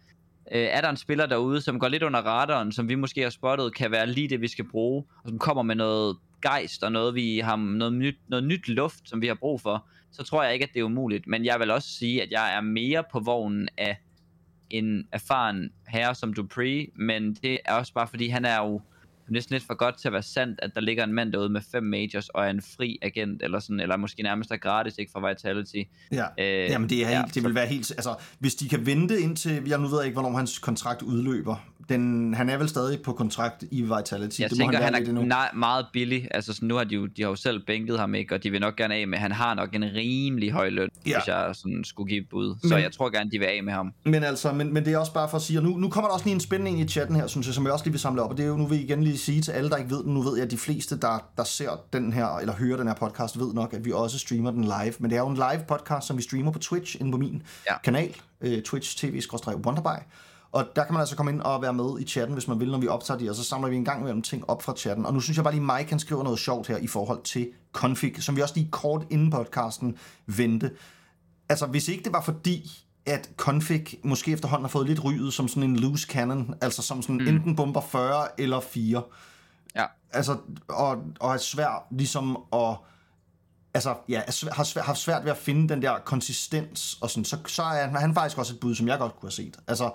Øh, 0.52 0.62
er 0.62 0.82
der 0.82 0.90
en 0.90 0.98
spiller 0.98 1.26
derude, 1.26 1.62
som 1.62 1.80
går 1.80 1.88
lidt 1.88 2.04
under 2.04 2.20
radaren, 2.20 2.72
som 2.72 2.90
vi 2.90 2.96
måske 2.96 3.22
har 3.22 3.30
spottet, 3.30 3.76
kan 3.76 3.92
være 3.92 4.08
lige 4.08 4.30
det, 4.30 4.42
vi 4.42 4.48
skal 4.48 4.66
bruge, 4.70 5.04
og 5.24 5.30
som 5.30 5.40
kommer 5.40 5.64
med 5.64 5.76
noget 5.76 6.18
gejst 6.42 6.84
og 6.84 6.92
noget, 6.92 7.16
vi 7.16 7.40
har, 7.40 7.56
noget, 7.56 7.94
nyt, 7.94 8.18
noget 8.28 8.44
nyt 8.44 8.68
luft, 8.68 9.10
som 9.10 9.22
vi 9.22 9.28
har 9.28 9.36
brug 9.36 9.62
for, 9.62 9.88
så 10.12 10.24
tror 10.24 10.44
jeg 10.44 10.54
ikke, 10.54 10.64
at 10.64 10.74
det 10.74 10.80
er 10.80 10.84
umuligt. 10.84 11.28
Men 11.28 11.46
jeg 11.46 11.60
vil 11.60 11.72
også 11.72 11.90
sige, 11.90 12.24
at 12.24 12.32
jeg 12.32 12.56
er 12.56 12.62
mere 12.62 13.04
på 13.12 13.20
vognen 13.20 13.70
af 13.78 13.98
en 14.70 15.08
erfaren 15.12 15.72
herre 15.88 16.16
som 16.16 16.34
Dupree, 16.34 16.88
men 16.96 17.34
det 17.34 17.60
er 17.66 17.74
også 17.74 17.94
bare 17.94 18.08
fordi, 18.08 18.28
han 18.28 18.46
er 18.46 18.58
jo 18.58 18.82
næsten 19.30 19.54
lidt 19.54 19.64
for 19.64 19.74
godt 19.74 19.98
til 19.98 20.08
at 20.08 20.14
være 20.14 20.24
sandt, 20.24 20.60
at 20.64 20.72
der 20.76 20.82
ligger 20.82 21.04
en 21.04 21.14
mand 21.14 21.34
derude 21.34 21.50
med 21.50 21.62
fem 21.72 21.84
majors 21.84 22.30
og 22.30 22.46
er 22.46 22.50
en 22.50 22.62
fri 22.62 23.00
agent, 23.02 23.44
eller 23.44 23.60
sådan, 23.60 23.80
eller 23.80 23.98
måske 23.98 24.24
nærmest 24.24 24.52
er 24.52 24.58
gratis, 24.58 24.98
ikke 24.98 25.12
fra 25.12 25.30
Vitality. 25.30 25.82
Ja. 26.12 26.26
Øh, 26.38 26.72
Jamen 26.72 26.90
det, 26.90 27.06
er 27.06 27.10
ja, 27.10 27.22
helt, 27.22 27.36
det 27.36 27.44
vil 27.44 27.56
være 27.56 27.68
helt... 27.68 27.92
Altså, 27.92 28.16
hvis 28.40 28.56
de 28.56 28.70
kan 28.70 28.86
vente 28.86 29.20
indtil... 29.20 29.64
Jeg 29.68 29.80
nu 29.80 29.88
ved 29.88 30.04
ikke, 30.04 30.14
hvornår 30.14 30.38
hans 30.38 30.60
kontrakt 30.60 31.02
udløber. 31.02 31.56
Den, 31.90 32.34
han 32.34 32.50
er 32.50 32.58
vel 32.58 32.70
stadig 32.70 33.02
på 33.02 33.14
kontrakt 33.14 33.64
i 33.72 33.82
Vitality. 33.82 34.40
Jeg 34.42 34.50
det 34.50 34.58
må 34.58 34.64
tænker, 34.64 34.80
han, 34.82 34.94
han, 34.94 35.04
endnu. 35.08 35.22
er 35.22 35.26
nej, 35.26 35.50
meget 35.56 35.86
billig. 35.94 36.28
Altså, 36.32 36.54
sådan, 36.54 36.68
nu 36.68 36.76
har 36.76 36.84
de, 36.84 36.96
jo, 36.96 37.06
de 37.06 37.22
har 37.22 37.30
jo 37.30 37.36
selv 37.36 37.66
bænket 37.66 38.00
ham, 38.00 38.16
ikke? 38.16 38.36
Og 38.36 38.44
de 38.44 38.50
vil 38.52 38.62
nok 38.62 38.76
gerne 38.76 38.96
af 38.96 39.08
med. 39.08 39.18
Han 39.18 39.32
har 39.32 39.54
nok 39.54 39.76
en 39.76 39.84
rimelig 39.84 40.52
høj 40.52 40.70
løn, 40.70 40.90
Ja. 41.08 41.18
hvis 41.18 41.28
jeg 41.28 41.50
sådan 41.54 41.84
skulle 41.84 42.10
give 42.10 42.26
bud. 42.30 42.56
Så 42.64 42.74
Men- 42.74 42.84
jeg 42.84 42.92
tror 42.92 43.10
gerne, 43.10 43.32
de 43.32 43.40
vil 43.40 43.46
af 43.46 43.64
med 43.64 43.74
ham. 43.74 43.94
Men 44.06 44.24
altså, 44.24 44.54
men, 44.54 44.74
men 44.74 44.86
det 44.86 44.94
er 44.94 44.98
også 44.98 45.14
bare 45.14 45.30
for 45.30 45.38
at 45.38 45.42
sige, 45.44 45.60
og 45.60 45.64
nu, 45.64 45.78
nu 45.78 45.90
kommer 45.90 46.08
der 46.10 46.14
også 46.14 46.26
lige 46.26 46.34
en 46.36 46.40
spænding 46.40 46.80
i 46.80 46.88
chatten 46.88 47.16
her, 47.16 47.28
synes 47.28 47.48
jeg, 47.48 47.54
som 47.56 47.64
jeg 47.64 47.74
også 47.74 47.86
lige 47.86 47.94
vil 47.94 48.00
samle 48.00 48.22
op, 48.22 48.32
og 48.32 48.38
det 48.38 48.44
er 48.44 48.48
jo, 48.48 48.58
nu 48.58 48.66
vil 48.66 48.76
jeg 48.80 48.90
igen 48.90 49.04
lige 49.04 49.18
sige 49.18 49.42
til 49.42 49.52
alle, 49.52 49.70
der 49.70 49.78
ikke 49.78 49.90
ved 49.90 50.04
nu 50.06 50.22
ved 50.22 50.36
jeg, 50.38 50.46
at 50.46 50.52
de 50.52 50.58
fleste, 50.58 51.00
der, 51.00 51.30
der 51.38 51.44
ser 51.44 51.70
den 51.94 52.14
her, 52.14 52.38
eller 52.38 52.54
hører 52.54 52.78
den 52.78 52.88
her 52.88 52.96
podcast, 52.96 53.40
ved 53.40 53.54
nok, 53.54 53.74
at 53.74 53.86
vi 53.86 53.92
også 53.92 54.20
streamer 54.20 54.52
den 54.52 54.64
live, 54.64 54.94
men 55.00 55.10
det 55.12 55.16
er 55.18 55.22
jo 55.22 55.28
en 55.30 55.36
live 55.36 55.64
podcast, 55.68 56.08
som 56.08 56.18
vi 56.18 56.22
streamer 56.22 56.52
på 56.52 56.60
Twitch, 56.60 56.96
inde 57.02 57.12
på 57.12 57.18
min 57.18 57.44
Ja. 57.70 57.78
kanal, 57.84 58.16
øh, 58.42 58.62
Twitch 58.62 58.98
TV, 58.98 59.22
Wonderby, 59.66 60.00
og 60.52 60.68
der 60.76 60.84
kan 60.84 60.94
man 60.94 61.00
altså 61.00 61.16
komme 61.16 61.32
ind 61.32 61.42
og 61.42 61.62
være 61.62 61.74
med 61.74 62.00
i 62.00 62.06
chatten, 62.06 62.34
hvis 62.34 62.48
man 62.48 62.60
vil, 62.60 62.72
når 62.72 62.78
vi 62.78 62.88
optager 62.88 63.18
de, 63.18 63.30
og 63.30 63.36
så 63.36 63.44
samler 63.44 63.70
vi 63.70 63.76
en 63.76 63.86
gang 63.86 64.02
imellem 64.02 64.22
ting 64.22 64.50
op 64.50 64.62
fra 64.64 64.74
chatten. 64.78 65.06
Og 65.06 65.14
nu 65.14 65.20
synes 65.20 65.38
jeg 65.38 65.44
bare 65.44 65.54
lige, 65.54 65.64
Mike 65.64 65.90
han 65.90 66.00
skriver 66.00 66.24
noget 66.24 66.40
sjovt 66.40 66.68
her 66.68 66.78
i 66.78 66.88
forhold 66.88 67.24
til 67.24 67.50
config, 67.72 68.24
som 68.24 68.36
vi 68.36 68.42
også 68.42 68.56
lige 68.56 68.72
kort 68.72 69.06
inden 69.10 69.32
podcasten 69.32 69.98
vendte. 70.26 70.72
Altså, 71.50 71.66
hvis 71.66 71.88
ikke 71.88 72.04
det 72.04 72.14
var 72.14 72.22
fordi, 72.22 72.72
at 73.06 73.30
config 73.38 74.00
måske 74.04 74.32
efterhånden 74.32 74.64
har 74.64 74.70
fået 74.70 74.88
lidt 74.88 75.04
ryget 75.04 75.34
som 75.34 75.48
sådan 75.48 75.64
en 75.64 75.76
loose 75.76 76.08
cannon, 76.08 76.56
altså 76.62 76.82
som 76.82 77.02
sådan 77.02 77.18
mm. 77.18 77.28
enten 77.28 77.56
bomber 77.56 77.82
40 77.82 78.28
eller 78.38 78.60
4, 78.60 79.02
Ja. 79.78 79.86
Altså, 80.12 80.38
og, 80.68 80.98
og 81.20 81.34
er 81.34 81.38
svært 81.38 81.82
ligesom 81.92 82.38
at 82.54 82.76
altså, 83.74 83.96
ja, 84.10 84.22
har 84.52 84.64
svært, 84.64 84.86
har 84.86 84.94
svært 84.94 85.24
ved 85.24 85.32
at 85.32 85.38
finde 85.38 85.70
den 85.70 85.82
der 85.82 86.00
konsistens, 86.00 86.98
og 87.02 87.10
sådan, 87.10 87.26
så, 87.26 87.38
så 87.48 87.64
er 87.64 87.88
han 87.88 88.14
faktisk 88.14 88.38
også 88.38 88.54
et 88.54 88.60
bud, 88.60 88.76
som 88.76 88.88
jeg 88.88 89.00
godt 89.00 89.16
kunne 89.16 89.28
have 89.28 89.32
set. 89.32 89.58
Altså, 89.68 89.92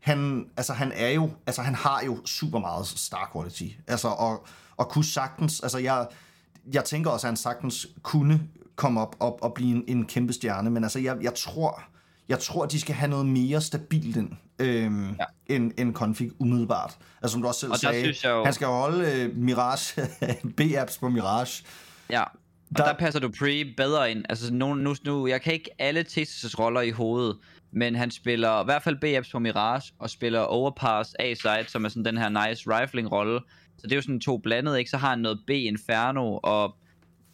han, 0.00 0.46
altså, 0.56 0.72
han 0.72 0.92
er 0.94 1.08
jo, 1.08 1.30
altså, 1.46 1.62
han 1.62 1.74
har 1.74 2.02
jo 2.06 2.26
super 2.26 2.58
meget 2.58 2.86
star 2.86 3.30
quality, 3.32 3.68
altså, 3.86 4.08
og, 4.08 4.46
og 4.76 4.88
kunne 4.88 5.04
sagtens, 5.04 5.60
altså, 5.60 5.78
jeg, 5.78 6.06
jeg 6.72 6.84
tænker 6.84 7.10
også, 7.10 7.26
at 7.26 7.28
han 7.28 7.36
sagtens 7.36 7.86
kunne 8.02 8.40
komme 8.76 9.00
op, 9.00 9.16
op 9.20 9.38
og 9.42 9.54
blive 9.54 9.76
en, 9.76 9.84
en 9.88 10.06
kæmpe 10.06 10.32
stjerne, 10.32 10.70
men 10.70 10.84
altså, 10.84 10.98
jeg, 10.98 11.16
jeg 11.22 11.34
tror, 11.34 11.82
jeg 12.28 12.38
tror, 12.38 12.66
de 12.66 12.80
skal 12.80 12.94
have 12.94 13.10
noget 13.10 13.26
mere 13.26 13.60
stabilt 13.60 14.16
ind, 14.16 14.30
øhm, 14.58 15.10
ja. 15.10 15.24
end, 15.54 15.72
end 15.78 15.94
config 15.94 16.30
umiddelbart. 16.38 16.98
Altså, 17.22 17.32
som 17.32 17.42
du 17.42 17.48
også 17.48 17.60
selv 17.60 17.76
sagde, 17.76 18.02
synes 18.02 18.24
jeg 18.24 18.30
jo... 18.30 18.44
han 18.44 18.54
skal 18.54 18.66
holde 18.66 19.12
øh, 19.12 19.36
Mirage, 19.36 20.02
B-apps 20.56 20.98
på 20.98 21.08
Mirage. 21.08 21.64
Ja, 22.10 22.24
og 22.70 22.78
der, 22.78 22.84
der 22.84 22.92
passer 22.92 23.20
du 23.20 23.30
Pre 23.38 23.64
bedre 23.76 24.10
ind. 24.10 24.24
Altså, 24.28 24.54
nu, 24.54 24.74
nu, 24.74 24.94
nu, 25.04 25.26
jeg 25.26 25.42
kan 25.42 25.52
ikke 25.52 25.70
alle 25.78 26.04
Thesis' 26.08 26.58
roller 26.58 26.80
i 26.80 26.90
hovedet, 26.90 27.36
men 27.72 27.94
han 27.94 28.10
spiller 28.10 28.62
i 28.62 28.64
hvert 28.64 28.82
fald 28.82 28.96
B-apps 28.96 29.32
på 29.32 29.38
Mirage, 29.38 29.92
og 29.98 30.10
spiller 30.10 30.40
Overpass 30.40 31.14
A-side, 31.18 31.64
som 31.68 31.84
er 31.84 31.88
sådan 31.88 32.04
den 32.04 32.18
her 32.18 32.48
nice 32.48 32.64
rifling-rolle. 32.70 33.40
Så 33.78 33.86
det 33.86 33.92
er 33.92 33.96
jo 33.96 34.02
sådan 34.02 34.20
to 34.20 34.38
blandet, 34.38 34.78
ikke? 34.78 34.90
Så 34.90 34.96
har 34.96 35.10
han 35.10 35.18
noget 35.18 35.40
B-Inferno, 35.46 36.38
og 36.42 36.76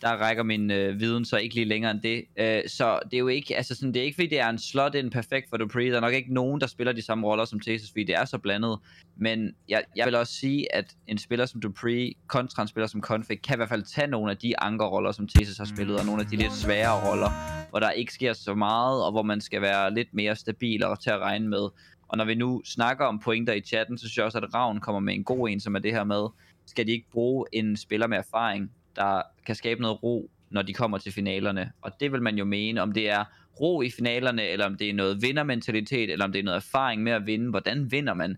der 0.00 0.08
rækker 0.08 0.42
min 0.42 0.70
øh, 0.70 1.00
viden 1.00 1.24
så 1.24 1.36
ikke 1.36 1.54
lige 1.54 1.64
længere 1.64 1.90
end 1.90 2.00
det. 2.00 2.24
Øh, 2.36 2.62
så 2.68 2.98
det 3.04 3.14
er 3.14 3.18
jo 3.18 3.28
ikke, 3.28 3.56
altså 3.56 3.74
sådan, 3.74 3.94
det 3.94 4.00
er 4.00 4.04
ikke 4.04 4.14
fordi 4.14 4.26
det 4.26 4.40
er 4.40 4.48
en 4.48 4.58
slot 4.58 4.94
en 4.94 5.10
perfekt 5.10 5.48
for 5.50 5.56
Dupree. 5.56 5.90
Der 5.90 5.96
er 5.96 6.00
nok 6.00 6.12
ikke 6.12 6.34
nogen, 6.34 6.60
der 6.60 6.66
spiller 6.66 6.92
de 6.92 7.02
samme 7.02 7.26
roller 7.26 7.44
som 7.44 7.60
Thesis, 7.60 7.90
fordi 7.90 8.04
det 8.04 8.14
er 8.14 8.24
så 8.24 8.38
blandet. 8.38 8.78
Men 9.16 9.54
jeg, 9.68 9.84
jeg 9.96 10.06
vil 10.06 10.14
også 10.14 10.32
sige, 10.32 10.74
at 10.74 10.96
en 11.06 11.18
spiller 11.18 11.46
som 11.46 11.60
Dupree 11.60 12.12
kontra 12.26 12.62
en 12.62 12.68
spiller 12.68 12.86
som 12.86 13.00
Config 13.00 13.42
kan 13.42 13.56
i 13.56 13.58
hvert 13.58 13.68
fald 13.68 13.82
tage 13.82 14.06
nogle 14.06 14.30
af 14.30 14.36
de 14.36 14.60
ankerroller, 14.60 15.12
som 15.12 15.28
Thesis 15.28 15.58
har 15.58 15.64
spillet, 15.64 15.98
og 15.98 16.06
nogle 16.06 16.22
af 16.22 16.28
de 16.28 16.36
lidt 16.36 16.52
svære 16.52 17.10
roller, 17.10 17.30
hvor 17.70 17.78
der 17.78 17.90
ikke 17.90 18.12
sker 18.12 18.32
så 18.32 18.54
meget, 18.54 19.04
og 19.04 19.12
hvor 19.12 19.22
man 19.22 19.40
skal 19.40 19.62
være 19.62 19.94
lidt 19.94 20.14
mere 20.14 20.36
stabil 20.36 20.84
og 20.84 21.00
til 21.00 21.10
at 21.10 21.18
regne 21.18 21.48
med. 21.48 21.68
Og 22.08 22.16
når 22.16 22.24
vi 22.24 22.34
nu 22.34 22.62
snakker 22.64 23.04
om 23.04 23.18
pointer 23.18 23.52
i 23.52 23.60
chatten, 23.60 23.98
så 23.98 24.02
synes 24.02 24.16
jeg 24.16 24.24
også, 24.24 24.38
at 24.38 24.54
Ravn 24.54 24.80
kommer 24.80 25.00
med 25.00 25.14
en 25.14 25.24
god 25.24 25.48
en, 25.48 25.60
som 25.60 25.74
er 25.74 25.78
det 25.78 25.92
her 25.92 26.04
med, 26.04 26.26
skal 26.66 26.86
de 26.86 26.92
ikke 26.92 27.10
bruge 27.12 27.46
en 27.52 27.76
spiller 27.76 28.06
med 28.06 28.18
erfaring, 28.18 28.70
der 28.96 29.22
kan 29.46 29.54
skabe 29.54 29.82
noget 29.82 30.02
ro, 30.02 30.30
når 30.50 30.62
de 30.62 30.74
kommer 30.74 30.98
til 30.98 31.12
finalerne. 31.12 31.72
Og 31.82 31.92
det 32.00 32.12
vil 32.12 32.22
man 32.22 32.38
jo 32.38 32.44
mene, 32.44 32.82
om 32.82 32.92
det 32.92 33.10
er 33.10 33.24
ro 33.60 33.82
i 33.82 33.90
finalerne, 33.90 34.42
eller 34.42 34.66
om 34.66 34.76
det 34.76 34.90
er 34.90 34.94
noget 34.94 35.22
vindermentalitet, 35.22 36.10
eller 36.10 36.24
om 36.24 36.32
det 36.32 36.38
er 36.38 36.42
noget 36.42 36.56
erfaring 36.56 37.02
med 37.02 37.12
at 37.12 37.26
vinde. 37.26 37.50
Hvordan 37.50 37.90
vinder 37.90 38.14
man? 38.14 38.36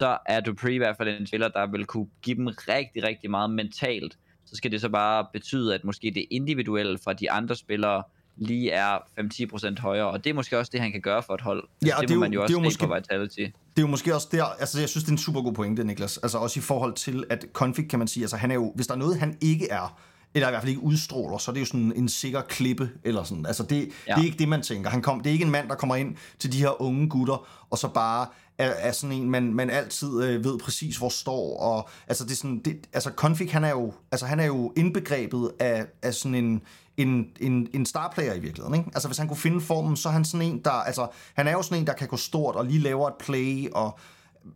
Så 0.00 0.18
er 0.26 0.40
Dupree 0.40 0.74
i 0.74 0.78
hvert 0.78 0.96
fald 0.96 1.20
en 1.20 1.26
spiller, 1.26 1.48
der 1.48 1.66
vil 1.66 1.84
kunne 1.84 2.08
give 2.22 2.36
dem 2.36 2.46
rigtig, 2.46 3.02
rigtig 3.02 3.30
meget 3.30 3.50
mentalt. 3.50 4.18
Så 4.46 4.56
skal 4.56 4.72
det 4.72 4.80
så 4.80 4.88
bare 4.88 5.26
betyde, 5.32 5.74
at 5.74 5.84
måske 5.84 6.12
det 6.14 6.24
individuelle 6.30 6.98
fra 7.04 7.12
de 7.12 7.30
andre 7.30 7.56
spillere 7.56 8.02
lige 8.36 8.70
er 8.70 8.98
5-10% 9.76 9.80
højere, 9.80 10.06
og 10.06 10.24
det 10.24 10.30
er 10.30 10.34
måske 10.34 10.58
også 10.58 10.70
det, 10.72 10.80
han 10.80 10.92
kan 10.92 11.00
gøre 11.00 11.22
for 11.22 11.34
et 11.34 11.40
hold. 11.40 11.68
Ja, 11.86 11.96
og 11.96 12.00
det, 12.00 12.08
det 12.08 12.16
må 12.16 12.20
man 12.20 12.32
jo 12.32 12.42
også 12.42 12.54
det 12.54 12.60
er 12.60 12.64
måske, 12.64 12.86
på 12.86 12.94
Vitality. 12.94 13.46
Det 13.78 13.82
er 13.84 13.86
jo 13.86 13.90
måske 13.90 14.14
også 14.14 14.28
der, 14.32 14.44
altså 14.44 14.80
jeg 14.80 14.88
synes, 14.88 15.04
det 15.04 15.10
er 15.10 15.12
en 15.12 15.18
super 15.18 15.42
god 15.42 15.52
pointe, 15.52 15.84
Niklas. 15.84 16.18
Altså 16.18 16.38
også 16.38 16.60
i 16.60 16.62
forhold 16.62 16.94
til, 16.94 17.24
at 17.30 17.46
Config 17.52 17.90
kan 17.90 17.98
man 17.98 18.08
sige, 18.08 18.24
altså 18.24 18.36
han 18.36 18.50
er 18.50 18.54
jo, 18.54 18.72
hvis 18.74 18.86
der 18.86 18.94
er 18.94 18.98
noget, 18.98 19.18
han 19.18 19.36
ikke 19.40 19.68
er, 19.70 19.98
eller 20.34 20.48
i 20.48 20.50
hvert 20.50 20.62
fald 20.62 20.68
ikke 20.68 20.82
udstråler, 20.82 21.38
så 21.38 21.50
er 21.50 21.52
det 21.52 21.60
jo 21.60 21.66
sådan 21.66 21.92
en 21.96 22.08
sikker 22.08 22.40
klippe, 22.40 22.90
eller 23.04 23.24
sådan. 23.24 23.46
Altså 23.46 23.62
det, 23.62 23.88
ja. 24.08 24.14
det 24.14 24.20
er 24.20 24.24
ikke 24.24 24.38
det, 24.38 24.48
man 24.48 24.62
tænker. 24.62 24.90
Han 24.90 25.02
kom, 25.02 25.20
det 25.20 25.30
er 25.30 25.32
ikke 25.32 25.44
en 25.44 25.50
mand, 25.50 25.68
der 25.68 25.74
kommer 25.74 25.96
ind 25.96 26.16
til 26.38 26.52
de 26.52 26.58
her 26.58 26.82
unge 26.82 27.08
gutter, 27.08 27.48
og 27.70 27.78
så 27.78 27.88
bare 27.88 28.26
er, 28.58 28.70
er 28.70 28.92
sådan 28.92 29.16
en, 29.16 29.30
man, 29.30 29.54
man 29.54 29.70
altid 29.70 30.22
øh, 30.22 30.44
ved 30.44 30.58
præcis, 30.58 30.96
hvor 30.96 31.08
står, 31.08 31.60
og 31.60 31.88
altså 32.08 32.24
det 32.24 32.30
er 32.30 32.36
sådan, 32.36 32.60
det, 32.64 32.86
altså 32.92 33.10
Config, 33.16 33.52
han 33.52 33.64
er 33.64 33.70
jo, 33.70 33.92
altså 34.12 34.26
han 34.26 34.40
er 34.40 34.46
jo 34.46 34.72
indbegrebet 34.76 35.50
af, 35.58 35.86
af 36.02 36.14
sådan 36.14 36.34
en, 36.34 36.62
en, 36.98 37.26
en, 37.40 37.68
en 37.74 37.86
starplayer 37.86 38.34
i 38.34 38.40
virkeligheden. 38.40 38.74
Ikke? 38.74 38.90
Altså 38.94 39.08
hvis 39.08 39.18
han 39.18 39.28
kunne 39.28 39.36
finde 39.36 39.60
formen, 39.60 39.96
så 39.96 40.08
er 40.08 40.12
han 40.12 40.24
sådan 40.24 40.46
en, 40.46 40.60
der, 40.64 40.70
altså 40.70 41.06
han 41.34 41.48
er 41.48 41.52
jo 41.52 41.62
sådan 41.62 41.78
en, 41.78 41.86
der 41.86 41.92
kan 41.92 42.08
gå 42.08 42.16
stort 42.16 42.56
og 42.56 42.64
lige 42.64 42.80
laver 42.80 43.08
et 43.08 43.14
play, 43.20 43.68
og, 43.72 43.98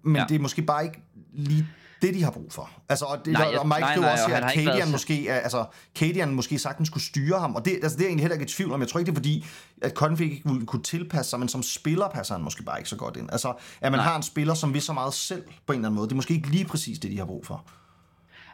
men 0.03 0.17
ja. 0.17 0.25
det 0.29 0.35
er 0.35 0.39
måske 0.39 0.63
bare 0.63 0.85
ikke 0.85 1.03
lige 1.33 1.67
det, 2.03 2.15
de 2.15 2.23
har 2.23 2.31
brug 2.31 2.53
for. 2.53 2.71
Altså, 2.89 3.05
og, 3.05 3.19
det, 3.25 3.33
nej, 3.33 3.49
jeg, 3.53 3.59
og 3.59 3.69
Mike 3.69 3.81
nej, 3.81 3.97
nej, 3.97 4.13
også 4.13 4.25
siger, 4.25 4.37
at 4.37 4.53
Kadian 4.53 4.91
måske, 4.91 5.29
er, 5.29 5.41
altså, 5.41 5.65
Kadian 5.95 6.35
måske 6.35 6.59
sagtens 6.59 6.89
skulle 6.89 7.05
styre 7.05 7.41
ham, 7.41 7.55
og 7.55 7.65
det, 7.65 7.79
altså, 7.83 7.97
det 7.97 8.01
er 8.01 8.05
jeg 8.05 8.09
egentlig 8.09 8.23
heller 8.23 8.35
ikke 8.35 8.45
i 8.45 8.49
tvivl 8.49 8.73
om. 8.73 8.81
Jeg 8.81 8.89
tror 8.89 9.01
ikke, 9.01 9.11
det 9.11 9.17
er 9.17 9.21
fordi, 9.21 9.45
at 9.83 9.93
Config 9.93 10.33
ikke 10.33 10.67
kunne 10.67 10.83
tilpasse 10.83 11.31
sig, 11.31 11.39
men 11.39 11.49
som 11.49 11.63
spiller 11.63 12.09
passer 12.09 12.35
han 12.35 12.45
måske 12.45 12.63
bare 12.63 12.79
ikke 12.79 12.91
så 12.91 12.97
godt 12.97 13.17
ind. 13.17 13.29
Altså, 13.33 13.55
at 13.81 13.93
man 13.93 13.99
nej. 13.99 14.07
har 14.07 14.17
en 14.17 14.23
spiller, 14.23 14.55
som 14.55 14.75
vil 14.75 14.83
så 14.83 14.93
meget 14.93 15.15
selv 15.15 15.43
på 15.67 15.73
en 15.73 15.79
eller 15.79 15.89
anden 15.89 15.97
måde, 15.97 16.09
det 16.09 16.13
er 16.13 16.17
måske 16.17 16.35
ikke 16.35 16.49
lige 16.49 16.65
præcis 16.65 16.99
det, 16.99 17.11
de 17.11 17.19
har 17.19 17.25
brug 17.25 17.47
for. 17.47 17.65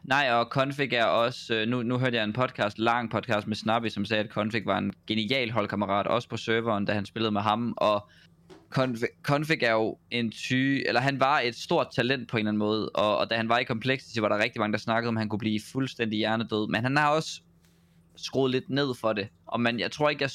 Nej, 0.09 0.31
og 0.33 0.47
Config 0.47 0.93
er 0.93 1.05
også, 1.05 1.55
øh, 1.55 1.69
nu, 1.69 1.83
nu 1.83 1.99
hørte 1.99 2.17
jeg 2.17 2.25
en 2.25 2.33
podcast, 2.33 2.79
lang 2.79 3.11
podcast 3.11 3.47
med 3.47 3.57
Snappy, 3.57 3.89
som 3.89 4.05
sagde, 4.05 4.25
at 4.25 4.31
Config 4.31 4.67
var 4.67 4.79
en 4.79 4.93
genial 5.07 5.51
holdkammerat, 5.51 6.07
også 6.07 6.29
på 6.29 6.37
serveren, 6.37 6.85
da 6.85 6.93
han 6.93 7.07
spillede 7.07 7.33
med 7.33 7.41
ham, 7.41 7.75
og 7.77 8.09
Config, 8.71 9.09
Config 9.23 9.63
er 9.63 9.73
jo 9.73 9.99
en 10.11 10.31
ty, 10.31 10.83
eller 10.87 11.01
han 11.01 11.21
var 11.21 11.41
et 11.41 11.57
stort 11.57 11.87
talent 11.93 12.29
på 12.29 12.37
en 12.37 12.39
eller 12.39 12.51
anden 12.51 12.59
måde, 12.59 12.89
og, 12.89 13.19
og 13.19 13.31
da 13.31 13.37
han 13.37 13.49
var 13.49 13.59
i 13.59 13.65
Complexity, 13.65 14.19
var 14.19 14.29
der 14.29 14.39
rigtig 14.39 14.61
mange, 14.61 14.73
der 14.73 14.79
snakkede 14.79 15.09
om, 15.09 15.17
at 15.17 15.21
han 15.21 15.29
kunne 15.29 15.39
blive 15.39 15.61
fuldstændig 15.73 16.17
hjernedød, 16.17 16.69
men 16.69 16.83
han 16.83 16.97
har 16.97 17.11
også 17.11 17.41
skruet 18.17 18.51
lidt 18.51 18.71
ned 18.71 18.95
for 19.01 19.13
det, 19.13 19.29
og 19.47 19.61
man, 19.61 19.81
jeg 19.81 19.91
tror 19.91 20.11
ikke, 20.11 20.23
jeg, 20.23 20.31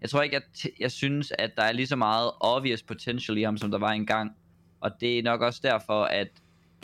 jeg 0.00 0.10
tror 0.10 0.22
ikke, 0.22 0.34
jeg, 0.34 0.70
jeg 0.80 0.92
synes, 0.92 1.32
at 1.38 1.50
der 1.56 1.62
er 1.62 1.72
lige 1.72 1.86
så 1.86 1.96
meget 1.96 2.30
obvious 2.40 2.82
potential 2.82 3.38
i 3.38 3.42
ham, 3.42 3.56
som 3.56 3.70
der 3.70 3.78
var 3.78 3.90
engang, 3.90 4.30
og 4.80 4.90
det 5.00 5.18
er 5.18 5.22
nok 5.22 5.40
også 5.40 5.60
derfor, 5.62 6.04
at 6.04 6.28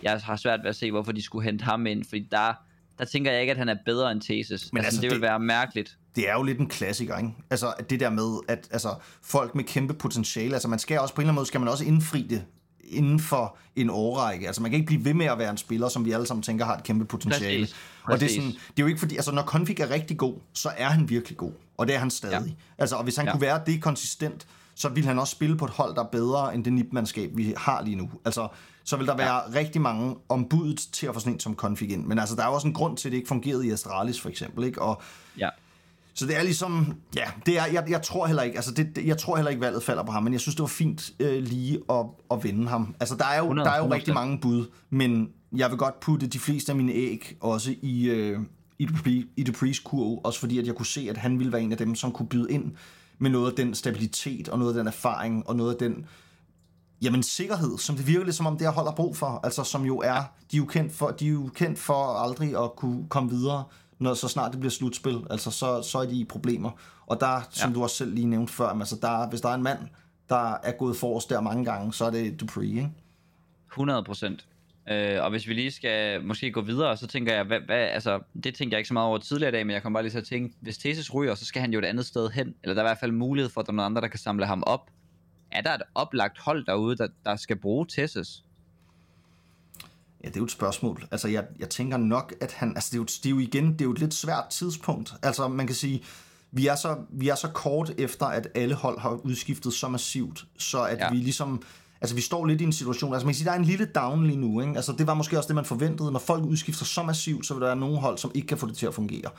jeg 0.05 0.21
har 0.25 0.37
svært 0.37 0.61
ved 0.63 0.69
at 0.69 0.77
se, 0.77 0.91
hvorfor 0.91 1.13
de 1.13 1.23
skulle 1.23 1.45
hente 1.45 1.65
ham 1.65 1.87
ind, 1.87 2.05
fordi 2.05 2.29
der, 2.31 2.53
der 2.99 3.05
tænker 3.05 3.33
jeg 3.33 3.41
ikke, 3.41 3.51
at 3.51 3.57
han 3.57 3.69
er 3.69 3.77
bedre 3.87 4.13
end 4.13 4.21
Thesis. 4.21 4.73
Men 4.73 4.79
altså, 4.79 4.89
altså 4.89 5.01
det, 5.01 5.11
det 5.11 5.15
vil 5.15 5.23
være 5.23 5.41
mærkeligt. 5.41 5.99
Det 6.17 6.29
er 6.29 6.35
jo 6.35 6.43
lidt 6.43 6.59
en 6.59 6.69
klassiker, 6.69 7.19
ikke? 7.19 7.31
Altså 7.51 7.75
det 7.91 8.01
der 8.01 8.11
med, 8.11 8.39
at 8.49 8.69
altså, 8.71 8.95
folk 9.23 9.55
med 9.55 9.65
kæmpe 9.65 9.95
potentiale, 9.95 10.53
altså 10.53 10.69
man 10.69 10.79
skal 10.79 11.01
også 11.01 11.15
på 11.15 11.21
en 11.21 11.23
eller 11.23 11.31
anden 11.31 11.35
måde, 11.35 11.47
skal 11.47 11.61
man 11.61 11.69
også 11.69 11.85
indfri 11.85 12.23
det 12.23 12.45
inden 12.85 13.21
for 13.21 13.57
en 13.77 13.91
årrække. 13.91 14.47
Altså 14.47 14.63
man 14.63 14.71
kan 14.71 14.81
ikke 14.81 14.87
blive 14.87 15.05
ved 15.05 15.15
med 15.15 15.27
at 15.27 15.39
være 15.39 15.51
en 15.51 15.57
spiller, 15.57 15.89
som 15.89 16.05
vi 16.05 16.13
alle 16.13 16.27
sammen 16.27 16.43
tænker 16.43 16.65
har 16.65 16.77
et 16.77 16.85
kæmpe 16.85 17.05
potentiale. 17.05 17.61
Præcis. 17.61 17.77
Og 18.05 18.21
det 18.21 18.27
er, 18.27 18.35
sådan, 18.35 18.51
det 18.51 18.57
er 18.77 18.83
jo 18.83 18.87
ikke 18.87 18.99
fordi, 18.99 19.17
altså 19.17 19.33
når 19.33 19.43
Config 19.43 19.81
er 19.81 19.91
rigtig 19.91 20.19
god, 20.19 20.35
så 20.53 20.71
er 20.77 20.89
han 20.89 21.09
virkelig 21.09 21.39
god. 21.39 21.53
Og 21.77 21.87
det 21.87 21.95
er 21.95 21.99
han 21.99 22.11
stadig. 22.11 22.47
Ja. 22.47 22.53
Altså, 22.79 22.97
og 22.97 23.05
hvis 23.05 23.17
han 23.17 23.27
ja. 23.27 23.33
kunne 23.33 23.41
være 23.41 23.61
det 23.67 23.83
konsistent, 23.83 24.47
så 24.75 24.89
vil 24.89 25.05
han 25.05 25.19
også 25.19 25.31
spille 25.31 25.57
på 25.57 25.65
et 25.65 25.71
hold, 25.71 25.95
der 25.95 26.03
er 26.03 26.09
bedre 26.09 26.55
end 26.55 26.65
det 26.65 26.73
nipmandskab, 26.73 27.31
vi 27.35 27.55
har 27.57 27.83
lige 27.83 27.97
nu. 27.97 28.11
Altså, 28.25 28.49
så 28.85 28.97
vil 28.97 29.07
der 29.07 29.17
være 29.17 29.35
ja. 29.35 29.59
rigtig 29.59 29.81
mange 29.81 30.17
ombudet 30.29 30.79
til 30.93 31.07
at 31.07 31.15
få 31.15 31.21
sådan 31.21 31.33
en 31.33 31.41
som 31.41 31.55
config 31.55 31.91
ind. 31.91 32.07
Men 32.07 32.19
altså, 32.19 32.37
der 32.37 32.43
er 32.43 32.47
jo 32.47 32.55
også 32.55 32.67
en 32.67 32.75
grund 32.75 32.97
til, 32.97 33.09
at 33.09 33.13
det 33.13 33.17
ikke 33.17 33.29
fungerede 33.29 33.67
i 33.67 33.71
Astralis, 33.71 34.21
for 34.21 34.29
eksempel. 34.29 34.65
Ikke? 34.65 34.83
Og, 34.83 35.03
ja. 35.39 35.49
Så 36.15 36.27
det 36.27 36.37
er 36.37 36.43
ligesom, 36.43 36.95
ja, 37.17 37.25
det 37.47 37.59
er, 37.59 37.67
jeg, 37.67 37.85
jeg 37.89 38.03
tror 38.03 38.27
heller 38.27 38.43
ikke, 38.43 38.57
altså 38.57 38.73
det, 38.73 38.99
jeg 39.05 39.19
tror 39.19 39.37
heller 39.37 39.51
ikke, 39.51 39.61
valget 39.61 39.83
falder 39.83 40.03
på 40.03 40.13
ham, 40.13 40.23
men 40.23 40.33
jeg 40.33 40.41
synes, 40.41 40.55
det 40.55 40.63
var 40.63 40.67
fint 40.67 41.11
øh, 41.21 41.43
lige 41.43 41.81
at, 41.91 42.07
at 42.31 42.45
vinde 42.45 42.69
ham. 42.69 42.95
Altså, 43.01 43.17
der 43.17 43.25
er 43.25 43.37
jo, 43.37 43.43
100, 43.43 43.69
der 43.69 43.75
er 43.75 43.85
jo 43.85 43.93
rigtig 43.93 44.15
mange 44.15 44.39
bud, 44.39 44.67
men 44.91 45.29
jeg 45.57 45.71
vil 45.71 45.79
godt 45.79 46.01
putte 46.01 46.27
de 46.27 46.39
fleste 46.39 46.73
af 46.73 46.77
mine 46.77 46.93
æg 46.93 47.37
også 47.41 47.75
i, 47.83 48.05
øh, 48.11 48.41
i, 48.79 48.85
Dupree, 48.87 49.25
i 49.37 49.43
Duprees 49.43 49.79
kurv, 49.79 50.21
også 50.25 50.41
fordi, 50.41 50.59
at 50.59 50.67
jeg 50.67 50.75
kunne 50.75 50.87
se, 50.87 51.07
at 51.11 51.17
han 51.17 51.39
ville 51.39 51.53
være 51.53 51.63
en 51.63 51.73
af 51.73 51.79
dem, 51.79 51.95
som 51.95 52.13
kunne 52.13 52.29
byde 52.29 52.51
ind 52.51 52.73
med 53.25 53.31
noget 53.31 53.51
af 53.51 53.57
den 53.57 53.75
stabilitet, 53.75 54.49
og 54.49 54.59
noget 54.59 54.73
af 54.73 54.79
den 54.79 54.87
erfaring, 54.87 55.49
og 55.49 55.57
noget 55.57 55.73
af 55.73 55.79
den 55.79 56.07
jamen, 57.03 57.23
sikkerhed, 57.23 57.79
som 57.79 57.97
det 57.97 58.07
virker 58.07 58.25
lidt 58.25 58.37
som 58.37 58.47
om, 58.47 58.59
det 58.59 58.67
her 58.67 58.73
hold 58.73 58.87
har 58.87 58.95
brug 58.95 59.17
for. 59.17 59.41
Altså, 59.45 59.65
som 59.65 59.85
jo 59.85 59.99
er, 59.99 60.23
de 60.51 60.57
er 60.57 60.59
jo 60.59 60.65
kendt 60.65 60.93
for, 60.93 61.09
de 61.11 61.27
er 61.27 61.31
jo 61.31 61.51
kendt 61.55 61.79
for 61.79 62.19
aldrig 62.19 62.65
at 62.65 62.77
kunne 62.77 63.09
komme 63.09 63.31
videre, 63.31 63.65
når 63.99 64.15
så 64.15 64.29
snart 64.29 64.53
det 64.53 64.61
bliver 64.61 64.71
slutspil. 64.71 65.27
Altså, 65.31 65.51
så, 65.51 65.83
så 65.83 65.99
er 65.99 66.07
de 66.07 66.15
i 66.15 66.25
problemer. 66.25 66.71
Og 67.07 67.21
der, 67.21 67.41
som 67.51 67.71
ja. 67.71 67.75
du 67.75 67.83
også 67.83 67.97
selv 67.97 68.15
lige 68.15 68.27
nævnte 68.27 68.53
før, 68.53 68.69
altså, 68.69 68.97
der, 69.03 69.29
hvis 69.29 69.41
der 69.41 69.49
er 69.49 69.55
en 69.55 69.63
mand, 69.63 69.79
der 70.29 70.55
er 70.63 70.73
gået 70.73 70.97
forrest 70.97 71.31
der 71.31 71.41
mange 71.41 71.65
gange, 71.65 71.93
så 71.93 72.05
er 72.05 72.11
det 72.11 72.41
Dupree, 72.41 72.67
ikke? 72.67 72.91
100 73.73 74.05
procent. 74.05 74.47
Øh, 74.91 75.23
og 75.25 75.31
hvis 75.31 75.49
vi 75.49 75.55
lige 75.55 75.71
skal 75.71 76.25
måske 76.25 76.53
gå 76.53 76.61
videre, 76.61 76.97
så 76.97 77.07
tænker 77.07 77.35
jeg, 77.35 77.45
hvad, 77.45 77.61
hvad, 77.61 77.77
altså, 77.77 78.21
det 78.45 78.55
tænkte 78.55 78.75
jeg 78.75 78.79
ikke 78.79 78.89
så 78.89 78.95
meget 78.95 79.09
over 79.09 79.19
tidligere 79.19 79.49
i 79.49 79.53
dag, 79.53 79.67
men 79.67 79.75
jeg 79.75 79.83
kommer 79.83 79.97
bare 79.97 80.03
lige 80.03 80.13
til 80.13 80.19
at 80.19 80.25
tænke, 80.25 80.55
hvis 80.61 80.79
Thesis 80.79 81.15
ryger, 81.15 81.35
så 81.35 81.45
skal 81.45 81.61
han 81.61 81.73
jo 81.73 81.79
et 81.79 81.85
andet 81.85 82.07
sted 82.07 82.31
hen, 82.31 82.55
eller 82.63 82.75
der 82.75 82.83
er 82.83 82.87
i 82.87 82.89
hvert 82.89 82.99
fald 82.99 83.13
mulighed 83.13 83.51
for, 83.51 83.61
at 83.61 83.67
der 83.67 83.73
er 83.73 83.75
nogle 83.75 83.87
andre, 83.87 84.01
der 84.01 84.09
kan 84.09 84.19
samle 84.19 84.47
ham 84.47 84.63
op. 84.67 84.91
Er 85.51 85.61
der 85.61 85.75
et 85.75 85.83
oplagt 85.95 86.39
hold 86.39 86.67
derude, 86.67 86.97
der, 86.97 87.09
der 87.25 87.37
skal 87.37 87.57
bruge 87.57 87.87
Thesis? 87.89 88.45
Ja, 90.25 90.29
det 90.29 90.37
er 90.37 90.41
jo 90.41 90.45
et 90.45 90.51
spørgsmål. 90.51 91.09
Altså, 91.11 91.29
jeg, 91.29 91.45
jeg 91.59 91.71
tænker 91.71 91.97
nok, 91.97 92.35
at 92.41 92.53
han... 92.53 92.69
Altså, 92.75 92.89
det 92.91 92.97
er, 92.97 93.01
jo, 93.01 93.05
det 93.05 93.27
er 93.27 93.31
jo 93.31 93.39
igen, 93.39 93.73
det 93.73 93.81
er 93.81 93.85
jo 93.85 93.93
et 93.93 93.99
lidt 93.99 94.15
svært 94.15 94.45
tidspunkt. 94.51 95.15
Altså, 95.23 95.49
man 95.49 95.67
kan 95.67 95.77
sige, 95.77 96.03
vi 96.51 96.67
er 96.67 96.75
så, 96.75 96.97
vi 97.11 97.29
er 97.29 97.35
så 97.35 97.49
kort 97.49 97.93
efter, 97.99 98.27
at 98.27 98.49
alle 98.55 98.75
hold 98.75 98.99
har 98.99 99.11
udskiftet 99.11 99.73
så 99.73 99.89
massivt, 99.89 100.45
så 100.59 100.83
at 100.85 100.99
ja. 100.99 101.11
vi 101.11 101.17
ligesom 101.17 101.63
altså 102.05 102.15
vi 102.15 102.21
står 102.21 102.47
lidt 102.47 102.61
i 102.61 102.65
en 102.65 102.73
situation, 102.73 103.13
altså 103.13 103.27
man 103.27 103.33
kan 103.33 103.37
sige, 103.37 103.45
der 103.47 103.53
er 103.53 103.59
en 103.59 103.65
lille 103.65 103.85
down 103.95 104.27
lige 104.27 104.37
nu, 104.37 104.61
ikke? 104.61 104.73
altså 104.77 104.93
det 104.93 105.07
var 105.07 105.15
måske 105.15 105.39
også 105.39 105.47
det, 105.49 105.55
man 105.57 105.65
forventede, 105.65 106.13
når 106.13 106.19
folk 106.19 106.45
udskifter 106.45 106.85
så 106.85 107.03
massivt, 107.03 107.47
så 107.47 107.55
vil 107.55 107.61
der 107.61 107.67
være 107.67 107.77
nogle 107.77 107.99
hold, 107.99 108.19
som 108.19 108.31
ikke 108.35 108.47
kan 108.49 108.59
få 108.59 108.67
det 108.67 108.77
til 108.77 108.87
at 108.87 108.95
fungere. 108.95 109.31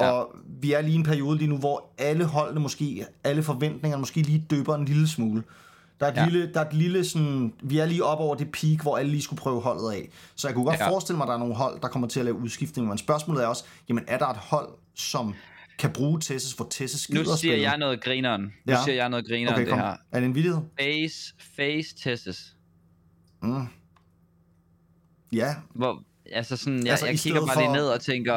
Ja. 0.00 0.10
Og 0.10 0.28
vi 0.60 0.72
er 0.72 0.80
lige 0.80 0.92
i 0.92 0.96
en 0.96 1.02
periode 1.02 1.38
lige 1.38 1.48
nu, 1.48 1.56
hvor 1.56 1.84
alle 1.98 2.24
holdene 2.24 2.60
måske, 2.60 3.06
alle 3.24 3.42
forventninger 3.42 3.98
måske 3.98 4.22
lige 4.22 4.44
døber 4.50 4.74
en 4.74 4.84
lille 4.84 5.08
smule. 5.08 5.42
Der 6.00 6.06
er, 6.06 6.10
et 6.12 6.16
Ja. 6.16 6.24
lille, 6.24 6.52
der 6.54 6.60
er 6.60 6.64
et 6.64 6.74
lille 6.74 7.04
sådan, 7.04 7.52
vi 7.62 7.78
er 7.78 7.86
lige 7.86 8.04
op 8.04 8.18
over 8.18 8.34
det 8.34 8.52
peak, 8.52 8.82
hvor 8.82 8.96
alle 8.96 9.10
lige 9.10 9.22
skulle 9.22 9.40
prøve 9.40 9.60
holdet 9.60 9.90
af. 9.92 10.08
Så 10.34 10.48
jeg 10.48 10.54
kunne 10.54 10.64
godt 10.64 10.78
Ja. 10.80 10.90
forestille 10.90 11.16
mig, 11.16 11.24
at 11.24 11.28
der 11.28 11.34
er 11.34 11.38
nogle 11.38 11.54
hold, 11.54 11.80
der 11.80 11.88
kommer 11.88 12.08
til 12.08 12.20
at 12.20 12.24
lave 12.24 12.36
udskiftning. 12.38 12.88
Men 12.88 12.98
spørgsmålet 12.98 13.42
er 13.42 13.46
også, 13.46 13.64
jamen 13.88 14.04
er 14.08 14.18
der 14.18 14.26
et 14.26 14.36
hold, 14.36 14.68
som 14.94 15.34
kan 15.78 15.90
bruge 15.92 16.20
Tessus, 16.20 16.52
hvor 16.52 16.66
Tessus 16.70 17.00
skider 17.00 17.24
Nu 17.24 17.36
siger 17.36 17.56
jeg 17.56 17.78
noget 17.78 18.00
grineren. 18.04 18.42
Nu 18.42 18.72
Ja. 18.72 18.84
siger 18.84 18.94
jeg 18.94 19.08
noget 19.08 19.26
grineren, 19.28 19.54
Okay, 19.54 19.60
det 19.64 19.68
kom. 19.70 19.78
her. 19.78 19.96
Er 20.12 20.20
det 20.20 20.24
en 20.26 20.34
vidighed? 20.34 20.60
Face, 20.80 21.34
face 21.56 21.94
testes. 22.02 22.56
Mm. 23.42 23.66
Ja, 25.32 25.54
Hvor, 25.74 26.02
altså 26.32 26.56
sådan, 26.56 26.78
jeg, 26.82 26.90
Altså, 26.90 27.06
jeg 27.06 27.18
kigger 27.18 27.46
bare 27.46 27.58
lige 27.62 27.72
ned 27.72 27.86
og 27.88 28.00
tænker, 28.00 28.34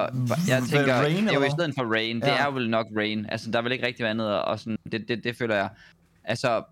jeg 0.47 0.63
tænker, 0.69 0.93
Rain, 0.93 1.23
det 1.23 1.29
er 1.29 1.39
jo 1.39 1.43
i 1.43 1.49
stedet 1.49 1.73
for 1.77 1.83
rain, 1.93 2.15
det 2.21 2.27
Ja. 2.27 2.47
er 2.47 2.51
vel 2.51 2.69
nok 2.69 2.85
rain, 2.97 3.25
altså 3.29 3.51
der 3.51 3.61
vil 3.61 3.71
ikke 3.71 3.85
rigtig 3.85 4.03
være 4.03 4.11
andet, 4.11 4.41
og 4.41 4.59
sådan, 4.59 4.77
det, 4.91 5.05
det, 5.07 5.23
det 5.23 5.37
føler 5.37 5.55
jeg, 5.55 5.69
altså, 6.23 6.63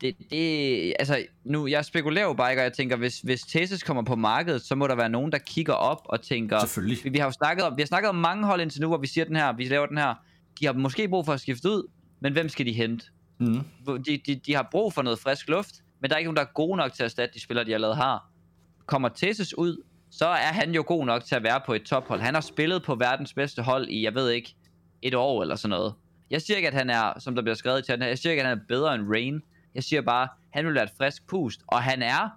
det, 0.00 0.16
det, 0.30 0.94
altså, 0.98 1.24
nu, 1.44 1.66
jeg 1.66 1.84
spekulerer 1.84 2.24
jo 2.24 2.32
bare 2.32 2.50
ikke, 2.50 2.60
og 2.60 2.64
jeg 2.64 2.72
tænker, 2.72 2.96
hvis, 2.96 3.20
hvis 3.20 3.40
Tesis 3.40 3.82
kommer 3.82 4.02
på 4.02 4.16
markedet, 4.16 4.62
så 4.62 4.74
må 4.74 4.86
der 4.86 4.94
være 4.94 5.08
nogen, 5.08 5.32
der 5.32 5.38
kigger 5.38 5.72
op 5.72 6.00
og 6.04 6.22
tænker, 6.22 6.60
selvfølgelig. 6.60 7.04
vi, 7.04 7.08
vi 7.08 7.18
har 7.18 7.26
jo 7.26 7.32
snakket 7.32 7.64
om, 7.64 7.76
vi 7.76 7.82
har 7.82 7.86
snakket 7.86 8.08
om 8.08 8.14
mange 8.14 8.46
hold 8.46 8.60
indtil 8.60 8.80
nu, 8.80 8.88
hvor 8.88 8.96
vi 8.96 9.06
siger 9.06 9.24
den 9.24 9.36
her, 9.36 9.52
vi 9.52 9.64
laver 9.64 9.86
den 9.86 9.98
her, 9.98 10.14
de 10.60 10.66
har 10.66 10.72
måske 10.72 11.08
brug 11.08 11.26
for 11.26 11.32
at 11.32 11.40
skifte 11.40 11.68
ud, 11.68 11.90
men 12.20 12.32
hvem 12.32 12.48
skal 12.48 12.66
de 12.66 12.72
hente? 12.72 13.06
Mm. 13.38 13.60
De, 13.86 14.20
de, 14.26 14.34
de 14.46 14.54
har 14.54 14.68
brug 14.70 14.92
for 14.92 15.02
noget 15.02 15.18
frisk 15.18 15.48
luft, 15.48 15.74
men 16.00 16.10
der 16.10 16.16
er 16.16 16.18
ikke 16.18 16.28
nogen, 16.28 16.36
der 16.36 16.42
er 16.42 16.52
gode 16.54 16.76
nok 16.76 16.92
til 16.92 17.02
at 17.02 17.04
erstatte 17.04 17.34
de 17.34 17.40
spillere, 17.40 17.66
de 17.66 17.74
allerede 17.74 17.96
har. 17.96 18.30
Kommer 18.86 19.08
Tessus 19.08 19.54
ud, 19.54 19.82
så 20.10 20.26
er 20.26 20.52
han 20.52 20.74
jo 20.74 20.84
god 20.86 21.06
nok 21.06 21.24
til 21.24 21.34
at 21.34 21.42
være 21.42 21.60
på 21.66 21.74
et 21.74 21.82
tophold. 21.82 22.20
Han 22.20 22.34
har 22.34 22.40
spillet 22.40 22.82
på 22.82 22.94
verdens 22.94 23.34
bedste 23.34 23.62
hold 23.62 23.88
i, 23.88 24.04
jeg 24.04 24.14
ved 24.14 24.30
ikke, 24.30 24.54
et 25.02 25.14
år 25.14 25.42
eller 25.42 25.56
sådan 25.56 25.70
noget. 25.70 25.94
Jeg 26.30 26.42
siger 26.42 26.56
ikke, 26.56 26.68
at 26.68 26.74
han 26.74 26.90
er, 26.90 27.12
som 27.18 27.34
der 27.34 27.42
bliver 27.42 27.54
skrevet 27.54 27.84
til, 27.84 27.98
jeg 28.00 28.18
siger 28.18 28.30
ikke, 28.30 28.42
at 28.42 28.48
han 28.48 28.58
er 28.58 28.62
bedre 28.68 28.94
end 28.94 29.08
Rain. 29.10 29.42
Jeg 29.74 29.84
siger 29.84 30.02
bare, 30.02 30.28
han 30.52 30.66
vil 30.66 30.74
være 30.74 30.84
et 30.84 30.90
frisk 30.98 31.26
pust, 31.28 31.60
og 31.66 31.82
han 31.82 32.02
er 32.02 32.28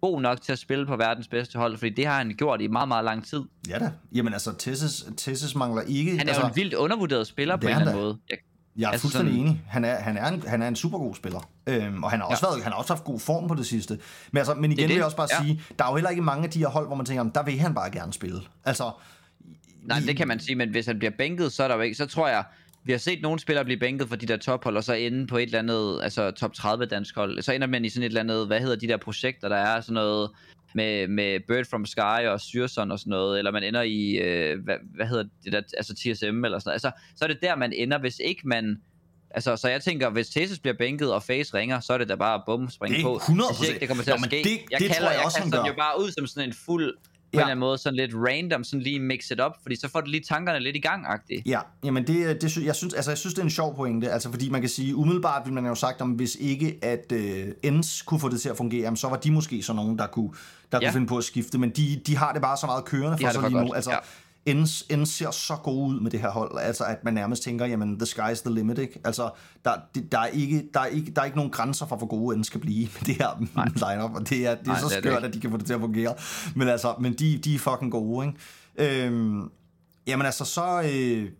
god 0.00 0.20
nok 0.20 0.42
til 0.42 0.52
at 0.52 0.58
spille 0.58 0.86
på 0.86 0.96
verdens 0.96 1.28
bedste 1.28 1.58
hold, 1.58 1.76
fordi 1.78 1.90
det 1.90 2.06
har 2.06 2.16
han 2.16 2.34
gjort 2.38 2.60
i 2.60 2.66
meget, 2.66 2.88
meget 2.88 3.04
lang 3.04 3.26
tid. 3.26 3.42
Ja 3.68 3.78
da. 3.78 3.92
Jamen 4.14 4.32
altså, 4.32 4.52
Tessus, 4.58 5.04
Tessus 5.16 5.54
mangler 5.54 5.82
ikke... 5.82 6.10
Han 6.18 6.20
er 6.20 6.30
altså, 6.32 6.40
jo 6.42 6.48
en 6.48 6.56
vildt 6.56 6.74
undervurderet 6.74 7.26
spiller 7.26 7.56
på 7.56 7.60
det 7.60 7.66
en 7.70 7.74
er 7.76 7.80
eller 7.80 7.90
anden 7.92 8.04
måde. 8.04 8.18
Jeg, 8.30 8.38
Jeg 8.76 8.86
er 8.86 8.90
Altså 8.90 9.02
fuldstændig 9.02 9.32
sådan- 9.34 9.46
enig. 9.46 9.62
Han 9.68 9.84
er, 9.84 9.94
han, 9.94 10.16
er 10.16 10.26
en, 10.28 10.42
han 10.46 10.62
er 10.62 10.68
en 10.68 10.76
super 10.76 10.98
god 10.98 11.14
spiller. 11.14 11.50
Øhm, 11.66 12.04
og 12.04 12.10
han 12.10 12.20
har, 12.20 12.26
også 12.26 12.46
Ja. 12.46 12.50
været, 12.52 12.62
han 12.62 12.72
har 12.72 12.78
også 12.78 12.92
haft 12.94 13.04
god 13.04 13.20
form 13.20 13.48
på 13.48 13.54
det 13.54 13.66
sidste. 13.66 13.98
Men, 14.32 14.38
altså, 14.38 14.54
men 14.54 14.64
igen 14.72 14.78
det. 14.78 14.88
vil 14.88 14.96
jeg 14.96 15.04
også 15.04 15.16
bare 15.16 15.28
Ja. 15.40 15.44
sige, 15.44 15.62
der 15.78 15.84
er 15.84 15.88
jo 15.88 15.94
heller 15.94 16.10
ikke 16.10 16.22
mange 16.22 16.44
af 16.44 16.50
de 16.50 16.58
her 16.58 16.68
hold, 16.68 16.86
hvor 16.86 16.96
man 16.96 17.06
tænker, 17.06 17.20
"Jamen, 17.20 17.32
der 17.34 17.42
vil 17.42 17.58
han 17.58 17.74
bare 17.74 17.90
gerne 17.90 18.12
spille. 18.12 18.40
Altså, 18.64 18.90
Nej, 19.82 20.00
det 20.06 20.16
kan 20.16 20.28
man 20.28 20.40
sige, 20.40 20.56
men 20.56 20.70
hvis 20.70 20.86
han 20.86 20.98
bliver 20.98 21.12
bænket, 21.18 21.52
så 21.52 21.62
er 21.64 21.68
der 21.68 21.74
jo 21.74 21.80
ikke, 21.80 21.94
så 21.96 22.06
tror 22.06 22.28
jeg, 22.28 22.44
vi 22.84 22.92
har 22.92 22.98
set 22.98 23.22
nogle 23.22 23.38
spillere 23.40 23.64
blive 23.64 23.80
bænket 23.80 24.08
for 24.08 24.16
de 24.16 24.26
der 24.26 24.36
tophold, 24.36 24.76
og 24.76 24.84
så 24.84 24.92
ende 24.94 25.26
på 25.26 25.36
et 25.38 25.42
eller 25.42 25.58
andet, 25.58 26.00
altså 26.02 26.30
top 26.30 26.52
30 26.54 26.86
dansk 26.86 27.14
hold. 27.16 27.42
Så 27.42 27.52
ender 27.52 27.66
man 27.66 27.84
i 27.84 27.88
sådan 27.88 28.02
et 28.02 28.06
eller 28.06 28.20
andet, 28.20 28.46
hvad 28.46 28.60
hedder 28.60 28.76
de 28.76 28.88
der 28.88 28.96
projekter, 28.96 29.48
der 29.48 29.56
er 29.56 29.80
sådan 29.80 29.94
noget 29.94 30.30
med, 30.74 31.08
med 31.08 31.40
Bird 31.48 31.64
from 31.70 31.86
Sky 31.86 32.26
og 32.28 32.40
Syrson 32.40 32.90
og 32.90 32.98
sådan 32.98 33.10
noget, 33.10 33.38
eller 33.38 33.50
man 33.50 33.62
ender 33.62 33.82
i, 33.82 34.10
øh, 34.12 34.64
hvad, 34.64 34.74
hvad 34.94 35.06
hedder 35.06 35.24
det 35.44 35.52
der, 35.52 35.62
altså 35.76 35.94
TSM 35.94 36.44
eller 36.44 36.58
sådan 36.58 36.62
noget. 36.64 36.74
Altså, 36.74 36.90
så 37.16 37.24
er 37.24 37.28
det 37.28 37.38
der, 37.42 37.56
man 37.56 37.72
ender, 37.72 37.98
hvis 37.98 38.20
ikke 38.24 38.40
man, 38.48 38.76
altså, 39.30 39.56
så 39.56 39.68
jeg 39.68 39.82
tænker, 39.82 40.10
hvis 40.10 40.28
Tesis 40.28 40.58
bliver 40.58 40.76
bænket, 40.78 41.12
og 41.12 41.22
Face 41.22 41.54
ringer, 41.54 41.80
så 41.80 41.92
er 41.92 41.98
det 41.98 42.08
da 42.08 42.14
bare 42.14 42.42
bum, 42.46 42.70
springe 42.70 42.94
Det 42.96 43.02
er 43.02 43.06
på. 43.06 43.16
100%. 43.16 43.48
Jeg 43.48 43.56
siger 43.56 43.68
ikke, 43.68 43.80
det 43.80 43.88
kommer 43.88 44.04
til 44.04 44.10
at 44.10 44.20
ske. 44.20 44.36
det- 44.44 44.60
jeg 44.70 44.80
det 44.80 44.88
kalder, 44.88 44.94
tror 44.94 45.08
jeg 45.10 45.16
jeg 45.16 45.24
også, 45.24 45.40
han 45.40 45.50
gør. 45.50 45.64
jo 45.66 45.74
bare 45.78 46.00
ud 46.02 46.10
som 46.18 46.26
sådan 46.26 46.48
en 46.48 46.54
fuld, 46.54 46.94
på 46.96 47.09
Ja. 47.32 47.38
en 47.38 47.40
eller 47.40 47.50
anden 47.50 47.60
måde, 47.60 47.78
sådan 47.78 47.96
lidt 47.96 48.10
random, 48.14 48.64
sådan 48.64 48.80
lige 48.82 49.00
mix 49.00 49.30
it 49.30 49.40
up, 49.40 49.52
fordi 49.62 49.76
så 49.76 49.88
får 49.88 50.00
det 50.00 50.10
lige 50.10 50.22
tankerne 50.28 50.60
lidt 50.60 50.76
i 50.76 50.80
gang 50.80 51.06
-agtigt. 51.06 51.42
Ja, 51.46 51.60
jamen 51.84 52.06
det, 52.06 52.42
det 52.42 52.50
sy- 52.52 52.58
jeg 52.64 52.76
synes, 52.76 52.94
altså 52.94 53.10
jeg 53.10 53.18
synes 53.18 53.34
det 53.34 53.40
er 53.40 53.44
en 53.44 53.50
sjov 53.50 53.76
pointe, 53.76 54.10
altså 54.10 54.30
fordi 54.30 54.50
man 54.50 54.60
kan 54.60 54.70
sige 54.70 54.96
umiddelbart 54.96 55.42
ville 55.44 55.54
man 55.54 55.66
jo 55.66 55.74
sagt 55.74 56.00
om 56.00 56.10
hvis 56.10 56.36
ikke 56.40 56.78
at 56.82 57.12
øh, 57.12 57.46
Ends 57.62 58.02
kunne 58.02 58.20
få 58.20 58.28
det 58.28 58.40
til 58.40 58.48
at 58.48 58.56
fungere, 58.56 58.82
jamen, 58.82 58.96
så 58.96 59.08
var 59.08 59.16
de 59.16 59.30
måske 59.30 59.62
så 59.62 59.72
nogen 59.72 59.98
der 59.98 60.06
kunne 60.06 60.30
der 60.72 60.78
Ja. 60.82 60.86
kunne 60.86 60.92
finde 60.92 61.06
på 61.06 61.16
at 61.18 61.24
skifte, 61.24 61.58
men 61.58 61.70
de, 61.70 62.00
de 62.06 62.16
har 62.16 62.32
det 62.32 62.42
bare 62.42 62.56
så 62.56 62.66
meget 62.66 62.84
kørende 62.84 63.18
De 63.18 63.22
for 63.24 63.26
det 63.32 63.40
sig 63.40 63.50
lige 63.50 63.64
nu. 63.64 63.72
Altså 63.72 63.90
ja. 63.90 63.96
Ends, 64.46 64.84
Ends 64.90 65.08
ser 65.08 65.30
så 65.30 65.56
god 65.56 65.88
ud 65.88 66.00
med 66.00 66.10
det 66.10 66.20
her 66.20 66.30
hold, 66.30 66.58
altså 66.60 66.84
at 66.84 67.04
man 67.04 67.14
nærmest 67.14 67.42
tænker, 67.42 67.66
jamen 67.66 67.98
the 67.98 68.06
sky's 68.06 68.42
the 68.44 68.54
limit, 68.54 68.78
ikke? 68.78 69.00
Altså 69.04 69.30
der, 69.64 69.72
det, 69.94 70.12
der, 70.12 70.18
er 70.18 70.26
ikke, 70.26 70.68
der, 70.74 70.80
er 70.80 70.86
ikke, 70.86 71.12
der 71.12 71.20
er 71.20 71.24
ikke 71.24 71.36
nogen 71.36 71.52
grænser 71.52 71.86
for, 71.86 71.96
hvor 71.96 72.06
gode 72.06 72.36
Ends 72.36 72.48
kan 72.48 72.60
blive 72.60 72.88
med 72.94 73.06
det 73.06 73.14
her 73.14 73.40
lineup, 73.92 74.14
og 74.14 74.28
det 74.28 74.46
er, 74.46 74.54
det 74.54 74.66
er 74.66 74.66
Nej, 74.66 74.80
så 74.80 74.88
det 74.88 74.96
er 74.96 75.00
det 75.00 75.10
skørt, 75.10 75.16
ikke. 75.16 75.26
at 75.26 75.34
de 75.34 75.40
kan 75.40 75.50
få 75.50 75.56
det 75.56 75.66
til 75.66 75.74
at 75.74 75.80
fungere. 75.80 76.14
Men 76.54 76.68
altså, 76.68 76.94
men 77.00 77.12
de, 77.12 77.38
de 77.38 77.54
er 77.54 77.58
fucking 77.58 77.92
gode, 77.92 78.26
ikke? 78.76 79.06
Øhm, 79.06 79.50
jamen 80.06 80.26
altså, 80.26 80.44
så... 80.44 80.82
Øh, 80.92 81.30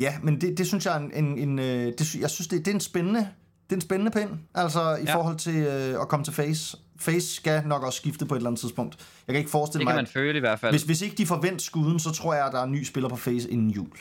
Ja, 0.00 0.14
men 0.22 0.40
det, 0.40 0.58
det 0.58 0.66
synes 0.66 0.86
jeg 0.86 0.94
er 0.94 1.00
en, 1.00 1.24
en, 1.24 1.38
en 1.38 1.58
øh, 1.58 1.92
det, 1.98 2.14
jeg 2.14 2.30
synes 2.30 2.48
det, 2.48 2.64
det 2.64 2.70
er 2.70 2.74
en 2.74 2.80
spændende 2.80 3.28
det 3.70 3.72
er 3.72 3.76
en 3.76 3.80
spændende 3.80 4.10
pind, 4.10 4.30
altså 4.54 4.96
i 4.96 5.04
ja. 5.04 5.14
forhold 5.14 5.36
til 5.36 5.56
øh, 5.56 6.00
at 6.00 6.08
komme 6.08 6.24
til 6.24 6.32
Face. 6.32 6.76
Face 7.00 7.34
skal 7.34 7.62
nok 7.66 7.82
også 7.82 7.96
skifte 7.96 8.26
på 8.26 8.34
et 8.34 8.38
eller 8.38 8.48
andet 8.50 8.60
tidspunkt. 8.60 8.96
Jeg 9.26 9.32
kan 9.34 9.38
ikke 9.38 9.50
forestille 9.50 9.80
Det 9.80 9.84
mig, 9.86 9.92
kan 9.92 9.98
man 9.98 10.06
føle 10.06 10.36
i 10.36 10.40
hvert 10.40 10.60
fald. 10.60 10.72
hvis, 10.72 10.82
hvis 10.82 11.02
ikke 11.02 11.16
de 11.16 11.26
forventer 11.26 11.58
skuden, 11.58 11.98
så 11.98 12.10
tror 12.12 12.34
jeg, 12.34 12.46
at 12.46 12.52
der 12.52 12.58
er 12.58 12.64
en 12.64 12.72
ny 12.72 12.84
spiller 12.84 13.08
på 13.08 13.16
Face 13.16 13.50
inden 13.50 13.70
jul. 13.70 13.92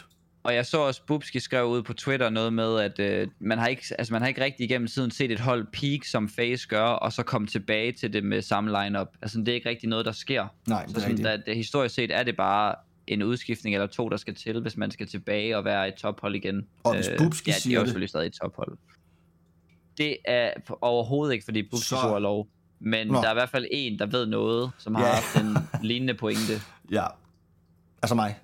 Og 0.43 0.55
jeg 0.55 0.65
så 0.65 0.77
også, 0.77 1.01
Bubski 1.07 1.39
skrev 1.39 1.65
ud 1.65 1.83
på 1.83 1.93
Twitter 1.93 2.29
noget 2.29 2.53
med, 2.53 2.79
at 2.79 2.99
øh, 2.99 3.27
man, 3.39 3.57
har 3.57 3.67
ikke, 3.67 3.83
altså, 3.99 4.13
man 4.13 4.21
har 4.21 4.27
ikke 4.29 4.43
rigtig 4.43 4.63
igennem 4.63 4.87
tiden 4.87 5.11
set 5.11 5.31
et 5.31 5.39
hold 5.39 5.67
peak, 5.73 6.03
som 6.03 6.29
Face 6.29 6.67
gør, 6.67 6.83
og 6.83 7.13
så 7.13 7.23
komme 7.23 7.47
tilbage 7.47 7.91
til 7.91 8.13
det 8.13 8.23
med 8.23 8.41
samme 8.41 8.83
lineup. 8.83 9.07
Altså, 9.21 9.39
det 9.39 9.47
er 9.47 9.53
ikke 9.53 9.69
rigtig 9.69 9.89
noget, 9.89 10.05
der 10.05 10.11
sker. 10.11 10.47
Nej, 10.67 10.85
Så 10.87 10.93
det 10.93 10.97
er 10.97 11.01
sådan, 11.01 11.23
da, 11.23 11.37
det, 11.45 11.55
historisk 11.55 11.95
set 11.95 12.11
er 12.15 12.23
det 12.23 12.37
bare 12.37 12.75
en 13.07 13.23
udskiftning 13.23 13.75
eller 13.75 13.87
to, 13.87 14.09
der 14.09 14.17
skal 14.17 14.35
til, 14.35 14.61
hvis 14.61 14.77
man 14.77 14.91
skal 14.91 15.07
tilbage 15.07 15.57
og 15.57 15.65
være 15.65 15.87
et 15.87 15.93
tophold 15.95 16.35
igen. 16.35 16.65
Og 16.83 16.95
hvis 16.95 17.09
Bubski 17.17 17.49
ja, 17.49 17.53
de 17.53 17.57
er 17.57 17.61
siger 17.61 17.75
jo 17.75 17.81
det- 17.81 17.87
selvfølgelig 17.87 18.09
stadig 18.09 18.27
et 18.27 18.33
tophold. 18.33 18.77
Det 19.97 20.17
er 20.25 20.51
overhovedet 20.81 21.33
ikke, 21.33 21.45
fordi 21.45 21.63
Bubski 21.63 21.87
Så- 21.89 21.95
så... 22.01 22.15
er 22.15 22.19
lov. 22.19 22.47
Men 22.79 23.07
Nå. 23.07 23.13
der 23.21 23.27
er 23.27 23.31
i 23.31 23.33
hvert 23.33 23.49
fald 23.49 23.65
en, 23.71 23.99
der 23.99 24.05
ved 24.05 24.25
noget, 24.25 24.71
som 24.77 24.95
har 24.95 25.05
Ja. 25.05 25.13
haft 25.13 25.35
en 25.43 25.57
lignende 25.89 26.13
pointe. 26.13 26.61
Ja. 26.91 27.05
Altså 28.01 28.15
mig. 28.15 28.39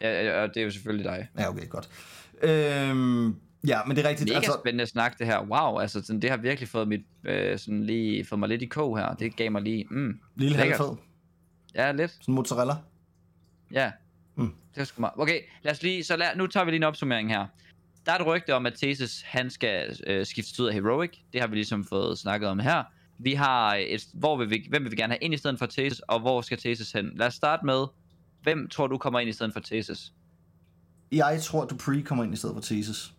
Ja, 0.00 0.42
og 0.42 0.48
det 0.48 0.56
er 0.56 0.64
jo 0.64 0.70
selvfølgelig 0.70 1.04
dig. 1.04 1.28
Ja, 1.38 1.48
okay, 1.48 1.68
godt. 1.68 1.88
Øhm, 2.42 3.36
ja, 3.66 3.84
men 3.86 3.96
det 3.96 4.04
er 4.04 4.08
rigtigt. 4.08 4.28
Mega 4.30 4.36
altså, 4.36 4.56
spændende 4.62 4.86
snak 4.86 5.18
det 5.18 5.26
her. 5.26 5.40
Wow, 5.40 5.78
altså 5.80 6.02
sådan, 6.04 6.20
det 6.22 6.30
har 6.30 6.36
virkelig 6.36 6.68
fået, 6.68 6.88
mit, 6.88 7.00
øh, 7.24 7.58
sådan 7.58 7.84
lige, 7.84 8.24
fået 8.24 8.38
mig 8.38 8.48
lidt 8.48 8.62
i 8.62 8.66
kog 8.66 8.98
her. 8.98 9.14
Det 9.14 9.36
gav 9.36 9.50
mig 9.52 9.62
lige, 9.62 9.84
mm, 9.90 10.20
lille 10.36 10.56
halvfed. 10.56 10.96
ja 11.74 11.92
lidt, 11.92 12.10
Sådan 12.20 12.34
mozzarella. 12.34 12.74
ja. 13.72 13.92
Mm. 14.36 14.54
Det 14.74 14.80
er 14.80 14.84
sgu 14.84 15.00
meget. 15.00 15.14
Okay, 15.18 15.40
lad 15.62 15.72
os 15.72 15.82
lige, 15.82 16.04
så 16.04 16.16
lad, 16.16 16.26
nu 16.36 16.46
tager 16.46 16.64
vi 16.64 16.70
lige 16.70 16.76
en 16.76 16.82
opsummering 16.82 17.30
her. 17.30 17.46
Der 18.06 18.12
er 18.12 18.18
et 18.18 18.26
rygte 18.26 18.54
om, 18.54 18.66
at 18.66 18.74
Thesis, 18.74 19.22
han 19.26 19.50
skal 19.50 19.98
øh, 20.06 20.26
skiftes 20.26 20.60
ud 20.60 20.66
af 20.66 20.74
Heroic. 20.74 21.10
Det 21.32 21.40
har 21.40 21.48
vi 21.48 21.54
ligesom 21.54 21.84
fået 21.84 22.18
snakket 22.18 22.48
om 22.48 22.58
her. 22.58 22.82
Vi 23.18 23.34
har 23.34 23.74
et, 23.74 24.06
hvor 24.14 24.36
vil 24.36 24.50
vi, 24.50 24.66
hvem 24.70 24.84
vil 24.84 24.90
vi 24.90 24.96
gerne 24.96 25.12
have 25.12 25.22
ind 25.22 25.34
i 25.34 25.36
stedet 25.36 25.58
for 25.58 25.66
Thesis, 25.66 25.98
og 25.98 26.20
hvor 26.20 26.40
skal 26.40 26.58
Thesis 26.58 26.92
hen? 26.92 27.12
Lad 27.16 27.26
os 27.26 27.34
starte 27.34 27.66
med, 27.66 27.86
hvem 28.42 28.68
tror 28.68 28.86
du 28.86 28.98
kommer 28.98 29.20
ind 29.20 29.28
i 29.30 29.32
stedet 29.32 29.52
for 29.52 29.60
Thesis? 29.60 30.12
Jeg 31.12 31.42
tror, 31.42 31.64
Dupree 31.64 32.02
kommer 32.02 32.24
ind 32.24 32.34
i 32.34 32.36
stedet 32.36 32.54
for 32.54 32.62
Thesis. 32.62 33.14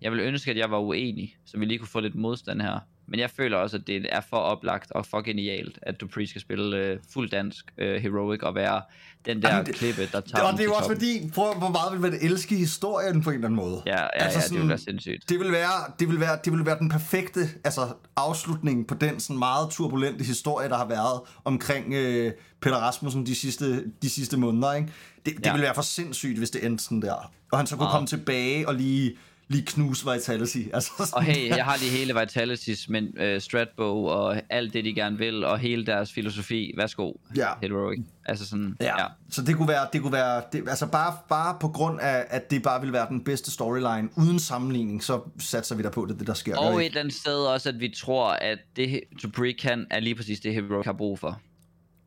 Jeg 0.00 0.12
vil 0.12 0.20
ønske, 0.20 0.50
at 0.50 0.56
jeg 0.56 0.70
var 0.70 0.78
uenig, 0.78 1.36
så 1.44 1.58
vi 1.58 1.64
lige 1.64 1.78
kunne 1.78 1.88
få 1.88 2.00
lidt 2.00 2.14
modstand 2.14 2.60
her. 2.60 2.80
Men 3.10 3.20
jeg 3.20 3.30
føler 3.30 3.56
også, 3.56 3.76
at 3.76 3.86
det 3.86 4.06
er 4.12 4.20
for 4.30 4.36
oplagt 4.36 4.90
og 4.92 5.06
for 5.06 5.20
genialt, 5.22 5.78
at 5.82 6.00
Dupree 6.00 6.26
skal 6.26 6.40
spille 6.40 6.76
øh, 6.76 6.98
fuld 7.12 7.30
dansk 7.30 7.64
øh, 7.78 8.02
heroic 8.02 8.42
og 8.42 8.54
være 8.54 8.82
den 9.26 9.42
der 9.42 9.48
Jamen, 9.48 9.66
det- 9.66 9.74
klippe, 9.74 10.02
der 10.12 10.20
tager 10.20 10.44
Og 10.46 10.52
det 10.52 10.60
er 10.60 10.64
jo 10.64 10.70
også 10.72 10.88
toppen. 10.88 10.96
fordi, 10.96 11.30
prøv 11.34 11.54
hvor 11.54 11.68
meget 11.68 11.92
vil 11.92 12.00
man 12.00 12.18
elske 12.22 12.56
historien 12.56 13.22
på 13.22 13.30
en 13.30 13.34
eller 13.34 13.48
anden 13.48 13.56
måde. 13.56 13.82
Ja, 13.86 14.00
ja, 14.02 14.06
Altså 14.14 14.38
ja 14.38 14.40
det 14.42 14.48
sådan- 14.48 14.60
vil 14.60 14.68
være 14.68 14.78
sindssygt. 14.78 15.28
Det 15.28 15.38
vil 15.40 15.52
være, 15.52 15.92
det 16.00 16.08
vil 16.08 16.20
være, 16.20 16.38
det 16.44 16.52
vil 16.52 16.66
være 16.66 16.78
den 16.78 16.88
perfekte 16.88 17.40
altså, 17.64 17.86
afslutning 18.16 18.86
på 18.86 18.94
den 18.94 19.20
sådan 19.20 19.38
meget 19.38 19.70
turbulente 19.70 20.24
historie, 20.24 20.68
der 20.68 20.76
har 20.76 20.86
været 20.88 21.20
omkring 21.44 21.94
øh, 21.94 22.32
Peter 22.62 22.76
Rasmussen 22.76 23.26
de 23.26 23.34
sidste, 23.34 23.84
de 24.02 24.10
sidste 24.10 24.36
måneder. 24.36 24.72
Ikke? 24.72 24.88
Det, 25.26 25.36
det 25.36 25.46
Ja. 25.46 25.52
ville 25.52 25.64
være 25.64 25.74
for 25.74 25.82
sindssygt, 25.82 26.38
hvis 26.38 26.50
det 26.50 26.66
endte 26.66 26.84
sådan 26.84 27.02
der. 27.02 27.32
Og 27.52 27.58
han 27.58 27.66
så 27.66 27.76
kunne 27.76 27.84
Meget. 27.84 27.92
komme 27.92 28.06
tilbage 28.06 28.68
og 28.68 28.74
lige, 28.74 29.16
lige 29.48 29.64
knuse 29.66 30.10
Vitality. 30.12 30.58
Altså, 30.74 30.90
sådan 30.98 31.14
Og 31.14 31.22
hey, 31.22 31.48
jeg 31.48 31.64
har 31.64 31.76
lige 31.76 31.90
hele 31.90 32.20
Vitality's 32.22 32.84
men, 32.88 33.18
øh, 33.18 33.40
stratbog 33.40 34.04
og 34.04 34.42
alt 34.50 34.72
det, 34.72 34.84
de 34.84 34.94
gerne 34.94 35.18
vil, 35.18 35.44
og 35.44 35.58
hele 35.58 35.86
deres 35.86 36.12
filosofi. 36.12 36.74
Værsgo, 36.76 37.12
Ja. 37.36 37.48
heroic. 37.62 38.00
Altså 38.24 38.46
sådan, 38.46 38.76
ja. 38.80 39.00
Ja. 39.02 39.06
Så 39.30 39.42
det 39.42 39.56
kunne 39.56 39.68
være, 39.68 39.88
det 39.92 40.02
kunne 40.02 40.12
være 40.12 40.42
det, 40.52 40.68
altså 40.68 40.86
bare, 40.86 41.16
bare 41.28 41.56
på 41.60 41.68
grund 41.68 42.00
af, 42.00 42.26
at 42.30 42.50
det 42.50 42.62
bare 42.62 42.80
ville 42.80 42.92
være 42.92 43.08
den 43.08 43.24
bedste 43.24 43.50
storyline, 43.50 44.08
uden 44.16 44.38
sammenligning, 44.38 45.02
så 45.04 45.20
satser 45.38 45.74
vi 45.76 45.82
der 45.82 45.90
på, 45.90 46.06
det 46.06 46.18
det, 46.18 46.26
der 46.26 46.34
sker. 46.34 46.56
Og 46.56 46.80
et 46.80 46.86
eller 46.86 47.00
andet 47.00 47.14
sted 47.14 47.36
også, 47.38 47.68
at 47.68 47.80
vi 47.80 47.88
tror, 47.96 48.30
at 48.30 48.58
det 48.76 49.00
Dupree 49.22 49.52
kan, 49.52 49.86
er 49.90 50.00
lige 50.00 50.14
præcis 50.14 50.40
det, 50.40 50.54
Heroic 50.54 50.84
har 50.86 50.92
brug 50.92 51.18
for. 51.18 51.40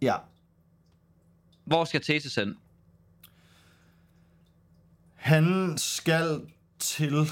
Ja. 0.02 0.16
Hvor 1.66 1.86
skal 1.86 2.02
Thesis 2.02 2.36
hen? 2.36 2.56
Han 5.16 5.74
skal 5.78 6.42
til... 6.82 7.32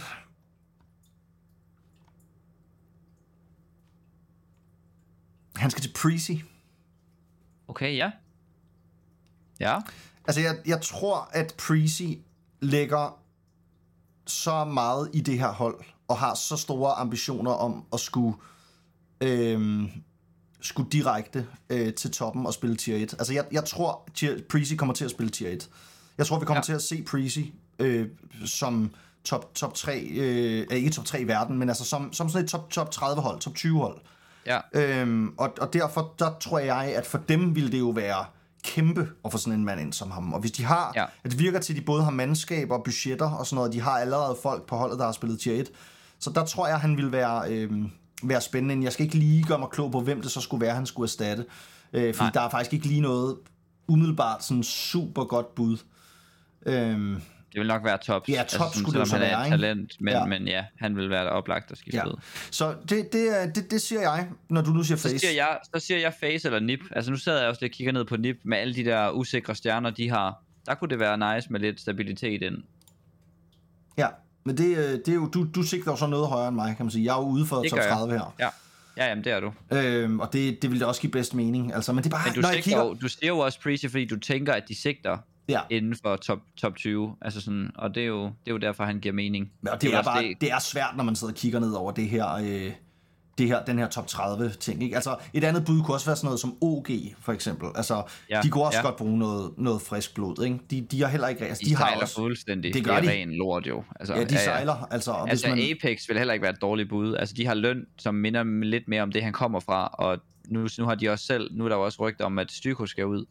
Han 5.56 5.72
skal 5.72 5.82
til 5.82 5.93
Prezi. 5.93 6.43
Okay, 7.68 7.95
ja. 7.95 8.12
Ja. 9.60 9.80
Altså, 10.28 10.41
jeg, 10.41 10.58
jeg 10.66 10.82
tror, 10.82 11.30
at 11.32 11.56
Prezi 11.58 12.22
lægger 12.60 13.20
så 14.28 14.66
meget 14.66 15.10
i 15.14 15.22
det 15.22 15.39
her 15.39 15.52
hold, 15.52 15.80
og 16.08 16.18
har 16.18 16.34
så 16.36 16.58
store 16.58 16.93
ambitioner 16.93 17.52
om 17.52 17.86
at 17.93 18.00
skulle, 18.00 18.38
øh, 19.22 19.82
skulle 20.62 20.91
direkte 20.91 21.47
øh, 21.70 21.93
til 21.93 22.12
toppen 22.12 22.45
og 22.45 22.54
spille 22.54 22.76
tier 22.76 22.97
1. 22.97 23.14
Altså 23.14 23.34
jeg, 23.34 23.45
jeg 23.52 23.66
tror, 23.66 24.10
tier, 24.14 24.41
Prezi 24.50 24.76
kommer 24.76 24.93
til 24.93 25.06
at 25.06 25.12
spille 25.12 25.30
tier 25.30 25.50
1. 25.50 25.70
Jeg 26.18 26.28
tror, 26.28 26.39
vi 26.39 26.45
kommer 26.45 26.60
ja. 26.60 26.66
til 26.66 26.74
at 26.74 26.82
se 26.82 27.04
Prezi 27.04 27.54
øh, 27.80 28.08
som 28.45 28.91
top, 29.24 29.55
top 29.55 29.74
3, 29.74 29.99
øh, 30.11 30.67
ikke 30.72 30.89
top 30.89 31.05
3 31.05 31.22
i 31.22 31.28
verden, 31.28 31.57
men 31.57 31.70
altså 31.70 31.86
som, 31.86 32.13
som 32.13 32.30
sådan 32.30 32.43
et 32.45 32.49
top, 32.51 32.70
top 32.70 32.91
30 32.91 33.22
hold, 33.22 33.39
top 33.39 33.55
20 33.55 33.80
hold. 33.80 33.97
Ja. 34.45 34.59
Øhm, 34.74 35.34
og, 35.38 35.53
og 35.61 35.74
derfor, 35.74 36.13
der 36.20 36.32
tror 36.41 36.59
jeg, 36.59 36.78
at 36.95 37.05
for 37.05 37.17
dem 37.17 37.55
ville 37.55 37.72
det 37.72 37.80
jo 37.80 37.89
være 37.89 38.26
kæmpe 38.63 39.09
at 39.26 39.32
få 39.32 39.38
sådan 39.38 39.59
en 39.59 39.65
mand 39.65 39.82
ind 39.82 39.93
som 39.93 40.11
ham. 40.11 40.34
Og 40.34 40.39
hvis 40.39 40.51
de 40.51 40.63
har, 40.63 40.91
Ja. 40.95 41.05
at 41.24 41.32
det 41.32 41.39
virker 41.39 41.59
til, 41.59 41.74
at 41.74 41.80
de 41.80 41.86
både 41.86 42.03
har 42.03 42.11
mandskaber 42.11 42.76
og 42.78 42.84
budgetter 42.84 43.30
og 43.32 43.45
sådan 43.47 43.55
noget, 43.55 43.74
de 43.74 43.82
har 43.82 43.91
allerede 43.99 44.38
folk 44.43 44.65
på 44.67 44.76
holdet, 44.76 44.99
der 44.99 45.05
har 45.05 45.11
spillet 45.11 45.39
tier 45.39 45.59
1, 45.59 45.70
så 46.20 46.30
der 46.30 46.45
tror 46.45 46.67
jeg, 46.67 46.80
han 46.80 46.97
vil 46.97 47.11
være, 47.11 47.51
øhm, 47.51 47.91
være 48.24 48.41
spændende. 48.41 48.84
Jeg 48.84 48.93
skal 48.93 49.05
ikke 49.05 49.17
lige 49.17 49.43
gøre 49.43 49.59
mig 49.59 49.70
klog 49.70 49.91
på, 49.91 50.01
hvem 50.01 50.22
det 50.22 50.32
så 50.32 50.41
skulle 50.41 50.61
være, 50.65 50.76
han 50.76 50.86
skulle 50.86 51.05
erstatte. 51.05 51.45
Øh, 51.93 52.13
fordi 52.15 52.24
Nej. 52.26 52.32
der 52.34 52.41
er 52.41 52.49
faktisk 52.49 52.74
ikke 52.74 52.88
lige 52.88 53.01
noget 53.01 53.38
umiddelbart 53.88 54.43
sådan 54.43 54.63
super 54.63 55.24
godt 55.24 55.55
bud. 55.55 55.78
Øhm, 56.65 57.22
Det 57.54 57.60
vil 57.60 57.68
nok 57.68 57.84
være 57.84 57.97
Tops. 57.97 58.30
Ja, 58.30 58.43
Tops 58.47 58.78
skulle 58.78 59.00
det 59.00 59.08
så 59.08 59.16
han 59.16 59.24
er 59.26 59.28
være, 59.30 59.43
et 59.45 59.50
talent, 59.50 60.02
men 60.02 60.14
Ja. 60.14 60.26
men 60.26 60.47
ja, 60.47 60.66
han 60.80 60.95
vil 60.95 61.10
være 61.10 61.30
oplagt 61.30 61.72
at 61.72 61.78
skifte 61.78 61.97
ja. 61.97 62.08
ud. 62.08 62.20
Så 62.52 62.76
det, 62.89 63.14
det, 63.14 63.41
er- 63.41 63.52
det, 63.54 63.72
det 63.72 63.82
siger 63.82 64.02
jeg, 64.02 64.28
når 64.50 64.62
du 64.62 64.72
nu 64.72 64.84
siger 64.84 64.97
Så 64.97 65.04
face. 65.10 65.20
siger, 65.20 65.32
jeg, 65.34 65.58
så 65.76 65.80
siger 65.86 65.97
jeg 66.00 66.14
face 66.20 66.47
eller 66.47 66.60
nip. 66.60 66.80
Altså 66.91 67.12
nu 67.12 67.18
sidder 67.18 67.39
jeg 67.39 67.50
også 67.50 67.60
lidt 67.62 67.72
og 67.72 67.76
kigger 67.76 67.93
ned 67.93 68.06
på 68.06 68.18
nip 68.18 68.38
med 68.43 68.58
alle 68.58 68.76
de 68.76 68.86
der 68.86 69.10
usikre 69.12 69.56
stjerner, 69.56 69.89
de 69.89 70.10
har. 70.10 70.43
Der 70.66 70.76
kunne 70.76 70.89
det 70.89 71.00
være 71.00 71.36
nice 71.36 71.52
med 71.52 71.60
lidt 71.60 71.82
stabilitet 71.82 72.41
ind. 72.41 72.56
Ja, 73.97 74.08
men 74.43 74.58
det, 74.58 74.78
øh, 74.78 74.84
det 74.84 75.08
er 75.08 75.14
jo, 75.14 75.26
du, 75.28 75.47
du 75.56 75.64
sigter 75.64 75.91
jo 75.91 75.97
så 75.97 76.08
noget 76.08 76.28
højere 76.28 76.47
end 76.47 76.56
mig, 76.56 76.76
kan 76.78 76.86
man 76.86 76.91
sige. 76.91 77.06
Jeg 77.06 77.12
er 77.12 77.18
jo 77.22 77.28
ude 77.28 77.45
for 77.45 77.56
Det 77.62 77.70
top 77.70 77.78
gør 77.80 77.84
jeg. 77.86 77.93
30 77.93 78.14
her. 78.14 78.36
Ja, 78.39 78.50
ja 78.97 79.08
jamen 79.10 79.24
det 79.24 79.32
er 79.32 79.39
du. 79.39 79.54
Øhm, 79.72 80.20
og 80.20 80.34
det, 80.34 80.62
det 80.62 80.72
vil 80.72 80.80
da 80.80 80.86
også 80.86 81.02
give 81.02 81.12
bedst 81.12 81.34
mening. 81.34 81.74
Altså, 81.74 81.93
men 81.93 82.04
det 82.04 82.10
er 82.10 82.16
bare, 82.18 82.26
Men 82.28 82.34
du, 82.36 82.41
når 82.41 82.50
jeg 82.50 82.56
sigter, 82.64 82.70
kigger... 82.80 82.86
jo, 82.86 82.93
du 83.02 83.08
siger 83.08 83.28
jo 83.28 83.38
også 83.39 83.62
Prezi, 83.62 83.88
fordi 83.88 84.06
du 84.06 84.20
tænker, 84.20 84.54
at 84.54 84.64
de 84.68 84.76
sigter 84.82 85.18
Ja, 85.50 85.60
inden 85.70 85.95
for 86.04 86.16
top, 86.16 86.39
top 86.58 86.76
20. 86.76 87.16
Altså 87.22 87.41
sådan, 87.41 87.72
og 87.76 87.95
det 87.95 88.04
er, 88.04 88.08
jo, 88.08 88.24
det 88.24 88.47
er 88.47 88.52
jo 88.52 88.58
derfor, 88.58 88.84
han 88.84 89.00
giver 89.00 89.14
mening. 89.14 89.52
og 89.72 89.82
det, 89.82 89.93
er 89.93 89.97
også 89.97 90.10
bare, 90.10 90.36
det 90.41 90.52
er 90.52 90.60
svært, 90.60 90.93
når 90.97 91.04
man 91.04 91.16
sidder 91.16 91.34
og 91.34 91.38
kigger 91.38 91.60
ned 91.60 91.72
over 91.72 91.91
det 91.91 92.10
her... 92.10 92.34
Øh, 92.34 92.72
det 93.39 93.47
her, 93.47 93.64
den 93.64 93.80
her 93.80 93.88
top 93.88 94.08
30 94.08 94.50
ting. 94.50 94.84
Ikke? 94.84 94.95
Altså, 94.95 95.16
et 95.34 95.43
andet 95.43 95.66
bud 95.66 95.82
kunne 95.84 95.95
også 95.95 96.06
være 96.06 96.16
sådan 96.16 96.26
noget 96.26 96.39
som 96.39 96.58
OG, 96.62 96.88
for 97.22 97.34
eksempel. 97.34 97.68
Altså, 97.76 98.04
Ja, 98.30 98.41
de 98.43 98.50
kunne 98.50 98.64
også 98.64 98.78
ja. 98.78 98.84
godt 98.84 98.95
bruge 98.95 99.20
noget, 99.20 99.52
noget 99.58 99.82
frisk 99.82 100.16
blod. 100.16 100.43
Ikke? 100.43 100.60
De, 100.72 100.82
de 100.82 101.02
har 101.02 101.08
heller 101.08 101.28
ikke... 101.28 101.45
Altså, 101.45 101.62
De, 101.66 101.70
de 101.70 101.76
har 101.76 101.86
sejler 101.86 102.02
også, 102.02 102.16
fuldstændig. 102.16 102.74
Det 102.74 102.86
gør 102.86 102.93
er 102.93 103.02
de. 103.02 103.10
ren 103.10 103.34
lort 103.34 103.68
jo. 103.68 103.84
Altså, 104.00 104.16
ja, 104.16 104.24
de 104.24 104.38
sejler. 104.38 104.88
Altså, 104.91 105.12
og 105.12 105.30
Altså 105.30 105.47
hvis 105.47 105.58
man, 105.58 105.72
Apex 105.72 106.10
vil 106.10 106.18
heller 106.18 106.34
ikke 106.34 106.43
være 106.43 106.54
et 106.54 106.62
dårligt 106.62 106.89
bud. 106.89 107.16
Altså 107.16 107.36
de 107.38 107.45
har 107.45 107.54
løn, 107.54 107.86
som 107.97 108.16
minder 108.16 108.43
lidt 108.64 108.88
mere 108.88 109.02
om 109.02 109.12
det, 109.12 109.24
han 109.24 109.34
kommer 109.34 109.60
fra. 109.60 109.88
Og 109.88 110.18
nu, 110.47 110.68
nu 110.80 110.86
har 110.86 110.95
de 110.95 111.10
også 111.10 111.26
selv, 111.26 111.50
nu 111.54 111.66
er 111.66 111.70
der 111.70 111.76
jo 111.76 111.86
også 111.86 111.97
rygter 112.02 112.26
om, 112.26 112.39
at 112.39 112.52
Styko 112.52 112.86
skal 112.86 113.06
ud. 113.06 113.26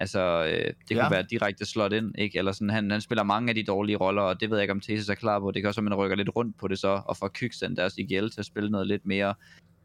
Altså, 0.00 0.44
øh, 0.44 0.72
det 0.88 0.96
ja. 0.96 1.02
kunne 1.02 1.10
være 1.10 1.26
direkte 1.30 1.66
slot 1.66 1.92
ind, 1.92 2.14
ikke? 2.18 2.38
Eller 2.38 2.52
sådan, 2.52 2.70
han, 2.70 2.90
han 2.90 3.00
spiller 3.00 3.22
mange 3.22 3.48
af 3.48 3.54
de 3.54 3.62
dårlige 3.62 3.96
roller, 3.96 4.22
og 4.22 4.40
det 4.40 4.50
ved 4.50 4.56
jeg 4.56 4.62
ikke, 4.62 4.72
om 4.72 4.80
Thesis 4.80 5.08
er 5.08 5.14
klar 5.14 5.40
på. 5.40 5.50
Det 5.50 5.62
kan 5.62 5.68
også 5.68 5.80
være, 5.80 5.90
man 5.90 5.98
rykker 5.98 6.16
lidt 6.16 6.30
rundt 6.36 6.58
på 6.58 6.68
det 6.68 6.78
så, 6.78 7.00
og 7.06 7.16
får 7.16 7.30
Kyksen 7.34 7.76
deres 7.76 7.94
IGL 7.98 8.30
til 8.30 8.40
at 8.40 8.46
spille 8.46 8.70
noget 8.70 8.86
lidt 8.86 9.06
mere 9.06 9.34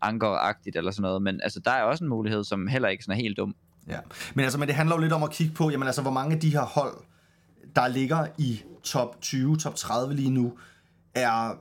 ankeragtigt 0.01 0.75
eller 0.75 0.91
sådan 0.91 1.01
noget. 1.01 1.21
Men 1.21 1.39
altså, 1.43 1.59
der 1.59 1.71
er 1.71 1.83
også 1.83 2.03
en 2.03 2.09
mulighed, 2.09 2.43
som 2.43 2.67
heller 2.67 2.89
ikke 2.89 3.03
sådan 3.03 3.17
er 3.17 3.21
helt 3.21 3.37
dum. 3.37 3.55
Ja, 3.87 3.99
men 4.33 4.43
altså, 4.43 4.59
men 4.59 4.67
det 4.67 4.75
handler 4.75 4.95
jo 4.95 5.01
lidt 5.01 5.13
om 5.13 5.23
at 5.23 5.31
kigge 5.31 5.53
på, 5.53 5.69
jamen 5.69 5.87
altså, 5.87 6.01
hvor 6.01 6.11
mange 6.11 6.35
af 6.35 6.41
de 6.41 6.49
her 6.49 6.61
hold, 6.61 6.97
der 7.75 7.87
ligger 7.87 8.27
i 8.37 8.61
top 8.83 9.21
20, 9.21 9.57
top 9.57 9.75
30 9.75 10.15
lige 10.15 10.29
nu, 10.29 10.57
er 11.15 11.59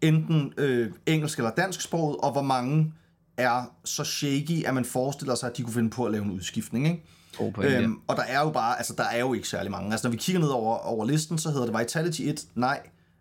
enten 0.00 0.52
øh, 0.56 0.92
engelsk 1.06 1.38
eller 1.38 1.50
dansk 1.50 1.80
sproget, 1.80 2.16
og 2.16 2.32
hvor 2.32 2.42
mange 2.42 2.92
er 3.36 3.64
så 3.84 4.04
shaky, 4.04 4.64
at 4.64 4.74
man 4.74 4.84
forestiller 4.84 5.34
sig, 5.34 5.50
at 5.50 5.56
de 5.56 5.62
kunne 5.62 5.72
finde 5.72 5.90
på 5.90 6.04
at 6.04 6.12
lave 6.12 6.24
en 6.24 6.30
udskiftning, 6.30 6.86
ikke? 6.86 7.02
God. 7.36 7.64
Øhm, 7.64 8.00
og 8.06 8.16
der 8.16 8.22
er 8.22 8.40
jo 8.40 8.50
bare, 8.50 8.78
altså 8.78 8.94
der 8.98 9.04
er 9.04 9.20
jo 9.20 9.34
ikke 9.34 9.48
særlig 9.48 9.70
mange. 9.70 9.92
Altså 9.92 10.06
når 10.06 10.10
vi 10.10 10.16
kigger 10.16 10.40
ned 10.40 10.48
over, 10.48 10.76
over 10.76 11.04
listen, 11.04 11.38
så 11.38 11.50
hedder 11.50 11.66
det 11.66 11.78
Vitality 11.78 12.20
1, 12.20 12.44
nej, 12.54 12.80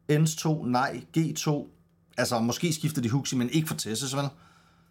Ens 0.09 0.35
2, 0.35 0.65
nej, 0.65 1.01
G2, 1.17 1.67
altså 2.17 2.39
måske 2.39 2.73
skifter 2.73 3.01
de 3.01 3.09
Huxi, 3.09 3.35
men 3.35 3.49
ikke 3.49 3.67
for 3.67 3.75
Tessus, 3.75 4.15
vel? 4.15 4.25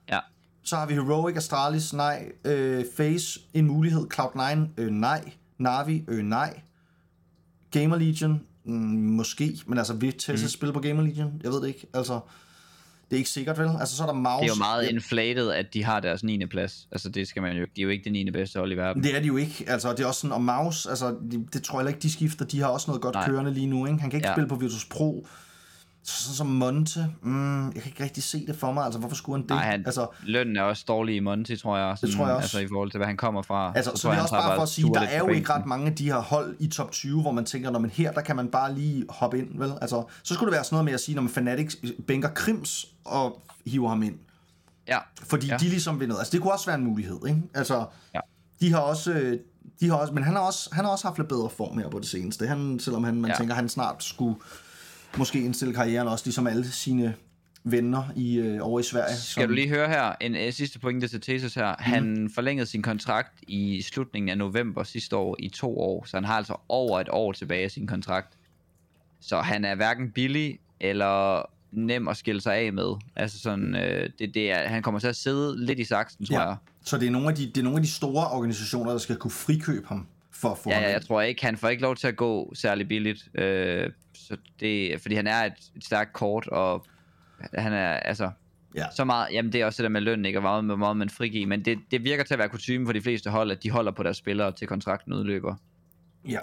Ja. 0.08 0.18
Så 0.62 0.76
har 0.76 0.86
vi 0.86 0.94
Heroic, 0.94 1.36
Astralis, 1.36 1.92
nej. 1.92 2.32
Øh, 2.44 2.84
Face, 2.96 3.40
en 3.54 3.66
mulighed. 3.66 4.06
Cloud9, 4.14 4.58
øh, 4.76 4.90
nej. 4.90 5.32
Navi, 5.58 6.04
øh, 6.08 6.24
nej. 6.24 6.60
Gamer 7.70 7.96
Legion, 7.96 8.40
mm, 8.64 8.74
måske. 8.96 9.58
Men 9.66 9.78
altså, 9.78 9.94
vil 9.94 10.12
Tessus 10.12 10.42
mm. 10.42 10.48
spille 10.48 10.72
på 10.72 10.80
Gamer 10.80 11.02
Legion? 11.02 11.40
Jeg 11.42 11.52
ved 11.52 11.60
det 11.60 11.68
ikke. 11.68 11.86
Altså, 11.94 12.20
det 13.10 13.16
er 13.16 13.18
ikke 13.18 13.30
sikkert, 13.30 13.58
vel? 13.58 13.70
Altså, 13.80 13.96
så 13.96 14.02
er 14.02 14.06
der 14.06 14.14
Maus. 14.14 14.40
Det 14.40 14.50
er 14.50 14.54
jo 14.54 14.58
meget 14.58 14.82
Ja, 14.84 14.88
inflated, 14.88 15.50
at 15.50 15.74
de 15.74 15.84
har 15.84 16.00
deres 16.00 16.22
9. 16.24 16.46
plads. 16.46 16.88
Altså, 16.92 17.08
det 17.08 17.28
skal 17.28 17.42
man 17.42 17.56
jo 17.56 17.66
De 17.76 17.80
er 17.80 17.84
jo 17.84 17.88
ikke 17.90 18.04
det 18.04 18.12
9. 18.12 18.30
bedste 18.30 18.58
hold 18.58 18.72
i 18.72 18.76
verden. 18.76 19.02
Det 19.02 19.16
er 19.16 19.20
de 19.20 19.26
jo 19.26 19.36
ikke. 19.36 19.64
Altså, 19.68 19.92
det 19.92 20.00
er 20.00 20.06
også 20.06 20.20
sådan, 20.20 20.32
og 20.32 20.42
Maus, 20.42 20.86
altså, 20.86 21.16
det, 21.30 21.48
det 21.52 21.62
tror 21.62 21.80
jeg 21.80 21.88
ikke, 21.88 22.00
de 22.00 22.12
skifter. 22.12 22.44
De 22.44 22.60
har 22.60 22.66
også 22.68 22.90
noget 22.90 23.02
godt 23.02 23.14
Nej. 23.14 23.26
Kørende 23.28 23.54
lige 23.54 23.66
nu, 23.66 23.86
ikke? 23.86 24.00
Han 24.00 24.10
kan 24.10 24.16
ikke. 24.18 24.28
Ja. 24.28 24.34
spille 24.34 24.48
på 24.48 24.54
Virtus 24.54 24.84
Pro. 24.84 25.26
Så, 26.02 26.22
sådan 26.22 26.34
som 26.34 26.46
Monte, 26.46 27.06
mm, 27.22 27.64
jeg 27.66 27.74
kan 27.74 27.86
ikke 27.86 28.04
rigtig 28.04 28.22
se 28.22 28.46
det 28.46 28.56
for 28.56 28.72
mig. 28.72 28.84
Altså, 28.84 28.98
hvorfor 29.00 29.16
skulle 29.16 29.36
han 29.36 29.42
det? 29.42 29.50
Nej, 29.50 29.64
han, 29.70 29.82
altså, 29.86 30.06
lønnen 30.22 30.56
er 30.56 30.62
også 30.62 30.84
dårlig 30.88 31.16
i 31.16 31.20
Monty, 31.20 31.54
tror 31.56 31.76
jeg. 31.78 31.98
Sådan, 31.98 32.14
tror 32.16 32.26
jeg 32.26 32.36
også. 32.36 32.44
Altså 32.44 32.58
i 32.58 32.68
forhold 32.68 32.90
til, 32.90 32.98
hvad 32.98 33.06
han 33.06 33.16
kommer 33.16 33.42
fra. 33.42 33.72
Altså, 33.76 33.90
så, 33.90 33.96
så 33.96 34.10
det 34.10 34.18
er 34.18 34.22
også 34.22 34.34
bare 34.34 34.54
for 34.56 34.62
at 34.62 34.68
sige, 34.68 34.94
der 34.94 35.00
er 35.00 35.18
jo 35.18 35.28
ikke 35.28 35.52
ret 35.52 35.66
mange 35.66 35.86
af 35.86 35.94
de 35.94 36.04
her 36.04 36.18
hold 36.18 36.56
i 36.58 36.68
top 36.68 36.90
20, 36.92 37.20
hvor 37.22 37.30
man 37.32 37.44
tænker, 37.44 37.70
når 37.70 37.78
man 37.78 37.90
her, 37.90 38.12
der 38.12 38.20
kan 38.20 38.36
man 38.36 38.48
bare 38.48 38.74
lige 38.74 39.04
hoppe 39.08 39.38
ind, 39.38 39.58
vel? 39.58 39.72
Altså, 39.80 40.04
så 40.22 40.34
skulle 40.34 40.50
det 40.50 40.54
være 40.56 40.64
sådan 40.64 40.74
noget 40.74 40.84
med 40.84 40.92
at 40.92 41.00
sige, 41.00 41.14
når 41.14 41.22
man 41.22 41.30
Fanatics 41.30 41.76
bænker 42.06 42.28
Krims 42.28 42.86
og 43.04 43.42
hiver 43.66 43.88
ham 43.88 44.02
ind. 44.02 44.18
Ja, 44.88 44.98
Fordi 45.22 45.46
ja. 45.46 45.56
De 45.56 45.64
ligesom 45.64 46.00
vil 46.00 46.08
noget. 46.08 46.20
Altså, 46.20 46.32
det 46.32 46.40
kunne 46.40 46.52
også 46.52 46.66
være 46.66 46.76
en 46.78 46.84
mulighed, 46.84 47.18
ikke? 47.28 47.42
Altså, 47.54 47.84
Ja. 48.14 48.20
de 48.60 48.72
har 48.72 48.78
også... 48.80 49.12
øh, 49.12 49.38
De 49.80 49.88
har 49.88 49.96
også, 49.96 50.12
men 50.12 50.24
han 50.24 50.32
har 50.34 50.40
også, 50.40 50.68
han 50.72 50.84
har 50.84 50.92
også 50.92 51.06
haft 51.06 51.18
lidt 51.18 51.28
bedre 51.28 51.50
form 51.50 51.78
her 51.78 51.88
på 51.90 51.98
det 51.98 52.08
seneste. 52.08 52.46
Han, 52.46 52.78
selvom 52.80 53.04
han, 53.04 53.20
man. 53.20 53.30
Ja. 53.30 53.36
tænker, 53.36 53.54
han 53.54 53.68
snart 53.68 54.04
skulle 54.04 54.36
måske 55.16 55.40
indstille 55.40 55.74
karrieren 55.74 56.08
også, 56.08 56.26
ligesom 56.26 56.46
alle 56.46 56.64
sine 56.66 57.14
venner 57.64 58.02
i, 58.16 58.38
øh, 58.38 58.58
over 58.62 58.80
i 58.80 58.82
Sverige. 58.82 59.16
Skal 59.16 59.48
du 59.48 59.52
lige 59.52 59.68
høre 59.68 59.88
her, 59.88 60.12
en 60.20 60.34
uh, 60.34 60.52
sidste 60.52 60.78
pointe 60.78 61.08
til 61.08 61.20
Tesis 61.20 61.54
her. 61.54 61.68
Mm. 61.72 61.76
Han 61.78 62.30
forlængede 62.34 62.66
sin 62.66 62.82
kontrakt 62.82 63.32
i 63.48 63.82
slutningen 63.82 64.28
af 64.28 64.38
november 64.38 64.82
sidste 64.84 65.16
år 65.16 65.36
i 65.38 65.48
to 65.48 65.78
år, 65.78 66.04
så 66.04 66.16
han 66.16 66.24
har 66.24 66.34
altså 66.34 66.56
over 66.68 67.00
et 67.00 67.08
år 67.10 67.32
tilbage 67.32 67.64
af 67.64 67.70
sin 67.70 67.86
kontrakt. 67.86 68.34
Så 69.20 69.40
han 69.40 69.64
er 69.64 69.74
hverken 69.74 70.10
billig 70.10 70.58
eller 70.80 71.42
nem 71.72 72.08
at 72.08 72.16
skille 72.16 72.40
sig 72.40 72.54
af 72.56 72.72
med. 72.72 72.94
Altså 73.16 73.38
sådan, 73.38 73.76
øh, 73.76 74.10
det, 74.18 74.34
det 74.34 74.50
er, 74.52 74.68
han 74.68 74.82
kommer 74.82 75.00
til 75.00 75.08
at 75.08 75.16
sidde 75.16 75.66
lidt 75.66 75.78
i 75.78 75.84
saksen, 75.84 76.26
tror 76.26 76.36
Ja. 76.36 76.48
jeg. 76.48 76.56
Så 76.84 76.98
det 76.98 77.06
er, 77.06 77.10
nogle 77.10 77.28
af 77.28 77.34
de, 77.34 77.46
det 77.46 77.56
er 77.56 77.62
nogle 77.62 77.78
af 77.78 77.82
de 77.82 77.90
store 77.90 78.28
organisationer, 78.28 78.90
der 78.90 78.98
skal 78.98 79.16
kunne 79.16 79.30
frikøbe 79.30 79.88
ham 79.88 80.06
for 80.30 80.48
at 80.48 80.58
få 80.58 80.70
Ja, 80.70 80.74
ham 80.74 80.84
ja, 80.84 80.90
jeg 80.90 81.02
tror 81.06 81.20
ikke, 81.20 81.44
han 81.44 81.56
får 81.56 81.68
ikke 81.68 81.82
lov 81.82 81.96
til 81.96 82.06
at 82.08 82.16
gå 82.16 82.52
særlig 82.54 82.88
billigt. 82.88 83.28
Øh, 83.34 83.90
så 84.30 84.36
det, 84.60 85.00
fordi 85.00 85.14
han 85.14 85.26
er 85.26 85.44
et, 85.44 85.52
et 85.76 85.84
stærkt 85.84 86.12
kort, 86.12 86.46
og 86.48 86.86
han 87.54 87.72
er, 87.72 87.92
altså, 87.92 88.30
Ja. 88.76 88.84
så 88.96 89.04
meget, 89.04 89.28
jamen 89.32 89.52
det 89.52 89.60
er 89.60 89.66
også 89.66 89.82
det 89.82 89.84
der 89.84 89.88
med 89.90 90.00
løn, 90.00 90.24
ikke, 90.24 90.38
og 90.38 90.40
hvor 90.40 90.60
meget, 90.60 90.78
meget 90.78 90.96
man 90.96 91.10
frigiver, 91.10 91.46
men 91.46 91.64
det, 91.64 91.78
det 91.90 92.04
virker 92.04 92.24
til 92.24 92.34
at 92.34 92.38
være 92.38 92.48
kutume 92.48 92.86
for 92.86 92.92
de 92.92 93.00
fleste 93.02 93.30
hold, 93.30 93.50
at 93.50 93.62
de 93.62 93.70
holder 93.70 93.92
på 93.92 94.02
deres 94.02 94.16
spillere 94.16 94.52
til 94.52 94.66
kontrakten 94.68 95.12
udløber. 95.12 95.54
Ja, 96.28 96.38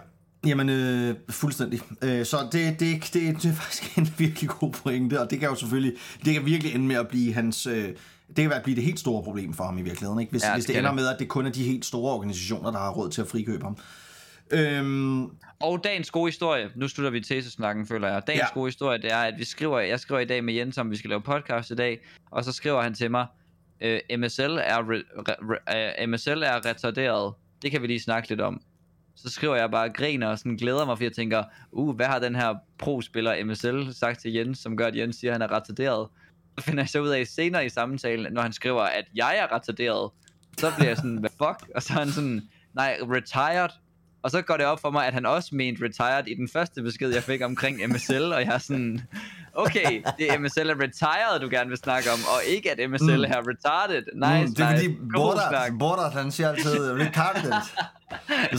jamen 0.45 0.69
øh, 0.69 1.15
fuldstændig. 1.29 1.79
Øh, 2.01 2.25
så 2.25 2.37
det, 2.51 2.79
det, 2.79 3.03
det, 3.13 3.41
det 3.43 3.45
er 3.45 3.53
faktisk 3.53 3.97
en 3.97 4.07
virkelig 4.17 4.49
god 4.49 4.71
pointe, 4.71 5.21
og 5.21 5.29
det 5.31 5.39
kan 5.39 5.49
jo 5.49 5.55
selvfølgelig, 5.55 5.93
det 6.25 6.33
kan 6.33 6.45
virkelig 6.45 6.75
ende 6.75 6.85
med 6.85 6.95
at 6.95 7.07
blive 7.07 7.33
hans, 7.33 7.67
øh, 7.67 7.87
det 8.27 8.35
kan 8.35 8.49
være 8.49 8.57
at 8.57 8.63
blive 8.63 8.75
det 8.75 8.83
helt 8.83 8.99
store 8.99 9.23
problem 9.23 9.53
for 9.53 9.63
ham 9.63 9.77
i 9.77 9.81
virkeligheden, 9.81 10.19
ikke? 10.19 10.31
Hvis, 10.31 10.43
ja, 10.43 10.47
Ja, 10.47 10.53
hvis 10.55 10.65
det 10.65 10.73
det 10.73 10.79
ender 10.79 10.91
det. 10.91 10.95
med, 10.95 11.07
at 11.07 11.19
det 11.19 11.27
kun 11.27 11.45
er 11.45 11.49
de 11.51 11.63
helt 11.63 11.85
store 11.85 12.13
organisationer, 12.13 12.71
der 12.71 12.79
har 12.79 12.91
råd 12.91 13.09
til 13.09 13.21
at 13.21 13.27
frikøbe 13.27 13.63
ham. 13.63 13.77
Øhm, 14.51 15.23
Og 15.59 15.83
dagens 15.83 16.11
gode 16.11 16.27
historie, 16.27 16.69
nu 16.75 16.87
slutter 16.87 17.11
vi 17.11 17.21
tesesnakken, 17.21 17.87
føler 17.87 18.07
jeg. 18.07 18.27
Dagens 18.27 18.41
Ja. 18.41 18.53
gode 18.53 18.67
historie, 18.67 18.97
det 19.01 19.11
er, 19.11 19.17
at 19.17 19.33
vi 19.37 19.43
skriver, 19.45 19.79
jeg 19.79 19.99
skriver 19.99 20.19
i 20.21 20.25
dag 20.25 20.43
med 20.43 20.53
Jens, 20.53 20.77
om 20.77 20.91
vi 20.91 20.95
skal 20.95 21.09
lave 21.09 21.21
podcast 21.21 21.71
i 21.71 21.75
dag, 21.75 21.99
og 22.31 22.43
så 22.43 22.51
skriver 22.51 22.81
han 22.81 22.93
til 22.93 23.11
mig, 23.11 23.25
øh, 23.81 23.99
MSL, 24.17 24.41
er 24.63 24.77
re, 24.91 25.03
re, 25.17 25.35
re, 25.69 26.01
øh, 26.03 26.09
MSL 26.09 26.43
er 26.43 26.65
retarderet, 26.65 27.33
det 27.61 27.71
kan 27.71 27.81
vi 27.81 27.87
lige 27.87 27.99
snakke 27.99 28.29
lidt 28.29 28.41
om. 28.41 28.61
Så 29.15 29.29
skriver 29.29 29.55
jeg 29.55 29.71
bare 29.71 29.89
griner 29.89 30.27
og 30.27 30.39
sådan 30.39 30.55
glæder 30.57 30.85
mig, 30.85 30.97
fordi 30.97 31.03
jeg 31.05 31.13
tænker, 31.13 31.43
uh, 31.71 31.95
hvad 31.95 32.05
har 32.05 32.19
den 32.19 32.35
her 32.35 32.55
pro-spiller 32.77 33.45
MSL 33.45 33.93
sagt 33.93 34.21
til 34.21 34.33
Jens, 34.33 34.59
som 34.59 34.77
gør, 34.77 34.87
at 34.87 34.95
Jens 34.95 35.15
siger, 35.15 35.31
at 35.31 35.41
han 35.41 35.49
er 35.49 35.55
retarderet? 35.55 36.07
Så 36.59 36.65
finder 36.65 36.83
jeg 36.83 36.89
så 36.89 37.01
ud 37.01 37.09
af 37.09 37.27
senere 37.27 37.65
i 37.65 37.69
samtalen, 37.69 38.33
når 38.33 38.41
han 38.41 38.53
skriver, 38.53 38.81
at 38.81 39.05
jeg 39.15 39.37
er 39.37 39.51
retarderet, 39.55 40.11
så 40.57 40.71
bliver 40.75 40.87
jeg 40.89 40.97
sådan, 40.97 41.17
hvad 41.17 41.29
fuck? 41.29 41.69
Og 41.75 41.83
så 41.83 41.93
er 41.93 41.97
han 41.97 42.09
sådan, 42.11 42.41
nej, 42.73 42.97
retired, 43.01 43.69
Og 44.23 44.31
så 44.31 44.41
går 44.41 44.57
det 44.57 44.65
op 44.65 44.81
for 44.81 44.91
mig, 44.91 45.07
at 45.07 45.13
han 45.13 45.25
også 45.25 45.49
mente 45.51 45.83
retired 45.85 46.27
i 46.27 46.33
den 46.33 46.49
første 46.53 46.81
besked, 46.81 47.13
jeg 47.13 47.23
fik 47.23 47.41
omkring 47.41 47.87
MSL, 47.87 48.23
og 48.33 48.41
jeg 48.41 48.53
er 48.53 48.57
sådan, 48.57 49.01
okay, 49.53 50.01
det 50.17 50.31
er 50.31 50.39
MSL 50.39 50.69
er 50.69 50.75
retired, 50.75 51.39
du 51.41 51.49
gerne 51.49 51.69
vil 51.69 51.77
snakke 51.77 52.11
om, 52.11 52.19
og 52.35 52.41
ikke 52.47 52.71
at 52.71 52.89
MSL 52.89 53.17
mm. 53.17 53.23
er 53.23 53.41
retarded. 53.49 54.03
Nice, 54.15 54.45
mm, 54.47 54.55
det 54.55 54.65
er 54.65 54.71
nice. 54.71 54.83
fordi, 54.83 54.97
Border, 55.13 55.77
Border, 55.79 56.09
han 56.09 56.31
siger 56.31 56.49
altid 56.49 56.91
retarded. 56.91 57.53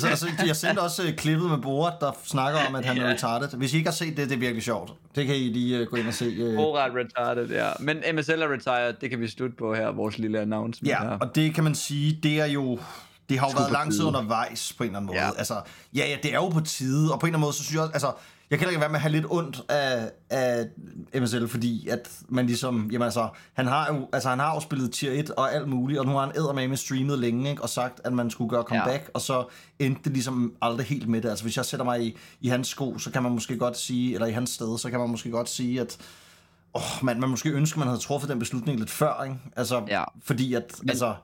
så, 0.00 0.08
altså, 0.08 0.28
jeg 0.46 0.56
sendte 0.56 0.80
også 0.80 1.02
uh, 1.02 1.14
klippet 1.14 1.50
med 1.50 1.58
Borat, 1.58 1.94
der 2.00 2.12
snakker 2.24 2.60
om, 2.68 2.74
at 2.74 2.84
han 2.84 2.96
yeah. 2.96 3.08
er 3.08 3.12
retarded. 3.12 3.58
Hvis 3.58 3.74
I 3.74 3.76
ikke 3.76 3.88
har 3.88 3.94
set 3.94 4.16
det, 4.16 4.28
det 4.28 4.34
er 4.34 4.38
virkelig 4.38 4.62
sjovt. 4.62 4.92
Det 5.14 5.26
kan 5.26 5.36
I 5.36 5.48
lige 5.48 5.82
uh, 5.82 5.86
gå 5.86 5.96
ind 5.96 6.06
og 6.08 6.14
se. 6.14 6.48
Uh... 6.48 6.56
Borat 6.56 6.92
retarded, 6.94 7.50
ja. 7.50 7.68
Men 7.80 7.96
MSL 8.14 8.42
er 8.42 8.52
retired, 8.52 8.94
det 9.00 9.10
kan 9.10 9.20
vi 9.20 9.28
slutte 9.28 9.56
på 9.56 9.74
her, 9.74 9.90
vores 9.90 10.18
lille 10.18 10.40
announcement 10.40 10.90
Ja, 10.90 11.02
her. 11.02 11.18
og 11.18 11.34
det 11.34 11.54
kan 11.54 11.64
man 11.64 11.74
sige, 11.74 12.20
det 12.22 12.40
er 12.40 12.46
jo... 12.46 12.78
Det 13.28 13.38
har 13.38 13.46
jo 13.50 13.58
været 13.58 13.72
lang 13.72 13.92
tid 13.92 14.04
undervejs 14.04 14.72
på 14.72 14.82
en 14.84 14.88
eller 14.88 14.96
anden 14.98 15.06
måde. 15.06 15.18
Ja. 15.24 15.30
Altså, 15.38 15.54
ja, 15.94 16.06
ja, 16.08 16.16
det 16.22 16.30
er 16.32 16.36
jo 16.36 16.48
på 16.48 16.60
tide, 16.60 17.12
og 17.12 17.20
på 17.20 17.26
en 17.26 17.28
eller 17.28 17.36
anden 17.38 17.46
måde, 17.46 17.52
så 17.52 17.62
synes 17.62 17.74
jeg 17.74 17.82
også, 17.82 17.92
altså, 17.92 18.12
jeg 18.50 18.58
kan 18.58 18.68
ikke 18.68 18.80
være 18.80 18.88
med 18.88 18.96
at 18.96 19.00
have 19.02 19.12
lidt 19.12 19.26
ondt 19.28 19.62
af, 19.68 20.10
af 20.30 20.66
MSL, 21.14 21.46
fordi 21.46 21.88
at 21.88 22.08
man 22.28 22.46
ligesom, 22.46 22.88
jamen 22.92 23.04
altså, 23.04 23.28
han 23.52 23.66
har 23.66 23.94
jo, 23.94 24.08
altså, 24.12 24.28
han 24.28 24.38
har 24.38 24.54
jo 24.54 24.60
spillet 24.60 24.92
tier 24.92 25.12
1 25.12 25.30
og 25.30 25.54
alt 25.54 25.68
muligt, 25.68 26.00
og 26.00 26.06
nu 26.06 26.12
har 26.12 26.20
han 26.20 26.30
eddermame 26.36 26.76
streamet 26.76 27.18
længe, 27.18 27.50
ikke, 27.50 27.62
og 27.62 27.68
sagt, 27.68 28.00
at 28.04 28.12
man 28.12 28.30
skulle 28.30 28.50
gøre 28.50 28.62
comeback, 28.62 29.02
ja. 29.02 29.08
og 29.14 29.20
så 29.20 29.44
endte 29.78 30.00
det 30.04 30.12
ligesom 30.12 30.52
aldrig 30.62 30.86
helt 30.86 31.08
med 31.08 31.22
det. 31.22 31.28
Altså, 31.30 31.44
hvis 31.44 31.56
jeg 31.56 31.64
sætter 31.64 31.84
mig 31.84 32.02
i, 32.06 32.16
i 32.40 32.48
hans 32.48 32.68
sko, 32.68 32.98
så 32.98 33.10
kan 33.10 33.22
man 33.22 33.32
måske 33.32 33.56
godt 33.58 33.78
sige, 33.78 34.14
eller 34.14 34.26
i 34.26 34.32
hans 34.32 34.50
sted, 34.50 34.78
så 34.78 34.90
kan 34.90 35.00
man 35.00 35.08
måske 35.08 35.30
godt 35.30 35.48
sige, 35.48 35.80
at 35.80 35.96
åh, 36.74 36.82
man, 37.02 37.20
man 37.20 37.28
måske 37.30 37.50
ønsker, 37.50 37.78
man 37.78 37.88
havde 37.88 38.00
truffet 38.00 38.30
den 38.30 38.38
beslutning 38.38 38.78
lidt 38.78 38.90
før, 38.90 39.22
ikke? 39.24 39.36
Altså, 39.56 39.82
Ja. 39.88 40.04
fordi 40.24 40.54
at, 40.54 40.74
Men- 40.80 40.90
altså, 40.90 41.14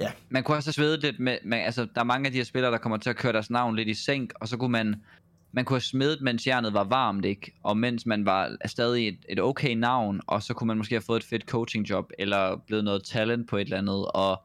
ja, 0.00 0.12
Man 0.28 0.42
kunne 0.42 0.56
også 0.56 0.68
have 0.68 0.72
svedet 0.72 1.02
lidt 1.02 1.20
med, 1.20 1.38
med, 1.44 1.58
altså 1.58 1.86
der 1.94 2.00
er 2.00 2.04
mange 2.04 2.26
af 2.26 2.32
de 2.32 2.38
her 2.38 2.44
spillere, 2.44 2.72
der 2.72 2.78
kommer 2.78 2.98
til 2.98 3.10
at 3.10 3.16
køre 3.16 3.32
deres 3.32 3.50
navn 3.50 3.76
lidt 3.76 3.88
i 3.88 3.94
sænk, 3.94 4.32
og 4.40 4.48
så 4.48 4.56
kunne 4.56 4.72
man, 4.72 4.94
man 5.52 5.64
kunne 5.64 5.74
have 5.74 5.80
smedet, 5.80 6.20
mens 6.22 6.46
jernet 6.46 6.74
var 6.74 6.84
varmt, 6.84 7.24
ikke? 7.24 7.52
Og 7.62 7.76
mens 7.76 8.06
man 8.06 8.26
var 8.26 8.56
stadig 8.66 9.08
et, 9.08 9.18
et 9.28 9.40
okay 9.40 9.74
navn, 9.74 10.20
og 10.26 10.42
så 10.42 10.54
kunne 10.54 10.68
man 10.68 10.76
måske 10.76 10.94
have 10.94 11.02
fået 11.02 11.20
et 11.20 11.28
fedt 11.28 11.42
coaching 11.42 11.90
job, 11.90 12.10
eller 12.18 12.62
blevet 12.66 12.84
noget 12.84 13.04
talent 13.04 13.48
på 13.48 13.56
et 13.56 13.64
eller 13.64 13.78
andet, 13.78 14.06
og 14.14 14.42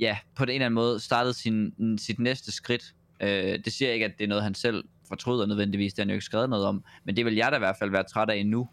ja, 0.00 0.18
på 0.36 0.44
den 0.44 0.50
ene 0.50 0.54
eller 0.54 0.66
anden 0.66 0.74
måde 0.74 1.00
startet 1.00 1.36
sin, 1.36 1.72
sit 1.98 2.18
næste 2.18 2.52
skridt. 2.52 2.94
Øh, 3.20 3.58
det 3.64 3.72
siger 3.72 3.92
ikke, 3.92 4.04
at 4.04 4.18
det 4.18 4.24
er 4.24 4.28
noget, 4.28 4.44
han 4.44 4.54
selv 4.54 4.84
fortryder 5.08 5.46
nødvendigvis, 5.46 5.92
det 5.92 6.02
har 6.02 6.04
han 6.04 6.10
jo 6.10 6.14
ikke 6.14 6.24
skrevet 6.24 6.50
noget 6.50 6.66
om, 6.66 6.84
men 7.04 7.16
det 7.16 7.24
vil 7.24 7.34
jeg 7.34 7.52
da 7.52 7.56
i 7.56 7.58
hvert 7.58 7.76
fald 7.78 7.90
være 7.90 8.04
træt 8.04 8.30
af 8.30 8.46
nu, 8.46 8.68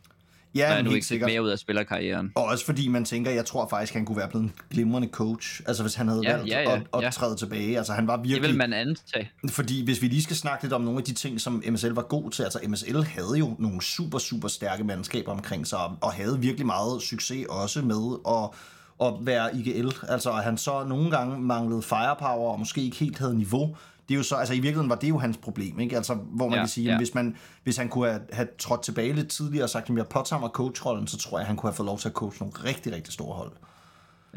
ja 0.55 0.69
når 0.69 0.75
men 0.75 0.85
nu 0.85 0.91
ikke 0.91 1.07
fik 1.07 1.21
mere 1.21 1.43
ud 1.43 1.49
af 1.49 1.59
spillerkarrieren. 1.59 2.31
Og 2.35 2.43
også 2.43 2.65
fordi 2.65 2.87
man 2.87 3.05
tænker, 3.05 3.31
jeg 3.31 3.45
tror 3.45 3.67
faktisk, 3.67 3.93
han 3.93 4.05
kunne 4.05 4.17
være 4.17 4.27
blevet 4.27 4.43
en 4.43 4.53
glimrende 4.71 5.07
coach. 5.11 5.61
Altså 5.67 5.83
hvis 5.83 5.95
han 5.95 6.07
havde 6.07 6.21
Ja, 6.23 6.31
valgt 6.35 6.47
ja, 6.51 6.61
ja, 6.61 6.75
at, 6.75 6.81
at 6.97 7.01
ja. 7.01 7.09
træde 7.09 7.35
tilbage. 7.35 7.77
Altså 7.77 7.93
han 7.93 8.07
var 8.07 8.15
Det 8.15 8.29
virkelig... 8.29 8.49
vil 8.49 8.57
man 8.57 8.73
antage. 8.73 9.31
Fordi 9.49 9.83
hvis 9.83 10.01
vi 10.01 10.07
lige 10.07 10.23
skal 10.23 10.35
snakke 10.35 10.63
lidt 10.63 10.73
om 10.73 10.81
nogle 10.81 10.97
af 10.99 11.03
de 11.03 11.13
ting, 11.13 11.41
som 11.41 11.63
MSL 11.67 11.91
var 11.91 12.01
god 12.01 12.31
til. 12.31 12.43
Altså 12.43 12.59
MSL 12.67 13.01
havde 13.01 13.35
jo 13.39 13.55
nogle 13.59 13.81
super, 13.81 14.17
super 14.17 14.47
stærke 14.47 14.83
mandskaber 14.83 15.31
omkring 15.31 15.67
sig. 15.67 15.79
Og 16.01 16.13
havde 16.13 16.39
virkelig 16.39 16.65
meget 16.65 17.01
succes 17.01 17.45
også 17.49 17.81
med 17.81 18.17
at, 18.27 18.49
at 19.07 19.13
være 19.21 19.55
IGL. 19.57 19.89
Altså 20.07 20.31
at 20.31 20.43
han 20.43 20.57
så 20.57 20.83
nogle 20.83 21.11
gange 21.11 21.41
manglede 21.41 21.81
firepower 21.81 22.51
og 22.51 22.59
måske 22.59 22.81
ikke 22.81 22.97
helt 22.97 23.17
havde 23.19 23.37
niveau. 23.37 23.75
Det 24.07 24.13
er 24.13 24.17
jo 24.17 24.23
så, 24.23 24.35
altså 24.35 24.53
i 24.53 24.57
virkeligheden 24.57 24.89
var 24.89 24.95
det 24.95 25.09
jo 25.09 25.17
hans 25.17 25.37
problem, 25.37 25.79
ikke? 25.79 25.95
Altså, 25.95 26.13
hvor 26.13 26.47
man 26.47 26.55
Ja, 26.55 26.61
kan 26.61 26.67
sige, 26.69 26.91
ja. 26.91 26.97
hvis, 26.97 27.13
man, 27.13 27.35
hvis 27.63 27.77
han 27.77 27.89
kunne 27.89 28.09
have, 28.09 28.21
have 28.31 28.47
trådt 28.59 28.81
tilbage 28.83 29.13
lidt 29.13 29.27
tidligere 29.29 29.65
og 29.65 29.69
sagt, 29.69 29.89
at 29.89 29.95
jeg 29.97 30.07
påtager 30.07 30.39
mig 30.39 30.49
coachrollen, 30.49 31.07
så 31.07 31.17
tror 31.17 31.39
jeg, 31.39 31.47
han 31.47 31.55
kunne 31.55 31.69
have 31.69 31.75
fået 31.75 31.85
lov 31.85 31.99
til 31.99 32.07
at 32.09 32.13
coache 32.13 32.39
nogle 32.45 32.69
rigtig, 32.69 32.93
rigtig 32.93 33.13
store 33.13 33.35
hold. 33.35 33.51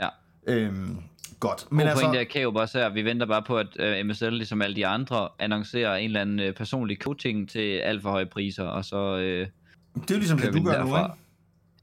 Ja. 0.00 0.08
Øhm, 0.46 0.96
godt. 1.40 1.66
Men 1.70 1.76
Men 1.76 1.88
altså... 1.88 2.04
pointe 2.04 2.24
Kaob 2.24 2.56
også 2.56 2.78
her. 2.78 2.88
Vi 2.88 3.04
venter 3.04 3.26
bare 3.26 3.42
på, 3.42 3.58
at 3.58 3.66
uh, 3.80 4.06
MSL, 4.06 4.30
ligesom 4.30 4.62
alle 4.62 4.76
de 4.76 4.86
andre, 4.86 5.28
annoncerer 5.38 5.94
en 5.96 6.04
eller 6.04 6.20
anden 6.20 6.48
uh, 6.48 6.54
personlig 6.54 6.98
coaching 7.00 7.48
til 7.50 7.78
alt 7.78 8.02
for 8.02 8.10
høje 8.10 8.26
priser, 8.26 8.64
og 8.64 8.84
så 8.84 9.14
uh, 9.14 9.20
det 9.20 10.10
er 10.10 10.14
jo 10.14 10.18
ligesom 10.18 10.38
det, 10.38 10.54
du 10.54 10.62
gør 10.62 10.84
nu, 10.84 10.86
derfra. 10.86 11.04
ikke? 11.04 11.18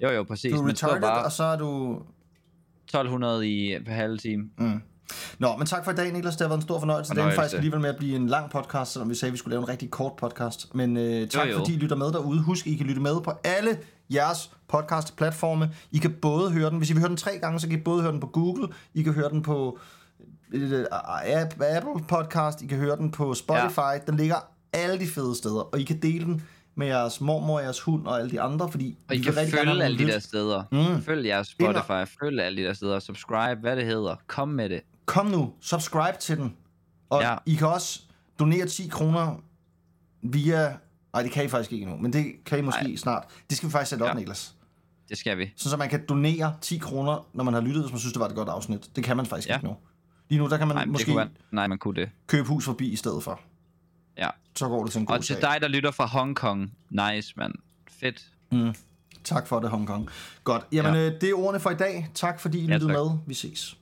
Jo, 0.02 0.10
jo, 0.18 0.24
præcis. 0.24 0.54
Du 0.54 0.62
er 0.64 0.68
retarded, 0.70 1.02
bare 1.02 1.26
og 1.26 1.32
så 1.32 1.44
er 1.44 1.58
du 1.58 2.02
1200 2.84 3.50
i, 3.50 3.80
per 3.80 3.94
halve 3.94 4.18
time. 4.18 4.50
Mm. 4.58 4.82
Nå, 5.40 5.58
men 5.58 5.68
tak 5.68 5.84
for 5.86 5.92
i 5.92 5.96
dag, 5.96 6.12
Niklas. 6.12 6.34
Det 6.36 6.42
har 6.42 6.48
været 6.48 6.58
en 6.58 6.62
stor 6.62 6.80
fornøjelse. 6.80 7.16
Det 7.16 7.24
er 7.24 7.32
faktisk 7.32 7.56
alligevel 7.56 7.80
med 7.82 7.90
at 7.90 7.98
blive 7.98 8.16
en 8.16 8.28
lang 8.28 8.50
podcast, 8.52 8.92
selvom 8.92 9.10
vi 9.10 9.16
sagde, 9.16 9.30
at 9.30 9.34
vi 9.34 9.38
skulle 9.38 9.52
lave 9.54 9.62
en 9.64 9.70
rigtig 9.70 9.92
kort 9.92 10.14
podcast. 10.18 10.76
Men 10.76 10.98
øh, 10.98 11.28
tak 11.28 11.48
Jo, 11.48 11.52
jo. 11.52 11.58
fordi 11.58 11.74
I 11.74 11.78
lytter 11.78 11.96
med 11.96 12.12
derude. 12.12 12.42
Husk, 12.42 12.68
I 12.68 12.76
kan 12.76 12.86
lytte 12.86 13.02
med 13.02 13.22
på 13.22 13.32
alle 13.44 13.78
jeres 14.14 14.52
podcast-platforme. 14.68 15.70
I 15.92 15.98
kan 15.98 16.14
både 16.22 16.52
høre 16.52 16.70
den, 16.70 16.78
hvis 16.78 16.90
I 16.90 16.94
vil 16.94 17.00
høre 17.00 17.10
den 17.10 17.18
tre 17.18 17.38
gange, 17.42 17.60
så 17.60 17.68
kan 17.68 17.80
I 17.80 17.82
både 17.82 18.02
høre 18.02 18.12
den 18.12 18.20
på 18.20 18.28
Google, 18.28 18.68
I 18.94 19.04
kan 19.04 19.14
høre 19.14 19.30
den 19.30 19.42
på 19.42 19.80
øh, 20.54 20.86
App- 21.24 21.64
Apple 21.64 22.04
Podcast, 22.08 22.62
I 22.62 22.68
kan 22.68 22.78
høre 22.78 22.96
den 22.98 23.12
på 23.12 23.34
Spotify. 23.34 23.80
Ja. 23.80 23.98
Den 24.08 24.18
ligger 24.18 24.36
alle 24.74 25.00
de 25.00 25.08
fede 25.08 25.36
steder, 25.36 25.62
og 25.62 25.80
I 25.80 25.84
kan 25.84 26.00
dele 26.02 26.26
den 26.26 26.44
med 26.78 26.88
jeres 26.88 27.22
mormor, 27.22 27.60
jeres 27.60 27.80
hund 27.82 28.08
og 28.08 28.20
alle 28.20 28.32
de 28.32 28.42
andre, 28.42 28.72
fordi 28.72 28.98
Og 29.10 29.16
I 29.16 29.20
kan 29.20 29.34
følge 29.34 29.84
alle 29.84 29.98
de 29.98 30.08
der 30.08 30.20
steder. 30.20 30.64
Mm. 30.72 31.02
Følg 31.02 31.26
jeres 31.26 31.48
Spotify, 31.48 32.12
følg 32.24 32.42
alle 32.42 32.62
de 32.62 32.68
der 32.68 32.74
steder, 32.74 33.00
subscribe, 33.00 33.62
hvad 33.62 33.76
det 33.76 33.86
hedder. 33.86 34.16
Kom 34.28 34.48
med 34.48 34.70
det. 34.70 34.82
Kom 35.06 35.26
nu, 35.26 35.54
subscribe 35.62 36.18
til 36.20 36.38
den. 36.38 36.56
Og 37.10 37.22
ja. 37.22 37.36
I 37.46 37.56
kan 37.56 37.68
også 37.68 38.02
donere 38.40 38.68
10 38.68 38.88
kroner 38.88 39.36
via... 40.22 40.78
Nej, 41.14 41.24
det 41.24 41.32
kan 41.32 41.46
I 41.46 41.48
faktisk 41.48 41.72
ikke 41.72 41.84
endnu, 41.84 41.98
men 41.98 42.14
det 42.14 42.26
kan 42.46 42.60
I 42.60 42.62
måske 42.62 42.82
Ej. 42.86 42.96
Snart. 42.96 43.24
Det 43.50 43.58
skal 43.58 43.68
vi 43.68 43.72
faktisk 43.72 43.90
sætte 43.90 44.04
op, 44.04 44.08
ja. 44.10 44.14
Niklas. 44.14 44.56
Det 45.10 45.18
skal 45.18 45.38
vi. 45.38 45.54
Så, 45.56 45.70
så 45.70 45.78
man 45.78 45.90
kan 45.90 46.06
donere 46.10 46.56
10 46.62 46.78
kroner, 46.78 47.28
når 47.34 47.44
man 47.44 47.54
har 47.54 47.62
lyttet, 47.62 47.84
hvis 47.84 47.92
man 47.92 48.00
synes, 48.00 48.14
det 48.14 48.20
var 48.20 48.28
et 48.28 48.36
godt 48.36 48.50
afsnit. 48.50 48.96
Det 48.96 49.04
kan 49.04 49.18
man 49.18 49.26
faktisk 49.26 49.48
Ja. 49.50 49.56
ikke 49.56 49.66
nu. 49.68 49.76
Lige 50.30 50.40
nu, 50.40 50.50
der 50.50 50.58
kan 50.58 50.68
man 50.68 50.76
Nej, 50.78 50.86
måske 50.86 51.16
være, 51.16 51.30
nej, 51.52 51.68
man 51.68 51.78
kunne 51.78 51.96
det. 52.02 52.10
købe 52.28 52.48
hus 52.48 52.66
forbi 52.66 52.90
i 52.90 52.96
stedet 52.96 53.24
for. 53.24 53.40
Ja. 54.18 54.30
Så 54.56 54.68
går 54.68 54.84
det 54.84 54.92
til 54.92 55.00
en 55.00 55.06
god 55.06 55.16
Og 55.18 55.24
til 55.24 55.36
sag. 55.36 55.42
dig, 55.42 55.62
der 55.62 55.68
lytter 55.68 55.92
fra 55.92 56.06
Hongkong. 56.06 56.74
Nice, 56.90 57.34
mand. 57.38 57.54
Fedt. 57.90 58.26
Tak 59.24 59.48
for 59.48 59.60
det, 59.60 59.70
Hongkong. 59.70 60.10
Godt. 60.44 60.66
Jamen, 60.72 60.94
ja. 60.94 61.00
Øh, 61.08 61.22
det 61.22 61.30
er 61.30 61.34
ordene 61.34 61.60
for 61.60 61.70
i 61.70 61.76
dag. 61.76 62.10
Tak 62.14 62.40
fordi 62.40 62.58
I 62.60 62.66
Ja, 62.66 62.74
lyttede 62.74 62.94
tak. 62.94 62.98
med. 62.98 63.18
Vi 63.28 63.34
ses. 63.34 63.78